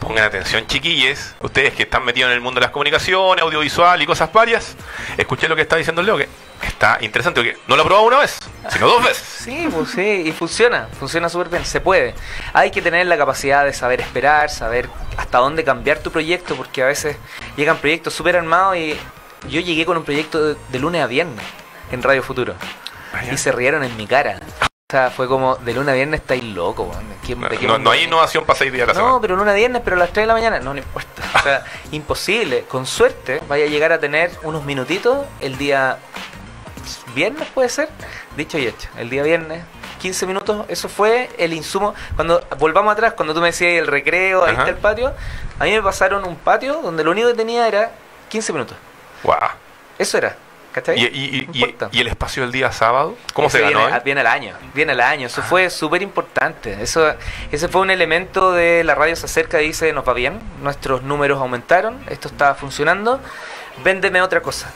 Pongan 0.00 0.24
atención, 0.24 0.66
chiquilles. 0.66 1.34
Ustedes 1.40 1.74
que 1.74 1.84
están 1.84 2.04
metidos 2.04 2.28
en 2.28 2.34
el 2.34 2.40
mundo 2.40 2.60
de 2.60 2.66
las 2.66 2.72
comunicaciones, 2.72 3.42
audiovisual 3.42 4.00
y 4.02 4.06
cosas 4.06 4.32
varias. 4.32 4.76
Escuché 5.16 5.48
lo 5.48 5.56
que 5.56 5.62
está 5.62 5.76
diciendo 5.76 6.00
el 6.00 6.06
Leo, 6.06 6.16
que 6.18 6.28
está 6.66 6.98
interesante, 7.00 7.40
porque 7.40 7.58
no 7.66 7.76
lo 7.76 7.82
ha 7.82 7.84
probado 7.84 8.06
una 8.06 8.18
vez, 8.18 8.38
sino 8.70 8.86
dos 8.86 9.02
veces. 9.02 9.24
Sí, 9.44 9.68
pues 9.70 9.90
sí, 9.90 10.22
y 10.24 10.32
funciona, 10.32 10.88
funciona 10.98 11.28
súper 11.28 11.50
bien, 11.50 11.66
se 11.66 11.78
puede. 11.78 12.14
Hay 12.54 12.70
que 12.70 12.80
tener 12.80 13.06
la 13.06 13.18
capacidad 13.18 13.62
de 13.62 13.74
saber 13.74 14.00
esperar, 14.00 14.48
saber 14.48 14.88
hasta 15.18 15.36
dónde 15.36 15.64
cambiar 15.64 15.98
tu 15.98 16.10
proyecto, 16.10 16.56
porque 16.56 16.82
a 16.82 16.86
veces 16.86 17.18
llegan 17.58 17.76
proyectos 17.76 18.14
súper 18.14 18.36
armados 18.36 18.78
y 18.78 18.98
yo 19.50 19.60
llegué 19.60 19.84
con 19.84 19.98
un 19.98 20.04
proyecto 20.04 20.42
de, 20.42 20.56
de 20.70 20.78
lunes 20.78 21.02
a 21.02 21.06
viernes 21.06 21.44
en 21.92 22.02
Radio 22.02 22.22
Futuro 22.22 22.54
y 23.30 23.36
se 23.36 23.52
rieron 23.52 23.84
en 23.84 23.96
mi 23.96 24.06
cara. 24.06 24.38
O 24.94 24.96
sea, 24.96 25.10
fue 25.10 25.26
como, 25.26 25.56
de 25.56 25.74
lunes 25.74 25.88
a 25.88 25.96
viernes 25.96 26.20
estáis 26.20 26.44
loco, 26.44 26.84
weón. 26.84 27.08
¿De 27.10 27.16
qué- 27.26 27.34
No, 27.34 27.48
no- 27.72 27.78
no 27.78 27.90
hay 27.90 28.04
innovación 28.04 28.44
para 28.44 28.56
seis 28.56 28.72
días 28.72 28.84
a 28.84 28.92
la 28.92 28.92
No, 28.92 29.00
semana. 29.00 29.20
pero 29.20 29.34
lunes 29.34 29.50
a 29.52 29.56
viernes, 29.56 29.82
pero 29.84 29.96
a 29.96 29.98
las 29.98 30.10
3 30.12 30.22
de 30.22 30.26
la 30.28 30.34
mañana, 30.34 30.60
no, 30.60 30.72
no 30.72 30.78
importa. 30.78 31.20
O 31.34 31.42
sea, 31.42 31.64
imposible. 31.90 32.62
Con 32.68 32.86
suerte, 32.86 33.40
vaya 33.48 33.64
a 33.64 33.66
llegar 33.68 33.90
a 33.90 33.98
tener 33.98 34.30
unos 34.44 34.64
minutitos 34.64 35.26
el 35.40 35.58
día 35.58 35.98
viernes, 37.12 37.48
puede 37.52 37.68
ser. 37.70 37.88
Dicho 38.36 38.56
y 38.56 38.68
hecho. 38.68 38.88
El 38.96 39.10
día 39.10 39.24
viernes, 39.24 39.64
15 40.00 40.26
minutos, 40.26 40.64
eso 40.68 40.88
fue 40.88 41.28
el 41.38 41.54
insumo. 41.54 41.92
Cuando 42.14 42.40
volvamos 42.60 42.92
atrás, 42.92 43.14
cuando 43.14 43.34
tú 43.34 43.40
me 43.40 43.48
decías 43.48 43.72
el 43.72 43.88
recreo, 43.88 44.44
ahí 44.44 44.52
Ajá. 44.52 44.60
está 44.60 44.70
el 44.70 44.76
patio, 44.78 45.12
a 45.58 45.64
mí 45.64 45.72
me 45.72 45.82
pasaron 45.82 46.24
un 46.24 46.36
patio 46.36 46.74
donde 46.82 47.02
lo 47.02 47.10
único 47.10 47.26
que 47.26 47.34
tenía 47.34 47.66
era 47.66 47.90
15 48.28 48.52
minutos. 48.52 48.76
Guau. 49.24 49.40
Eso 49.98 50.18
era. 50.18 50.36
¿Cachai? 50.74 50.98
¿Y, 50.98 51.04
y- 51.06 51.46
No 51.46 51.52
y- 51.52 51.62
importa. 51.62 51.88
y 51.92 52.00
el 52.00 52.08
espacio 52.08 52.42
del 52.42 52.50
día 52.50 52.72
sábado? 52.72 53.16
¿Cómo 53.32 53.46
Ese 53.46 53.58
se 53.58 53.64
ganó? 53.64 53.78
Viene, 53.78 53.96
eh? 53.96 54.00
viene 54.04 54.20
al 54.22 54.26
año, 54.26 54.54
viene 54.74 54.92
al 54.92 55.00
año. 55.00 55.26
Eso 55.28 55.40
fue 55.42 55.70
súper 55.70 56.02
importante. 56.02 56.76
Eso, 56.82 57.14
ese 57.52 57.68
fue 57.68 57.80
un 57.82 57.90
elemento 57.90 58.52
de 58.52 58.82
la 58.82 58.96
radio 58.96 59.14
se 59.14 59.26
acerca 59.26 59.62
y 59.62 59.68
dice, 59.68 59.92
nos 59.92 60.06
va 60.06 60.12
bien, 60.14 60.40
nuestros 60.62 61.02
números 61.04 61.38
aumentaron, 61.40 62.04
esto 62.10 62.26
está 62.26 62.56
funcionando, 62.56 63.20
véndeme 63.84 64.20
otra 64.20 64.40
cosa. 64.42 64.72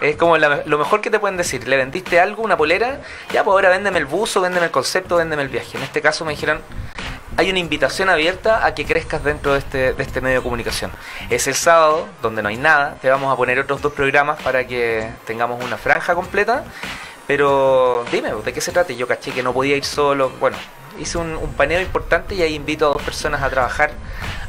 Es 0.00 0.16
como 0.16 0.38
la- 0.38 0.62
lo 0.64 0.78
mejor 0.78 1.00
que 1.02 1.10
te 1.10 1.18
pueden 1.18 1.36
decir. 1.36 1.68
Le 1.68 1.76
vendiste 1.76 2.18
algo, 2.18 2.42
una 2.42 2.56
polera, 2.56 3.00
ya 3.30 3.44
pues 3.44 3.52
ahora 3.52 3.68
véndeme 3.68 3.98
el 3.98 4.06
buzo, 4.06 4.40
véndeme 4.40 4.66
el 4.66 4.72
concepto, 4.72 5.16
véndeme 5.16 5.42
el 5.42 5.48
viaje. 5.48 5.76
En 5.76 5.84
este 5.84 6.00
caso 6.00 6.24
me 6.24 6.30
dijeron, 6.32 6.60
hay 7.38 7.48
una 7.50 7.58
invitación 7.60 8.10
abierta 8.10 8.66
a 8.66 8.74
que 8.74 8.84
crezcas 8.84 9.22
dentro 9.24 9.52
de 9.54 9.60
este, 9.60 9.92
de 9.94 10.02
este 10.02 10.20
medio 10.20 10.38
de 10.38 10.42
comunicación. 10.42 10.90
Es 11.30 11.46
el 11.46 11.54
sábado, 11.54 12.06
donde 12.20 12.42
no 12.42 12.48
hay 12.50 12.56
nada, 12.58 12.96
te 13.00 13.08
vamos 13.08 13.32
a 13.32 13.36
poner 13.36 13.58
otros 13.60 13.80
dos 13.80 13.92
programas 13.94 14.42
para 14.42 14.66
que 14.66 15.08
tengamos 15.24 15.64
una 15.64 15.78
franja 15.78 16.14
completa. 16.14 16.64
Pero 17.26 18.04
dime, 18.10 18.32
¿de 18.44 18.52
qué 18.52 18.60
se 18.60 18.72
trata? 18.72 18.92
Yo 18.92 19.06
caché 19.06 19.30
que 19.32 19.42
no 19.42 19.52
podía 19.52 19.76
ir 19.76 19.84
solo. 19.84 20.30
Bueno, 20.40 20.56
hice 20.98 21.18
un, 21.18 21.36
un 21.36 21.52
paneo 21.54 21.80
importante 21.80 22.34
y 22.34 22.42
ahí 22.42 22.54
invito 22.54 22.86
a 22.90 22.94
dos 22.94 23.02
personas 23.02 23.42
a 23.42 23.50
trabajar 23.50 23.92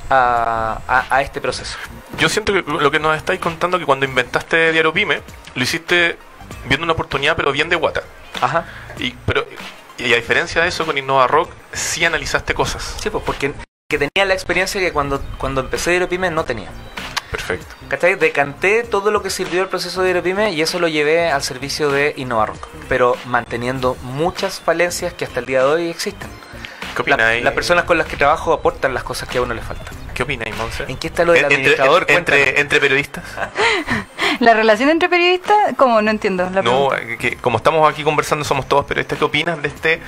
a, 0.10 0.80
a- 0.88 1.06
a 1.16 1.22
este 1.22 1.42
proceso. 1.42 1.78
Yo 2.18 2.28
siento 2.30 2.54
que 2.54 2.64
lo 2.64 2.90
que 2.90 3.00
nos 3.00 3.16
estáis 3.16 3.40
contando 3.40 3.78
que 3.80 3.86
cuando 3.86 4.06
inventaste 4.06 4.72
Diario 4.72 4.92
Pyme, 4.94 5.22
lo 5.56 5.64
hiciste 5.64 6.18
viendo 6.66 6.86
una 6.86 6.94
oportunidad, 6.94 7.36
pero 7.36 7.52
bien 7.52 7.70
de 7.70 7.76
guata. 7.76 8.02
Ajá. 8.42 8.66
Y, 8.98 9.12
pero, 9.26 9.46
y 10.00 10.14
a 10.14 10.16
diferencia 10.18 10.62
de 10.62 10.68
eso, 10.70 10.86
con 10.86 10.98
Innova 10.98 11.28
Rock, 11.28 11.50
sí 11.74 12.04
analizaste 12.06 12.54
cosas. 12.54 12.96
Sí, 13.02 13.10
pues 13.10 13.24
porque 13.26 13.54
que 13.90 13.98
tenía 13.98 14.26
la 14.26 14.34
experiencia 14.34 14.80
que 14.80 14.92
cuando, 14.94 15.22
cuando 15.38 15.62
empecé 15.62 15.92
Aeropyme 15.92 16.30
no 16.30 16.46
tenía. 16.46 16.70
Perfecto. 17.32 17.76
¿Cachai? 17.90 18.16
Decanté 18.16 18.84
todo 18.84 19.12
lo 19.12 19.22
que 19.22 19.30
sirvió 19.30 19.62
el 19.62 19.68
proceso 19.68 20.02
de 20.02 20.10
Aeropyme 20.10 20.52
y 20.52 20.62
eso 20.62 20.80
lo 20.80 20.88
llevé 20.88 21.30
al 21.32 21.44
servicio 21.44 21.90
de 21.92 22.14
InnovaRock, 22.18 22.68
pero 22.88 23.16
manteniendo 23.26 23.96
muchas 24.02 24.60
falencias 24.60 25.14
que 25.14 25.26
hasta 25.26 25.40
el 25.40 25.46
día 25.46 25.60
de 25.60 25.66
hoy 25.66 25.90
existen. 25.90 26.30
¿Qué 26.96 27.10
La- 27.10 27.40
las 27.40 27.54
personas 27.54 27.86
con 27.86 27.98
las 27.98 28.08
que 28.08 28.18
trabajo 28.18 28.52
aportan 28.54 28.94
las 28.94 29.04
cosas 29.04 29.30
que 29.30 29.38
a 29.38 29.42
uno 29.42 29.54
le 29.54 29.62
faltan. 29.62 29.96
¿Qué 30.20 30.24
opináis, 30.24 30.54
Monse? 30.58 30.84
¿En 30.90 30.98
qué 30.98 31.08
está 31.08 31.24
lo 31.24 31.32
del 31.32 31.46
En- 31.46 31.46
entre, 31.46 31.56
administrador? 31.56 32.06
entre, 32.10 32.80
periodistas. 32.82 33.24
La 34.42 34.54
relación 34.54 34.90
entre 34.90 35.08
periodistas, 35.08 35.56
¿cómo? 35.78 36.02
No 36.02 36.12
entiendo. 36.12 36.50
La 36.54 36.62
No, 36.62 36.90
que 37.18 37.38
como 37.38 37.56
estamos 37.56 37.90
aquí 37.90 38.04
conversando, 38.04 38.44
somos 38.44 38.68
todos 38.68 38.84
periodistas. 38.84 39.18
¿Qué 39.18 39.24
opinas 39.24 39.62
de 39.62 39.70
este 39.70 40.02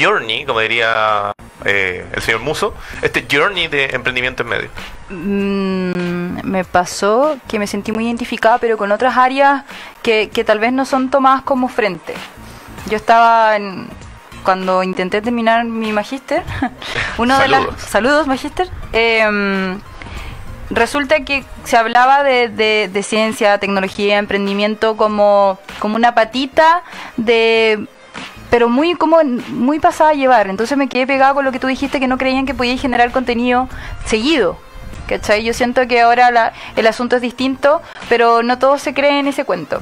journey, 0.00 0.46
como 0.46 0.60
diría 0.60 1.32
eh, 1.66 2.06
el 2.14 2.22
señor 2.22 2.40
Muso, 2.40 2.72
este 3.02 3.26
journey 3.30 3.68
de 3.68 3.90
emprendimiento 3.92 4.42
en 4.42 4.48
medio? 4.48 4.68
Mm, 5.10 6.48
me 6.48 6.64
pasó 6.64 7.36
que 7.46 7.58
me 7.58 7.66
sentí 7.66 7.92
muy 7.92 8.06
identificada, 8.06 8.56
pero 8.56 8.78
con 8.78 8.90
otras 8.90 9.18
áreas 9.18 9.64
que, 10.02 10.30
que 10.32 10.44
tal 10.44 10.60
vez 10.60 10.72
no 10.72 10.86
son 10.86 11.10
tomadas 11.10 11.42
como 11.42 11.68
frente. 11.68 12.14
Yo 12.88 12.96
estaba 12.96 13.54
en, 13.56 13.86
cuando 14.44 14.82
intenté 14.82 15.20
terminar 15.22 15.64
mi 15.64 15.92
magíster, 15.92 16.42
uno 17.18 17.38
de 17.38 17.48
las 17.48 17.80
Saludos. 17.80 18.26
magíster. 18.26 18.68
em, 18.92 19.78
resulta 20.70 21.20
que 21.24 21.44
se 21.64 21.76
hablaba 21.76 22.22
de, 22.22 22.48
de- 22.48 22.90
de 22.92 23.02
ciencia, 23.02 23.58
tecnología, 23.58 24.18
emprendimiento 24.18 24.96
como, 24.96 25.58
como 25.78 25.96
una 25.96 26.14
patita 26.14 26.82
de 27.16 27.86
pero 28.50 28.70
muy 28.70 28.94
como 28.94 29.18
muy 29.50 29.78
pasada 29.78 30.10
a 30.10 30.14
llevar. 30.14 30.48
Entonces 30.48 30.78
me 30.78 30.88
quedé 30.88 31.06
pegado 31.06 31.34
con 31.34 31.44
lo 31.44 31.52
que 31.52 31.58
tú 31.58 31.66
dijiste 31.66 32.00
que 32.00 32.08
no 32.08 32.16
creían 32.16 32.46
que 32.46 32.54
podíais 32.54 32.80
generar 32.80 33.10
contenido 33.12 33.68
seguido. 34.06 34.58
¿Cachai? 35.08 35.42
Yo 35.42 35.54
siento 35.54 35.88
que 35.88 36.00
ahora 36.02 36.30
la- 36.30 36.52
el 36.76 36.86
asunto 36.86 37.16
es 37.16 37.22
distinto, 37.22 37.80
pero 38.08 38.42
no 38.42 38.58
todos 38.58 38.82
se 38.82 38.92
creen 38.94 39.26
ese 39.26 39.44
cuento. 39.44 39.80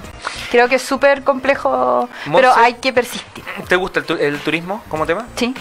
Creo 0.51 0.69
que 0.69 0.77
es 0.77 0.83
súper 0.83 1.25
complejo, 1.25 2.09
pero 2.33 2.55
hay 2.55 2.75
que 2.75 2.93
persistir. 2.93 3.45
¿Te 3.69 3.77
gusta 3.77 4.01
el, 4.01 4.07
tu- 4.07 4.15
el 4.15 4.39
turismo 4.41 4.83
como 4.89 5.05
tema? 5.05 5.27
Sí. 5.37 5.53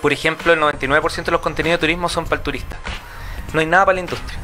Por 0.00 0.12
ejemplo, 0.12 0.52
el 0.52 0.60
99% 0.60 1.24
de 1.24 1.32
los 1.32 1.40
contenidos 1.40 1.78
de 1.78 1.80
turismo 1.80 2.08
son 2.08 2.24
para 2.24 2.36
el 2.36 2.42
turista. 2.42 2.76
No 3.52 3.60
hay 3.60 3.66
nada 3.66 3.84
para 3.86 3.94
la 3.94 4.00
industria. 4.00 4.38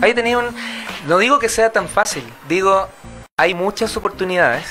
Ahí 0.00 0.14
tenía 0.14 0.38
un... 0.38 0.54
No 1.06 1.18
digo 1.18 1.38
que 1.40 1.48
sea 1.48 1.70
tan 1.72 1.88
fácil, 1.88 2.22
digo, 2.48 2.88
hay 3.36 3.54
muchas 3.54 3.96
oportunidades. 3.96 4.64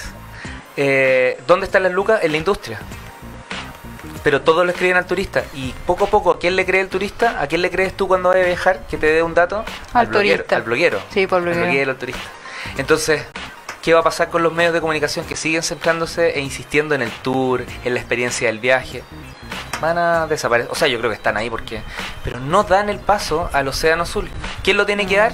Eh, 0.78 1.42
¿Dónde 1.48 1.66
están 1.66 1.84
las 1.84 1.92
lucas? 1.92 2.20
En 2.24 2.32
la 2.32 2.38
industria. 2.38 2.80
Pero 4.28 4.42
todos 4.42 4.66
le 4.66 4.74
creen 4.74 4.98
al 4.98 5.06
turista. 5.06 5.46
Y 5.54 5.74
poco 5.86 6.04
a 6.04 6.08
poco, 6.10 6.32
¿a 6.32 6.38
quién 6.38 6.58
le 6.58 6.66
cree 6.66 6.82
el 6.82 6.90
turista? 6.90 7.42
¿A 7.42 7.48
quién 7.48 7.62
le 7.62 7.72
crees 7.72 7.96
tú 7.96 8.10
cuando 8.10 8.28
vayas 8.28 8.44
a 8.44 8.48
viajar? 8.50 8.82
Que 8.90 8.98
te 8.98 9.06
dé 9.06 9.24
un 9.24 9.34
dato. 9.34 9.64
Al 9.94 10.08
bloguero, 10.08 10.36
turista. 10.40 10.56
Al 10.58 10.64
bloguero. 10.64 11.00
Sí, 11.14 11.28
por 11.28 11.38
Al 11.38 11.44
bloguero. 11.46 11.64
bloguero, 11.66 11.92
al 11.92 11.98
turista. 11.98 12.22
Entonces, 12.78 13.24
¿qué 13.82 13.94
va 13.94 14.02
a 14.02 14.04
pasar 14.04 14.30
con 14.30 14.44
los 14.44 14.52
medios 14.52 14.74
de 14.74 14.82
comunicación 14.82 15.26
que 15.26 15.38
siguen 15.38 15.64
centrándose 15.64 16.32
e 16.32 16.42
insistiendo 16.42 16.94
en 16.94 17.04
el 17.04 17.12
tour, 17.22 17.64
en 17.86 17.94
la 17.94 18.02
experiencia 18.02 18.48
del 18.48 18.60
viaje? 18.60 19.02
van 19.80 19.98
a 19.98 20.28
desaparecer. 20.28 20.70
O 20.74 20.76
sea, 20.76 20.90
yo 20.90 20.98
creo 20.98 21.10
que 21.10 21.16
están 21.16 21.38
ahí 21.38 21.50
porque. 21.50 21.82
Pero 22.26 22.42
no 22.42 22.64
dan 22.64 22.90
el 22.90 23.00
paso 23.00 23.50
al 23.54 23.70
Océano 23.70 24.04
Azul. 24.04 24.28
¿Quién 24.62 24.76
lo 24.76 24.86
tiene 24.86 25.08
que 25.08 25.16
dar? 25.16 25.32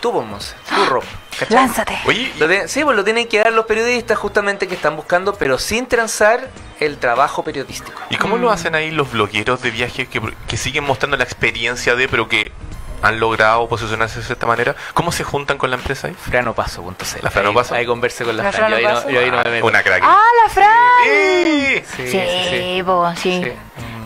Tú, 0.00 0.12
Monse. 0.12 0.54
Tú, 0.68 0.84
Rob. 0.86 1.04
¿cachai? 1.38 1.54
Lánzate. 1.56 1.98
Oye, 2.06 2.32
Lo 2.38 2.46
de- 2.48 2.68
sí, 2.68 2.84
pues 2.84 2.96
lo 2.96 3.04
tienen 3.04 3.28
que 3.28 3.38
dar 3.38 3.52
los 3.52 3.66
periodistas 3.66 4.16
justamente 4.18 4.66
que 4.68 4.74
están 4.74 4.96
buscando, 4.96 5.34
pero 5.34 5.58
sin 5.58 5.86
transar 5.86 6.48
el 6.80 6.98
trabajo 6.98 7.42
periodístico. 7.44 8.00
¿y 8.10 8.16
cómo 8.16 8.36
Mm. 8.36 8.40
lo 8.42 8.50
hacen 8.50 8.74
ahí 8.74 8.90
los 8.90 9.10
blogueros 9.12 9.60
de 9.62 9.70
viajes 9.70 10.08
que, 10.08 10.20
que 10.46 10.56
siguen 10.56 10.84
mostrando 10.84 11.16
la 11.16 11.24
experiencia 11.24 11.94
de, 11.96 12.08
pero 12.08 12.28
que 12.28 12.52
han 13.02 13.20
logrado 13.20 13.68
posicionarse 13.68 14.18
de 14.20 14.24
cierta 14.24 14.46
manera? 14.46 14.74
¿Cómo 14.94 15.10
se 15.12 15.22
juntan 15.24 15.58
con 15.58 15.70
la 15.70 15.76
empresa 15.76 16.08
ahí? 16.08 16.14
Franopaso.cl. 16.14 17.18
La 17.22 17.30
Franopaso. 17.30 17.74
Ahí, 17.74 17.80
ahí 17.80 17.86
converse 17.86 18.24
con 18.24 18.36
la, 18.36 18.44
La 18.44 18.52
Fran. 18.52 18.70
Yo 18.70 18.76
ahí, 18.76 18.84
no, 18.84 19.10
yo 19.10 19.20
ahí 19.20 19.30
no 19.30 19.42
me 19.44 19.50
meto. 19.50 19.66
Una 19.66 19.82
crack. 19.82 20.02
¡Ah, 20.04 20.20
la 20.44 20.52
Fran! 20.52 20.66
Sí, 21.04 21.82
Sí, 21.96 22.08
sí, 22.10 22.20
sí. 22.50 22.82
po, 22.84 23.12
sí. 23.16 23.42
Sí. 23.44 23.52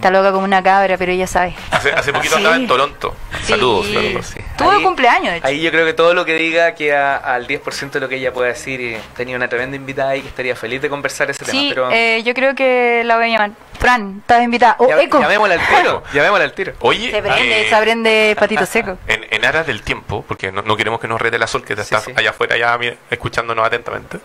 Está 0.02 0.10
loca 0.10 0.32
como 0.32 0.42
una 0.44 0.60
cabra, 0.64 0.98
pero 0.98 1.12
ella 1.12 1.28
sabe. 1.28 1.54
Hace, 1.70 1.92
hace 1.92 2.12
poquito 2.12 2.32
Sí. 2.34 2.38
andaba 2.38 2.56
en 2.56 2.66
Toronto. 2.66 3.14
Sí. 3.42 3.52
Saludos, 3.52 3.86
Sí. 3.86 3.94
saludos. 3.94 4.26
Sí. 4.26 4.40
Tuvo 4.58 4.70
Ahí- 4.72 4.82
cumpleaños, 4.82 5.30
de 5.30 5.36
hecho. 5.38 5.46
Ahí 5.46 5.60
yo 5.62 5.70
creo 5.70 5.86
que 5.86 5.92
todo 5.92 6.12
lo 6.12 6.24
que 6.24 6.34
diga 6.34 6.74
queda 6.74 7.16
al 7.18 7.46
10% 7.46 7.92
de 7.92 8.00
lo 8.00 8.08
que 8.08 8.16
ella 8.16 8.32
pueda 8.32 8.48
decir. 8.48 8.80
Y 8.80 8.96
tenía 9.16 9.36
una 9.36 9.46
tremenda 9.48 9.76
invitada 9.76 10.10
ahí 10.10 10.20
que 10.22 10.26
estaría 10.26 10.56
feliz 10.56 10.82
de 10.82 10.88
conversar 10.88 11.30
ese 11.30 11.44
tema. 11.44 11.56
Sí, 11.56 11.68
Pero 11.72 11.88
eh, 11.92 12.20
yo 12.24 12.34
creo 12.34 12.56
que 12.56 13.02
la 13.04 13.14
voy 13.14 13.26
a 13.26 13.28
llamar. 13.28 13.50
Fran, 13.78 14.16
estás 14.22 14.42
invitada. 14.42 14.74
Oh, 14.80 14.86
Eco. 14.92 15.20
llamémosla 15.20 15.54
al 15.54 15.60
tiro. 15.68 16.02
llamémosla 16.12 16.44
al 16.46 16.52
tiro. 16.52 16.72
Oye, 16.80 17.10
Se 17.12 17.22
prende, 17.22 17.60
eh, 17.62 17.68
se 17.70 17.76
prende 17.76 18.36
patito 18.40 18.66
seco. 18.66 18.98
en, 19.06 19.24
en 19.30 19.44
aras 19.44 19.68
del 19.68 19.82
tiempo, 19.82 20.24
porque 20.26 20.50
no, 20.50 20.62
no 20.62 20.76
queremos 20.76 20.98
que 21.00 21.06
nos 21.06 21.20
rete 21.22 21.38
la 21.38 21.46
sol, 21.46 21.62
que 21.64 21.76
Sí, 21.76 21.80
está 21.82 22.00
sí. 22.00 22.12
allá 22.16 22.30
afuera 22.30 22.56
ya 22.56 22.76
escuchándonos 23.08 23.64
atentamente. 23.64 24.18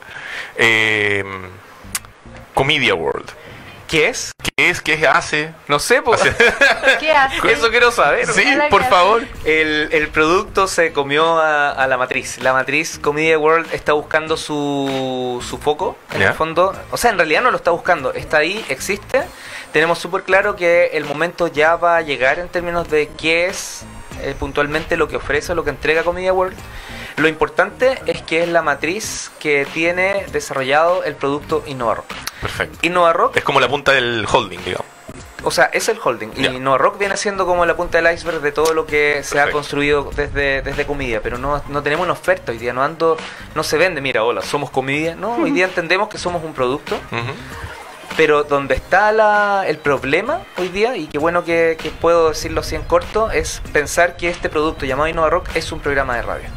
Eh, 0.58 1.24
Comedia 2.56 2.96
World. 2.96 3.30
¿Qué 3.88 4.10
es? 4.10 4.34
¿Qué 4.58 4.70
es? 4.70 4.82
¿Qué 4.82 5.08
hace? 5.08 5.54
No 5.70 5.80
sé, 5.80 6.02
pues. 6.02 6.22
¿Qué 7.00 7.12
hace? 7.12 7.52
Eso 7.54 7.70
quiero 7.70 7.90
saber. 7.92 8.28
Sí, 8.28 8.44
por 8.70 8.82
¿qué 8.84 8.90
favor. 8.90 9.24
El, 9.46 9.88
el 9.94 10.10
producto 10.10 10.68
se 10.68 10.92
comió 10.92 11.40
a, 11.40 11.72
a 11.72 11.88
la 11.88 11.98
matriz. 11.98 12.40
La 12.40 12.52
matriz 12.52 13.00
Comedia 13.00 13.40
World 13.40 13.74
está 13.74 13.94
buscando 13.94 14.36
su, 14.36 15.42
su 15.48 15.58
foco, 15.58 15.98
en 16.14 16.22
el 16.22 16.34
fondo. 16.34 16.76
O 16.92 16.98
sea, 16.98 17.12
en 17.12 17.18
realidad 17.18 17.42
no 17.42 17.52
lo 17.52 17.58
está 17.58 17.72
buscando. 17.72 18.12
Está 18.14 18.38
ahí, 18.38 18.64
existe. 18.68 19.24
Tenemos 19.72 20.00
súper 20.00 20.24
claro 20.24 20.58
que 20.58 20.88
el 20.94 21.06
momento 21.06 21.48
ya 21.48 21.78
va 21.78 21.96
a 21.98 22.02
llegar 22.02 22.40
en 22.40 22.50
términos 22.50 22.90
de 22.90 23.08
qué 23.18 23.46
es 23.46 23.86
eh, 24.22 24.36
puntualmente 24.38 24.98
lo 24.98 25.08
que 25.08 25.16
ofrece, 25.16 25.56
lo 25.56 25.64
que 25.64 25.70
entrega 25.70 26.04
Comedia 26.04 26.34
World. 26.34 26.58
Lo 27.18 27.28
importante 27.28 28.00
es 28.06 28.22
que 28.22 28.44
es 28.44 28.50
la 28.50 28.62
matriz 28.62 29.32
que 29.40 29.66
tiene 29.74 30.26
desarrollado 30.32 31.04
el 31.04 31.16
producto 31.16 31.64
Innova 31.66 31.96
Rock. 31.96 32.14
Perfecto. 32.42 32.78
Innova 32.84 33.12
Rock 33.14 33.38
Es 33.38 33.44
como 33.44 33.60
la 33.60 33.68
punta 33.68 33.92
del 33.92 34.26
holding, 34.32 34.60
digamos. 34.64 34.86
o 35.44 35.50
sea, 35.50 35.66
es 35.66 35.90
el 35.90 35.98
holding. 36.04 36.30
Y 36.36 36.60
Nova 36.60 36.78
Rock 36.78 37.00
viene 37.00 37.18
siendo 37.18 37.48
como 37.48 37.66
la 37.66 37.76
punta 37.76 38.00
del 38.00 38.14
iceberg 38.14 38.42
de 38.42 38.52
todo 38.52 38.74
lo 38.76 38.86
que 38.86 39.24
se 39.24 39.40
ha 39.40 39.50
construido 39.50 40.12
desde, 40.16 40.62
desde 40.62 40.86
Comedia. 40.86 41.22
Pero 41.24 41.40
no, 41.40 41.64
no 41.70 41.82
tenemos 41.82 42.04
una 42.04 42.14
oferta 42.14 42.52
hoy 42.52 42.60
día. 42.60 42.72
No 42.74 42.84
ando, 42.84 43.18
no 43.56 43.64
se 43.64 43.78
vende, 43.78 44.00
mira, 44.00 44.24
hola, 44.24 44.44
somos 44.44 44.70
Comedia. 44.70 45.16
No, 45.16 45.38
hoy 45.38 45.50
día 45.52 45.66
entendemos 45.66 46.10
que 46.10 46.20
somos 46.20 46.44
un 46.44 46.54
producto. 46.54 47.00
Pero 48.16 48.44
donde 48.44 48.76
está 48.76 49.12
la, 49.12 49.64
el 49.68 49.78
problema 49.78 50.42
hoy 50.58 50.70
día, 50.70 50.96
y 50.98 51.08
qué 51.08 51.18
bueno 51.20 51.44
que, 51.44 51.78
que 51.80 51.90
puedo 51.92 52.30
decirlo 52.30 52.62
así 52.62 52.76
en 52.76 52.82
corto, 52.84 53.30
es 53.32 53.62
pensar 53.74 54.18
que 54.18 54.30
este 54.30 54.50
producto 54.50 54.86
llamado 54.86 55.08
Innova 55.08 55.30
Rock 55.30 55.50
es 55.56 55.72
un 55.72 55.80
programa 55.80 56.16
de 56.16 56.22
radio. 56.24 56.50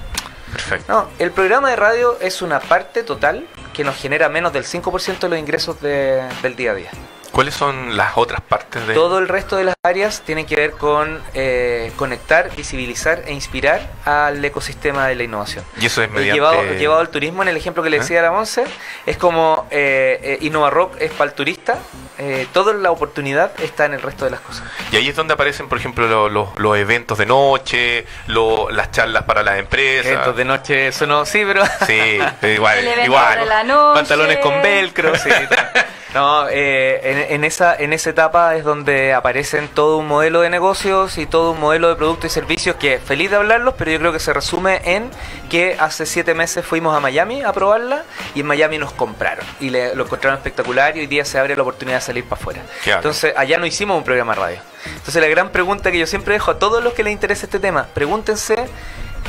Perfecto. 0.53 0.93
No, 0.93 1.09
el 1.19 1.31
programa 1.31 1.71
de 1.71 1.77
radio 1.77 2.19
es 2.21 2.43
una 2.43 2.61
parte 2.61 3.03
total 3.03 3.47
que 3.73 3.85
nos 3.85 3.97
genera 3.97 4.29
menos 4.29 4.53
del 4.53 4.65
5% 4.65 5.21
de 5.21 5.29
los 5.29 5.39
ingresos 5.39 5.81
de- 5.81 6.23
del 6.43 6.57
día 6.57 6.73
a 6.73 6.75
día. 6.75 6.91
¿Cuáles 7.33 7.55
son 7.55 7.97
las 7.97 8.13
otras 8.17 8.41
partes 8.41 8.87
de 8.87 8.95
Todo 8.95 9.19
el 9.19 9.29
resto 9.29 9.57
de 9.57 9.65
las 9.65 9.75
áreas 9.85 10.23
tienen 10.27 10.47
que 10.47 10.57
ver 10.57 10.73
con 10.73 11.23
eh, 11.33 11.93
conectar, 11.97 12.51
visibilizar 12.57 13.23
e 13.27 13.33
inspirar 13.33 13.89
al 14.05 14.45
ecosistema 14.45 15.07
de 15.07 15.15
la 15.15 15.23
innovación. 15.23 15.65
Y 15.81 15.87
eso 15.87 16.03
es 16.03 16.11
mediante... 16.11 16.35
Llevado, 16.35 16.63
llevado 16.75 17.01
al 17.01 17.09
turismo, 17.09 17.43
en 17.43 17.49
el 17.49 17.57
ejemplo 17.57 17.83
que 17.83 17.91
le 17.91 17.99
¿Eh? 17.99 18.01
decía 18.01 18.19
a 18.21 18.23
la 18.25 18.33
Monse, 18.33 18.65
es 19.07 19.17
como 19.17 19.67
eh, 19.71 20.19
eh, 20.23 20.39
Innova 20.43 20.71
Rock 20.71 20.97
es 20.99 21.13
para 21.13 21.31
el 21.31 21.37
turista, 21.37 21.79
eh, 22.19 22.47
toda 22.53 22.75
la 22.75 22.91
oportunidad 22.91 23.53
está 23.63 23.85
en 23.87 23.95
el 23.95 24.03
resto 24.03 24.25
de 24.25 24.33
las 24.33 24.41
cosas. 24.41 24.65
Y 24.91 24.97
ahí 24.97 25.09
es 25.09 25.15
donde 25.17 25.35
aparecen, 25.35 25.69
por 25.69 25.79
ejemplo, 25.79 26.09
lo- 26.09 26.29
lo- 26.29 26.53
los 26.57 26.77
eventos 26.77 27.17
de 27.17 27.27
noche, 27.27 28.07
lo- 28.27 28.71
las 28.71 28.91
charlas 28.91 29.23
para 29.23 29.43
las 29.45 29.59
empresas. 29.59 30.07
Eventos 30.13 30.37
de 30.37 30.45
noche, 30.45 30.89
eso 30.89 31.07
no, 31.07 31.25
sí, 31.25 31.43
pero... 31.47 31.63
Sí, 31.87 32.19
igual, 32.43 32.79
El 32.87 33.05
igual. 33.05 33.39
de 33.39 33.47
la 33.47 33.63
noche. 33.63 33.95
pantalones 34.01 34.39
con 34.39 34.61
velcro, 34.61 35.15
sí. 35.17 35.31
No, 36.15 36.49
eh, 36.49 37.01
en, 37.05 37.35
en 37.35 37.45
esa, 37.45 37.75
en 37.77 37.93
esa 37.93 38.11
etapa 38.11 38.57
es 38.57 38.65
donde 38.65 39.15
aparecen 39.15 39.69
todo 39.69 39.99
un 39.99 40.09
modelo 40.09 40.41
de 40.41 40.51
negocios 40.51 41.19
y 41.19 41.27
todo 41.27 41.53
un 41.53 41.61
modelo 41.61 41.89
de 41.89 41.95
productos 41.95 42.31
y 42.31 42.35
servicios 42.35 42.77
que 42.77 42.99
feliz 42.99 43.31
de 43.31 43.37
hablarlos, 43.37 43.75
pero 43.79 43.93
yo 43.93 43.99
creo 43.99 44.13
que 44.13 44.19
se 44.19 44.33
resume 44.33 44.81
en 44.85 45.09
que 45.49 45.77
hace 45.79 46.07
siete 46.07 46.35
meses 46.35 46.65
fuimos 46.65 46.97
a 46.97 47.01
Miami 47.01 47.43
a 47.43 47.53
probarla 47.53 48.05
y 48.35 48.41
en 48.41 48.47
Miami 48.47 48.79
nos 48.79 48.93
compraron 48.93 49.45
y 49.61 49.71
le, 49.71 49.95
lo 49.95 50.05
encontraron 50.05 50.37
espectacular 50.39 50.97
y 50.97 51.01
hoy 51.01 51.07
día 51.07 51.25
se 51.25 51.39
abre 51.39 51.55
la 51.55 51.63
oportunidad 51.63 51.99
de 51.99 52.03
salir 52.03 52.25
para 52.25 52.41
afuera. 52.41 52.63
Entonces 52.85 53.33
allá 53.37 53.59
no 53.59 53.67
hicimos 53.67 53.97
un 53.97 54.05
programa 54.05 54.35
de 54.35 54.41
radio. 54.41 54.59
Entonces 54.87 55.23
la 55.23 55.29
gran 55.29 55.51
pregunta 55.51 55.93
que 55.93 55.99
yo 55.99 56.07
siempre 56.07 56.35
dejo 56.35 56.51
a 56.51 56.59
todos 56.59 56.83
los 56.83 56.93
que 56.93 57.05
les 57.05 57.13
interesa 57.13 57.47
este 57.47 57.61
tema, 57.61 57.87
pregúntense 57.95 58.67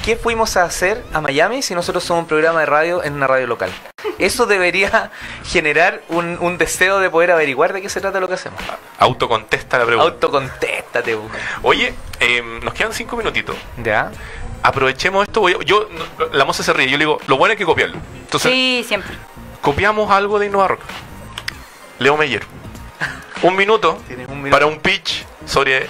¿Qué 0.04 0.16
fuimos 0.16 0.58
a 0.58 0.64
hacer 0.64 1.04
a 1.14 1.22
Miami 1.22 1.62
si 1.62 1.76
nosotros 1.76 2.04
somos 2.04 2.24
un 2.24 2.28
programa 2.28 2.62
de 2.62 2.66
radio 2.66 3.04
en 3.04 3.14
una 3.14 3.28
radio 3.28 3.46
local? 3.46 3.72
Eso 4.18 4.48
debería 4.48 5.12
generar 5.46 6.02
un, 6.10 6.38
un 6.42 6.58
deseo 6.58 7.00
de 7.00 7.10
poder 7.12 7.30
averiguar 7.32 7.72
de 7.74 7.82
qué 7.84 7.90
se 7.90 8.02
trata 8.02 8.20
lo 8.20 8.28
que 8.28 8.34
hacemos. 8.34 8.60
Autocontesta 8.98 9.78
la 9.78 9.86
pregunta. 9.86 10.12
Autocontéstate. 10.12 11.18
Oye, 11.62 11.94
eh, 12.20 12.42
nos 12.64 12.74
quedan 12.74 12.94
cinco 12.94 13.16
minutitos. 13.16 13.56
¿Ya? 13.84 14.12
Aprovechemos 14.64 15.28
esto. 15.28 15.42
voy 15.42 15.54
a- 15.54 15.64
yo, 15.64 15.88
la 16.34 16.46
moza 16.46 16.64
se 16.64 16.74
ríe. 16.74 16.88
Yo 16.90 16.98
le 16.98 17.04
digo, 17.06 17.20
lo 17.28 17.38
bueno 17.38 17.52
hay 17.52 17.58
que 17.58 17.66
copiarlo. 17.66 17.98
Entonces, 18.22 18.52
Sí, 18.52 18.84
siempre. 18.88 19.16
copiamos 19.62 20.10
algo 20.12 20.40
de 20.40 20.48
Innova 20.48 20.68
Rock. 20.70 20.82
Leo 22.00 22.18
Meyer. 22.18 22.44
Un 23.44 23.56
minuto, 23.56 24.00
un 24.28 24.38
minuto. 24.38 24.52
para 24.52 24.66
un 24.68 24.80
pitch 24.80 25.26
sobre 25.46 25.88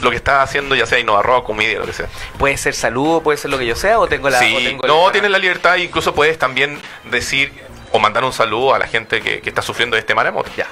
lo 0.00 0.10
que 0.10 0.16
está 0.16 0.42
haciendo, 0.42 0.74
ya 0.74 0.86
sea 0.86 0.98
Innova 0.98 1.22
Rock, 1.22 1.46
comedia, 1.46 1.78
lo 1.78 1.86
que 1.86 1.92
sea. 1.92 2.06
Puede 2.38 2.56
ser 2.56 2.74
saludo, 2.74 3.22
puede 3.22 3.38
ser 3.38 3.50
lo 3.50 3.58
que 3.58 3.66
yo 3.66 3.76
sea, 3.76 3.98
o 3.98 4.06
tengo 4.06 4.28
la. 4.30 4.38
sí, 4.38 4.54
o 4.54 4.58
tengo 4.58 4.82
el- 4.84 4.88
no, 4.88 5.10
tienes 5.12 5.30
la 5.30 5.38
libertad. 5.38 5.76
Incluso 5.76 6.14
puedes 6.14 6.38
también 6.38 6.78
decir 7.04 7.52
o 7.92 7.98
mandar 7.98 8.24
un 8.24 8.32
saludo 8.32 8.74
a 8.74 8.78
la 8.78 8.86
gente 8.86 9.20
que, 9.22 9.40
que 9.40 9.48
está 9.48 9.62
sufriendo 9.62 9.94
de 9.96 10.00
este 10.00 10.14
maremoto. 10.14 10.50
Ya. 10.56 10.66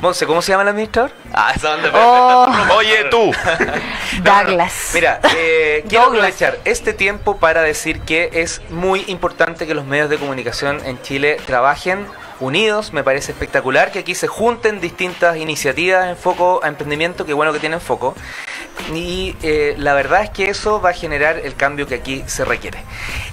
Monse, 0.00 0.26
¿cómo 0.26 0.40
se 0.40 0.52
llama 0.52 0.62
el 0.62 0.68
administrador? 0.70 1.12
Ah, 1.32 1.52
esa. 1.54 1.76
Oh. 1.92 2.48
Oye, 2.76 3.04
tú. 3.10 3.32
Douglas. 4.22 4.90
Mira, 4.94 5.20
eh, 5.36 5.84
quiero 5.88 6.04
Douglas. 6.06 6.24
aprovechar 6.34 6.58
este 6.64 6.92
tiempo 6.92 7.36
para 7.38 7.62
decir 7.62 8.00
que 8.00 8.30
es 8.32 8.60
muy 8.70 9.04
importante 9.08 9.66
que 9.66 9.74
los 9.74 9.84
medios 9.84 10.08
de 10.10 10.18
comunicación 10.18 10.80
en 10.84 11.00
Chile 11.02 11.38
trabajen 11.46 12.06
unidos. 12.40 12.92
Me 12.92 13.04
parece 13.04 13.32
espectacular 13.32 13.92
que 13.92 14.00
aquí 14.00 14.14
se 14.14 14.26
junten 14.26 14.80
distintas 14.80 15.36
iniciativas 15.36 16.08
en 16.08 16.16
foco 16.16 16.60
a 16.62 16.68
emprendimiento, 16.68 17.24
que 17.24 17.32
bueno 17.32 17.52
que 17.52 17.60
tienen 17.60 17.80
foco. 17.80 18.14
Y 18.94 19.36
eh, 19.42 19.74
la 19.78 19.94
verdad 19.94 20.22
es 20.24 20.30
que 20.30 20.48
eso 20.48 20.80
va 20.80 20.90
a 20.90 20.92
generar 20.94 21.38
el 21.38 21.54
cambio 21.54 21.86
que 21.86 21.94
aquí 21.94 22.24
se 22.26 22.44
requiere. 22.44 22.82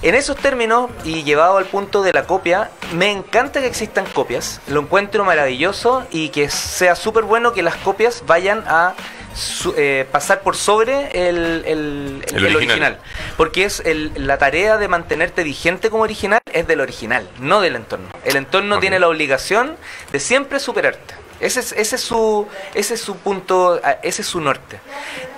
En 0.02 0.14
esos 0.14 0.38
términos, 0.38 0.92
y 1.04 1.24
llevado 1.24 1.58
al 1.58 1.66
punto 1.66 2.04
de 2.04 2.14
la 2.14 2.24
copia, 2.26 2.70
me 2.94 3.12
encanta 3.12 3.62
que 3.62 3.68
existan 3.68 4.06
copias. 4.14 4.62
Lo 4.68 4.82
encuentro 4.82 5.26
maravilloso 5.26 6.06
y 6.12 6.30
que 6.30 6.50
sea 6.50 6.96
súper 6.96 7.24
bueno 7.24 7.54
que 7.54 7.64
las 7.64 7.76
copias 7.76 8.24
vayan 8.28 8.64
a 8.68 8.94
su- 9.38 9.74
eh, 9.78 10.08
pasar 10.12 10.42
por 10.42 10.56
sobre 10.56 11.28
el, 11.30 11.64
el- 11.66 12.24
El 12.28 12.36
el 12.46 12.56
original. 12.56 12.56
original. 12.56 12.98
Porque 13.38 13.64
es 13.66 13.82
el- 13.86 14.12
la 14.16 14.38
tarea 14.38 14.78
de 14.78 14.88
mantenerte 14.88 15.44
vigente 15.44 15.90
como 15.90 16.04
original 16.04 16.40
es 16.52 16.68
del 16.68 16.82
original, 16.82 17.28
no 17.40 17.62
del 17.62 17.76
entorno. 17.76 18.08
El 18.24 18.36
entorno 18.36 18.76
Ok. 18.76 18.82
tiene 18.82 19.00
la 19.00 19.08
obligación 19.08 19.78
de 20.12 20.20
siempre 20.20 20.60
superarte. 20.60 21.14
Ese 21.40 21.60
es, 21.60 21.72
ese 21.74 21.98
es 21.98 22.02
su 22.02 22.48
ese 22.74 22.96
es 22.96 23.02
su 23.02 23.16
punto, 23.18 23.80
a- 23.84 23.92
ese 24.02 24.24
es 24.24 24.28
su 24.28 24.42
norte. 24.42 24.80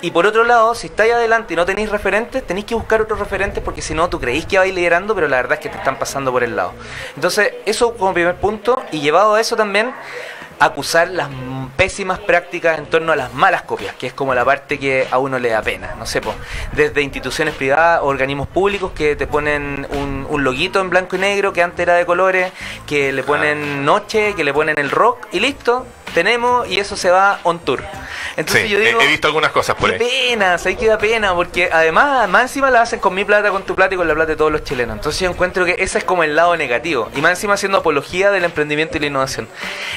Y 0.00 0.12
por 0.12 0.24
otro 0.26 0.44
lado, 0.44 0.74
si 0.74 0.86
estáis 0.86 1.12
adelante 1.12 1.52
y 1.52 1.56
no 1.56 1.66
tenéis 1.66 1.90
referentes, 1.90 2.46
tenéis 2.46 2.64
que 2.64 2.74
buscar 2.74 3.02
otros 3.02 3.18
referentes 3.18 3.62
porque 3.62 3.82
si 3.82 3.92
no, 3.92 4.08
tú 4.08 4.18
creéis 4.18 4.46
que 4.46 4.56
vais 4.56 4.74
liderando, 4.74 5.14
pero 5.14 5.28
la 5.28 5.36
verdad 5.36 5.54
es 5.54 5.60
que 5.60 5.68
te 5.68 5.76
están 5.76 5.98
pasando 5.98 6.32
por 6.32 6.42
el 6.42 6.56
lado. 6.56 6.72
Entonces, 7.16 7.52
eso 7.66 7.94
como 7.98 8.14
primer 8.14 8.36
punto, 8.36 8.82
y 8.92 9.00
llevado 9.00 9.34
a 9.34 9.40
eso 9.42 9.56
también, 9.56 9.92
acusar 10.60 11.08
las 11.08 11.28
pésimas 11.76 12.18
prácticas 12.18 12.78
en 12.78 12.86
torno 12.86 13.12
a 13.12 13.16
las 13.16 13.32
malas 13.32 13.62
copias, 13.62 13.94
que 13.94 14.06
es 14.06 14.12
como 14.12 14.34
la 14.34 14.44
parte 14.44 14.78
que 14.78 15.08
a 15.10 15.18
uno 15.18 15.38
le 15.38 15.48
da 15.48 15.62
pena. 15.62 15.94
No 15.98 16.06
sé, 16.06 16.20
po, 16.20 16.34
desde 16.72 17.00
instituciones 17.02 17.54
privadas, 17.54 18.00
organismos 18.02 18.46
públicos 18.46 18.92
que 18.94 19.16
te 19.16 19.26
ponen 19.26 19.86
un, 19.90 20.26
un 20.28 20.44
loguito 20.44 20.80
en 20.80 20.90
blanco 20.90 21.16
y 21.16 21.18
negro 21.18 21.52
que 21.52 21.62
antes 21.62 21.80
era 21.80 21.94
de 21.94 22.04
colores, 22.04 22.52
que 22.86 23.12
le 23.12 23.22
ponen 23.22 23.84
noche, 23.84 24.34
que 24.34 24.44
le 24.44 24.52
ponen 24.52 24.78
el 24.78 24.90
rock 24.90 25.26
y 25.32 25.40
listo. 25.40 25.86
Tenemos 26.10 26.68
y 26.68 26.78
eso 26.78 26.96
se 26.96 27.10
va 27.10 27.40
on 27.44 27.58
tour. 27.58 27.82
Entonces 28.36 28.64
Sí, 28.64 28.68
yo 28.68 28.78
digo, 28.78 29.00
he, 29.00 29.06
visto 29.06 29.26
algunas 29.26 29.50
cosas 29.50 29.76
por 29.76 29.96
qué 29.96 30.04
ahí. 30.04 30.28
pena, 30.30 30.58
¿sabes 30.58 30.78
qué 30.78 30.86
da 30.86 30.98
pena? 30.98 31.34
Porque 31.34 31.68
además, 31.72 32.28
más 32.28 32.42
encima 32.42 32.70
la 32.70 32.82
hacen 32.82 33.00
con 33.00 33.14
mi 33.14 33.24
plata, 33.24 33.50
con 33.50 33.64
tu 33.64 33.74
plata 33.74 33.94
y 33.94 33.98
con 33.98 34.06
la 34.06 34.14
plata 34.14 34.30
de 34.30 34.36
todos 34.36 34.52
los 34.52 34.64
chilenos. 34.64 34.96
Entonces 34.96 35.20
yo 35.20 35.30
encuentro 35.30 35.64
que 35.64 35.76
ese 35.78 35.98
es 35.98 36.04
como 36.04 36.22
el 36.22 36.36
lado 36.36 36.56
negativo. 36.56 37.10
Y 37.14 37.20
más 37.20 37.32
encima 37.32 37.54
haciendo 37.54 37.78
apología 37.78 38.30
del 38.30 38.44
emprendimiento 38.44 38.96
y 38.96 39.00
la 39.00 39.06
innovación. 39.06 39.48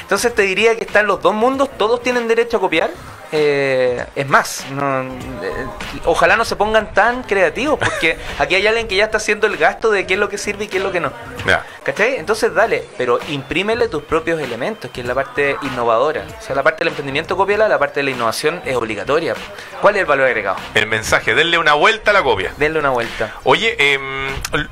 Entonces 0.02 0.34
te 0.34 0.42
diría 0.42 0.76
que 0.76 0.84
están 0.84 1.06
los 1.06 1.22
dos 1.22 1.34
mundos, 1.34 1.68
todos 1.76 2.02
tienen 2.02 2.28
derecho 2.28 2.56
a 2.58 2.60
copiar. 2.60 2.90
Eh, 3.36 4.04
es 4.14 4.28
más, 4.28 4.64
no- 4.70 5.02
eh, 5.02 5.66
ojalá 6.04 6.36
no 6.36 6.44
se 6.44 6.54
pongan 6.54 6.94
tan 6.94 7.24
creativos, 7.24 7.80
porque 7.80 8.16
aquí 8.38 8.54
hay 8.54 8.64
alguien 8.68 8.86
que 8.86 8.94
ya 8.94 9.06
está 9.06 9.16
haciendo 9.16 9.48
el 9.48 9.56
gasto 9.56 9.90
de 9.90 10.06
qué 10.06 10.14
es 10.14 10.20
lo 10.20 10.28
que 10.28 10.38
sirve 10.38 10.64
y 10.64 10.68
qué 10.68 10.76
es 10.76 10.84
lo 10.84 10.92
que 10.92 11.00
no. 11.00 11.12
Ya. 11.44 11.66
¿Cachai? 11.82 12.14
Entonces 12.16 12.54
dale, 12.54 12.84
pero 12.96 13.18
imprímele 13.28 13.88
tus 13.88 14.04
propios 14.04 14.40
elementos, 14.40 14.88
que 14.92 15.00
es 15.00 15.06
la 15.06 15.14
parte 15.14 15.56
innovadora. 15.62 16.24
O 16.38 16.42
sea, 16.42 16.54
la 16.54 16.62
parte 16.62 16.78
del 16.84 16.88
emprendimiento 16.88 17.36
copiala, 17.36 17.66
la 17.68 17.78
parte 17.78 18.00
de 18.00 18.04
la 18.04 18.10
innovación 18.12 18.62
es 18.64 18.76
obligatoria. 18.76 19.34
¿Cuál 19.82 19.96
es 19.96 20.00
el 20.02 20.06
valor 20.06 20.26
agregado? 20.26 20.56
El 20.74 20.86
mensaje, 20.86 21.34
denle 21.34 21.58
una 21.58 21.74
vuelta 21.74 22.12
a 22.12 22.14
la 22.14 22.22
copia. 22.22 22.52
Denle 22.56 22.78
una 22.78 22.90
vuelta. 22.90 23.34
Oye, 23.42 23.76
l- 23.94 24.68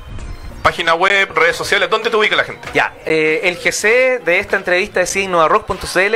página 0.63 0.95
web, 0.95 1.29
redes 1.35 1.55
sociales, 1.57 1.89
¿dónde 1.89 2.09
te 2.09 2.15
ubica 2.15 2.35
la 2.35 2.45
gente? 2.45 2.67
Ya, 2.73 2.93
eh, 3.05 3.41
el 3.43 3.57
GC 3.57 4.23
de 4.23 4.39
esta 4.39 4.55
entrevista 4.55 5.01
es 5.01 5.15
innovarock.cl, 5.15 6.15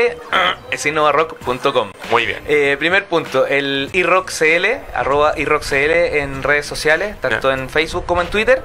es 0.71 0.85
innovarock.com. 0.85 1.91
Muy 2.09 2.25
bien. 2.25 2.39
Eh, 2.47 2.77
primer 2.79 3.05
punto, 3.05 3.45
el 3.45 3.89
iRockCL, 3.91 4.65
arroba 4.95 5.33
iRockCL 5.37 5.91
en 6.17 6.43
redes 6.43 6.65
sociales, 6.65 7.19
tanto 7.19 7.51
en 7.51 7.69
Facebook 7.69 8.05
como 8.05 8.21
en 8.21 8.27
Twitter. 8.29 8.63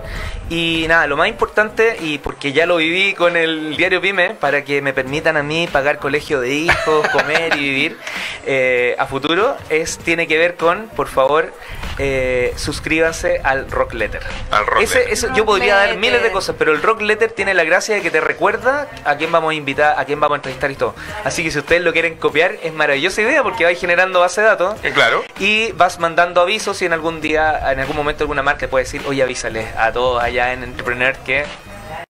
Y 0.49 0.85
nada, 0.89 1.07
lo 1.07 1.17
más 1.17 1.29
importante, 1.29 1.97
y 2.01 2.19
porque 2.19 2.53
ya 2.53 2.67
lo 2.67 2.77
viví 2.77 3.15
con 3.15 3.37
el 3.37 3.77
diario 3.77 4.01
Pyme, 4.01 4.31
para 4.39 4.63
que 4.65 4.83
me 4.83 4.93
permitan 4.93 5.37
a 5.37 5.43
mí 5.43 5.69
pagar 5.71 5.99
colegio 5.99 6.41
de 6.41 6.51
hijos, 6.55 7.09
comer 7.13 7.57
y 7.57 7.61
vivir 7.61 7.97
eh, 8.47 8.95
a 8.99 9.07
futuro, 9.07 9.57
es 9.69 9.99
tiene 9.99 10.29
que 10.29 10.39
ver 10.39 10.55
con, 10.55 10.89
por 10.95 11.09
favor, 11.09 11.53
eh, 11.99 12.53
suscríbanse 12.57 13.41
al 13.43 13.71
Rock 13.71 13.95
Letter. 13.95 14.23
Al 14.51 14.67
Rock 14.67 14.83
Ese- 14.83 14.99
Letter. 15.01 15.13
eso- 15.13 15.35
yo 15.35 15.45
podría 15.45 15.72
dar 15.77 15.87
Letter. 15.89 16.01
miles 16.01 16.23
de 16.23 16.31
cosas, 16.33 16.57
pero 16.59 16.73
el 16.73 16.83
Rock 16.83 17.01
Letter 17.03 17.33
tiene 17.33 17.55
la 17.55 17.65
gracia 17.65 17.95
de 17.95 18.03
que 18.03 18.11
te 18.11 18.21
recuerda 18.21 18.89
a 19.05 19.17
quién 19.17 19.31
vamos 19.33 19.51
a 19.51 19.55
invitar, 19.55 19.99
a 19.99 20.05
quién 20.05 20.21
vamos 20.21 20.35
a 20.35 20.39
entrevistar 20.39 20.71
y 20.71 20.75
todo. 20.77 20.95
Así 21.25 21.43
que 21.43 21.51
si 21.51 21.59
ustedes 21.59 21.83
lo 21.83 21.93
quieren 21.93 22.17
copiar, 22.17 22.57
es 22.63 22.73
maravillosa 22.73 23.21
idea 23.23 23.43
porque 23.43 23.65
vais 23.65 23.79
generando 23.81 24.21
base 24.21 24.41
de 24.41 24.47
datos 24.49 24.77
Eh, 24.83 24.93
Claro. 24.93 25.25
y 25.39 25.73
vas 25.73 25.99
mandando 25.99 26.41
avisos 26.41 26.81
y 26.83 26.87
en 26.87 26.93
algún 26.93 27.21
día, 27.21 27.71
en 27.73 27.81
algún 27.81 27.97
momento 27.97 28.25
alguna 28.25 28.43
marca 28.43 28.69
puede 28.69 28.85
decir, 28.85 29.03
oye 29.07 29.23
avísales 29.23 29.69
a 29.77 29.93
todos 29.93 30.23
allá 30.23 30.53
en 30.53 30.63
Entrepreneur 30.63 31.17
que 31.25 31.45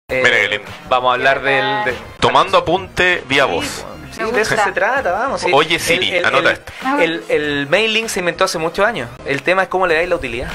eh, 0.08 0.60
vamos 0.88 1.10
a 1.10 1.14
hablar 1.14 1.40
del... 1.42 1.84
de- 1.84 1.94
Tomando 2.20 2.58
apunte 2.58 3.22
vía 3.28 3.44
voz. 3.46 3.84
Sí, 4.12 4.22
de 4.30 4.42
eso 4.42 4.54
se 4.62 4.72
trata, 4.72 5.10
vamos. 5.12 5.40
sí. 5.40 5.50
Oye, 5.54 5.78
Siri, 5.78 6.16
el, 6.16 6.24
anota 6.26 6.50
el- 6.50 6.54
esto. 6.56 6.72
El, 7.00 7.24
el 7.30 7.66
mailing 7.68 8.10
se 8.10 8.18
inventó 8.20 8.44
hace 8.44 8.58
muchos 8.58 8.84
años. 8.86 9.08
El 9.24 9.42
tema 9.42 9.62
es 9.62 9.68
cómo 9.68 9.86
le 9.86 9.94
dais 9.94 10.08
la 10.08 10.16
utilidad. 10.16 10.50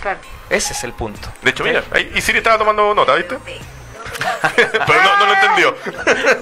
Claro. 0.00 0.18
Ese 0.52 0.72
es 0.74 0.84
el 0.84 0.92
punto. 0.92 1.28
De 1.42 1.50
hecho, 1.50 1.64
mira, 1.64 1.82
ahí, 1.92 2.12
y 2.14 2.20
Siri 2.20 2.38
estaba 2.38 2.58
tomando 2.58 2.94
nota, 2.94 3.14
¿viste? 3.14 3.38
Pero 4.54 5.02
no, 5.02 5.16
no 5.18 5.26
lo 5.26 5.34
entendió. 5.34 5.76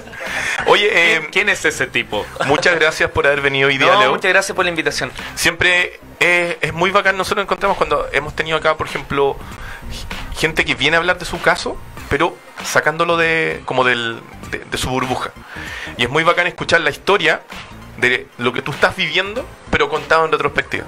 Oye, 0.65 1.15
em, 1.15 1.29
¿Quién 1.31 1.47
es 1.49 1.63
ese 1.65 1.87
tipo? 1.87 2.25
muchas 2.45 2.75
gracias 2.75 3.09
por 3.11 3.25
haber 3.25 3.41
venido 3.41 3.69
hoy 3.69 3.77
día, 3.77 3.93
No, 3.93 3.99
Leo. 3.99 4.09
muchas 4.11 4.29
gracias 4.31 4.55
por 4.55 4.65
la 4.65 4.69
invitación. 4.69 5.11
Siempre 5.35 5.99
eh, 6.19 6.57
es 6.61 6.73
muy 6.73 6.91
bacán. 6.91 7.17
Nosotros 7.17 7.43
encontramos 7.43 7.77
cuando 7.77 8.07
hemos 8.11 8.35
tenido 8.35 8.57
acá, 8.57 8.75
por 8.75 8.87
ejemplo, 8.87 9.37
gente 10.35 10.65
que 10.65 10.75
viene 10.75 10.97
a 10.97 10.99
hablar 10.99 11.17
de 11.17 11.25
su 11.25 11.41
caso, 11.41 11.77
pero 12.09 12.35
sacándolo 12.63 13.15
de 13.17 13.61
como 13.65 13.83
del, 13.85 14.19
de, 14.51 14.59
de 14.59 14.77
su 14.77 14.89
burbuja. 14.89 15.31
Y 15.97 16.03
es 16.03 16.09
muy 16.09 16.23
bacán 16.23 16.47
escuchar 16.47 16.81
la 16.81 16.89
historia 16.89 17.41
de 17.97 18.27
lo 18.37 18.51
que 18.51 18.61
tú 18.61 18.71
estás 18.71 18.95
viviendo, 18.95 19.45
pero 19.69 19.89
contado 19.89 20.25
en 20.25 20.31
retrospectiva. 20.31 20.85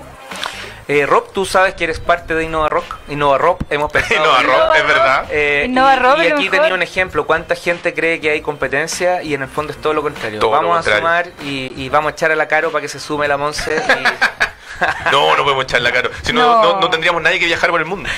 Eh, 0.87 1.05
Rob, 1.05 1.31
tú 1.31 1.45
sabes 1.45 1.75
que 1.75 1.85
eres 1.85 1.99
parte 1.99 2.35
de 2.35 2.43
Innova 2.43 2.67
Rock. 2.69 2.95
Innova 3.07 3.37
Rock, 3.37 3.61
hemos 3.69 3.91
pensado. 3.91 4.19
Innova 4.21 4.41
en- 4.41 4.47
Rock, 4.47 4.75
es 4.75 4.87
verdad. 4.87 5.25
Eh, 5.31 5.65
Innova 5.69 6.25
y, 6.25 6.27
aquí 6.31 6.49
tenía 6.49 6.73
un 6.73 6.81
ejemplo. 6.81 7.25
¿Cuánta 7.25 7.55
gente 7.55 7.93
cree 7.93 8.19
que 8.19 8.29
hay 8.31 8.41
competencia? 8.41 9.23
Y 9.23 9.33
en 9.33 9.43
el 9.43 9.47
fondo 9.47 9.71
es 9.71 9.79
todo 9.81 9.93
lo 9.93 10.01
contrario. 10.01 10.39
Todo 10.39 10.51
lo 10.51 10.57
vamos 10.57 10.75
contrario. 10.85 11.07
a 11.07 11.23
sumar 11.23 11.33
y, 11.43 11.71
y 11.81 11.89
vamos 11.89 12.11
a 12.11 12.13
echar 12.13 12.31
a 12.31 12.35
la 12.35 12.47
Caro 12.47 12.71
para 12.71 12.81
que 12.81 12.89
se 12.89 12.99
sume 12.99 13.27
la 13.27 13.37
Monse. 13.37 13.75
y- 13.77 14.03
No, 15.11 15.37
no 15.37 15.43
podemos 15.43 15.63
echarla 15.63 15.91
caro. 15.93 16.09
Si 16.23 16.33
no, 16.33 16.41
No. 16.41 16.63
no, 16.73 16.79
no 16.81 16.89
tendríamos 16.89 17.21
nadie 17.21 17.39
que 17.39 17.45
viajar 17.45 17.69
por 17.69 17.79
el 17.79 17.85
mundo. 17.85 18.09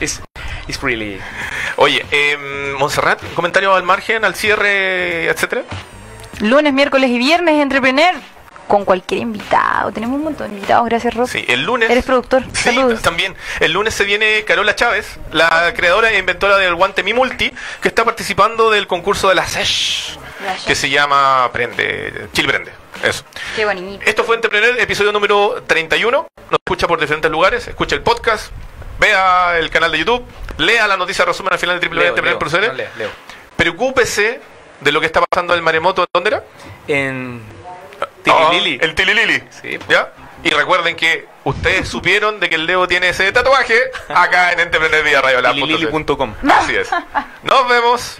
It's, 0.00 0.20
it's 0.68 0.82
really. 0.82 1.18
Oye, 1.76 2.04
eh, 2.10 2.74
Montserrat, 2.78 3.20
comentarios 3.34 3.74
al 3.74 3.82
margen, 3.84 4.24
al 4.26 4.34
cierre, 4.34 5.26
etcétera. 5.30 5.62
Lunes, 6.40 6.72
miércoles 6.74 7.08
y 7.08 7.16
viernes, 7.16 7.62
Entrepreneur. 7.62 8.14
Con 8.68 8.84
cualquier 8.84 9.20
invitado. 9.20 9.92
Tenemos 9.92 10.16
un 10.16 10.24
montón 10.24 10.48
de 10.48 10.54
invitados, 10.54 10.86
gracias, 10.86 11.14
Rob. 11.14 11.28
Sí, 11.28 11.44
el 11.48 11.64
lunes. 11.64 11.90
Eres 11.90 12.04
productor. 12.04 12.42
Sí, 12.52 12.62
Saludos. 12.74 13.02
también. 13.02 13.34
El 13.60 13.72
lunes 13.72 13.94
se 13.94 14.04
viene 14.04 14.42
Carola 14.44 14.74
Chávez, 14.74 15.18
la 15.32 15.72
creadora 15.74 16.10
e 16.12 16.18
inventora 16.18 16.56
del 16.56 16.74
guante 16.74 17.02
Mi 17.02 17.12
Multi, 17.12 17.52
que 17.82 17.88
está 17.88 18.04
participando 18.04 18.70
del 18.70 18.86
concurso 18.86 19.28
de 19.28 19.34
la 19.34 19.46
SESH, 19.46 20.16
que 20.66 20.74
se 20.74 20.88
llama 20.88 21.50
Prende, 21.52 22.28
Chile 22.32 22.48
Prende. 22.48 22.72
Eso. 23.02 23.24
Qué 23.54 23.66
bonito. 23.66 24.02
Esto 24.06 24.24
fue 24.24 24.36
Entrepreneur, 24.36 24.78
episodio 24.80 25.12
número 25.12 25.62
31. 25.66 26.26
Nos 26.50 26.58
escucha 26.64 26.86
por 26.86 26.98
diferentes 26.98 27.30
lugares, 27.30 27.68
escucha 27.68 27.94
el 27.96 28.02
podcast, 28.02 28.50
vea 28.98 29.58
el 29.58 29.68
canal 29.68 29.92
de 29.92 29.98
YouTube, 29.98 30.24
lea 30.56 30.86
la 30.88 30.96
noticia 30.96 31.24
resumen 31.24 31.52
al 31.52 31.58
final 31.58 31.80
de 31.80 31.88
Leo, 31.88 32.14
Leo, 32.14 32.38
www.entrepreneur.cl. 32.38 33.02
no. 33.02 33.08
Preocúpese 33.56 34.40
de 34.80 34.92
lo 34.92 35.00
que 35.00 35.06
está 35.06 35.20
pasando 35.22 35.52
en 35.52 35.58
el 35.58 35.64
maremoto. 35.64 36.06
¿Dónde 36.12 36.28
era? 36.30 36.44
En. 36.88 37.42
Tililili. 38.32 38.78
el 38.80 38.94
Tililili. 38.94 39.42
Sí. 39.50 39.78
¿Ya? 39.88 40.12
Y 40.42 40.50
recuerden 40.50 40.96
que 40.96 41.26
ustedes 41.44 41.88
supieron 41.88 42.40
de 42.40 42.48
que 42.48 42.56
el 42.56 42.66
Leo 42.66 42.86
tiene 42.86 43.08
ese 43.10 43.30
tatuaje 43.32 43.78
acá 44.08 44.52
en 44.52 44.60
Entrepreneur 44.60 45.02
Vía 45.04 45.22
Radio 45.22 45.40
Lab. 45.40 45.54
Tililili.com. 45.54 46.34
Así 46.50 46.76
es. 46.76 46.90
Nos 47.42 47.68
vemos. 47.68 48.18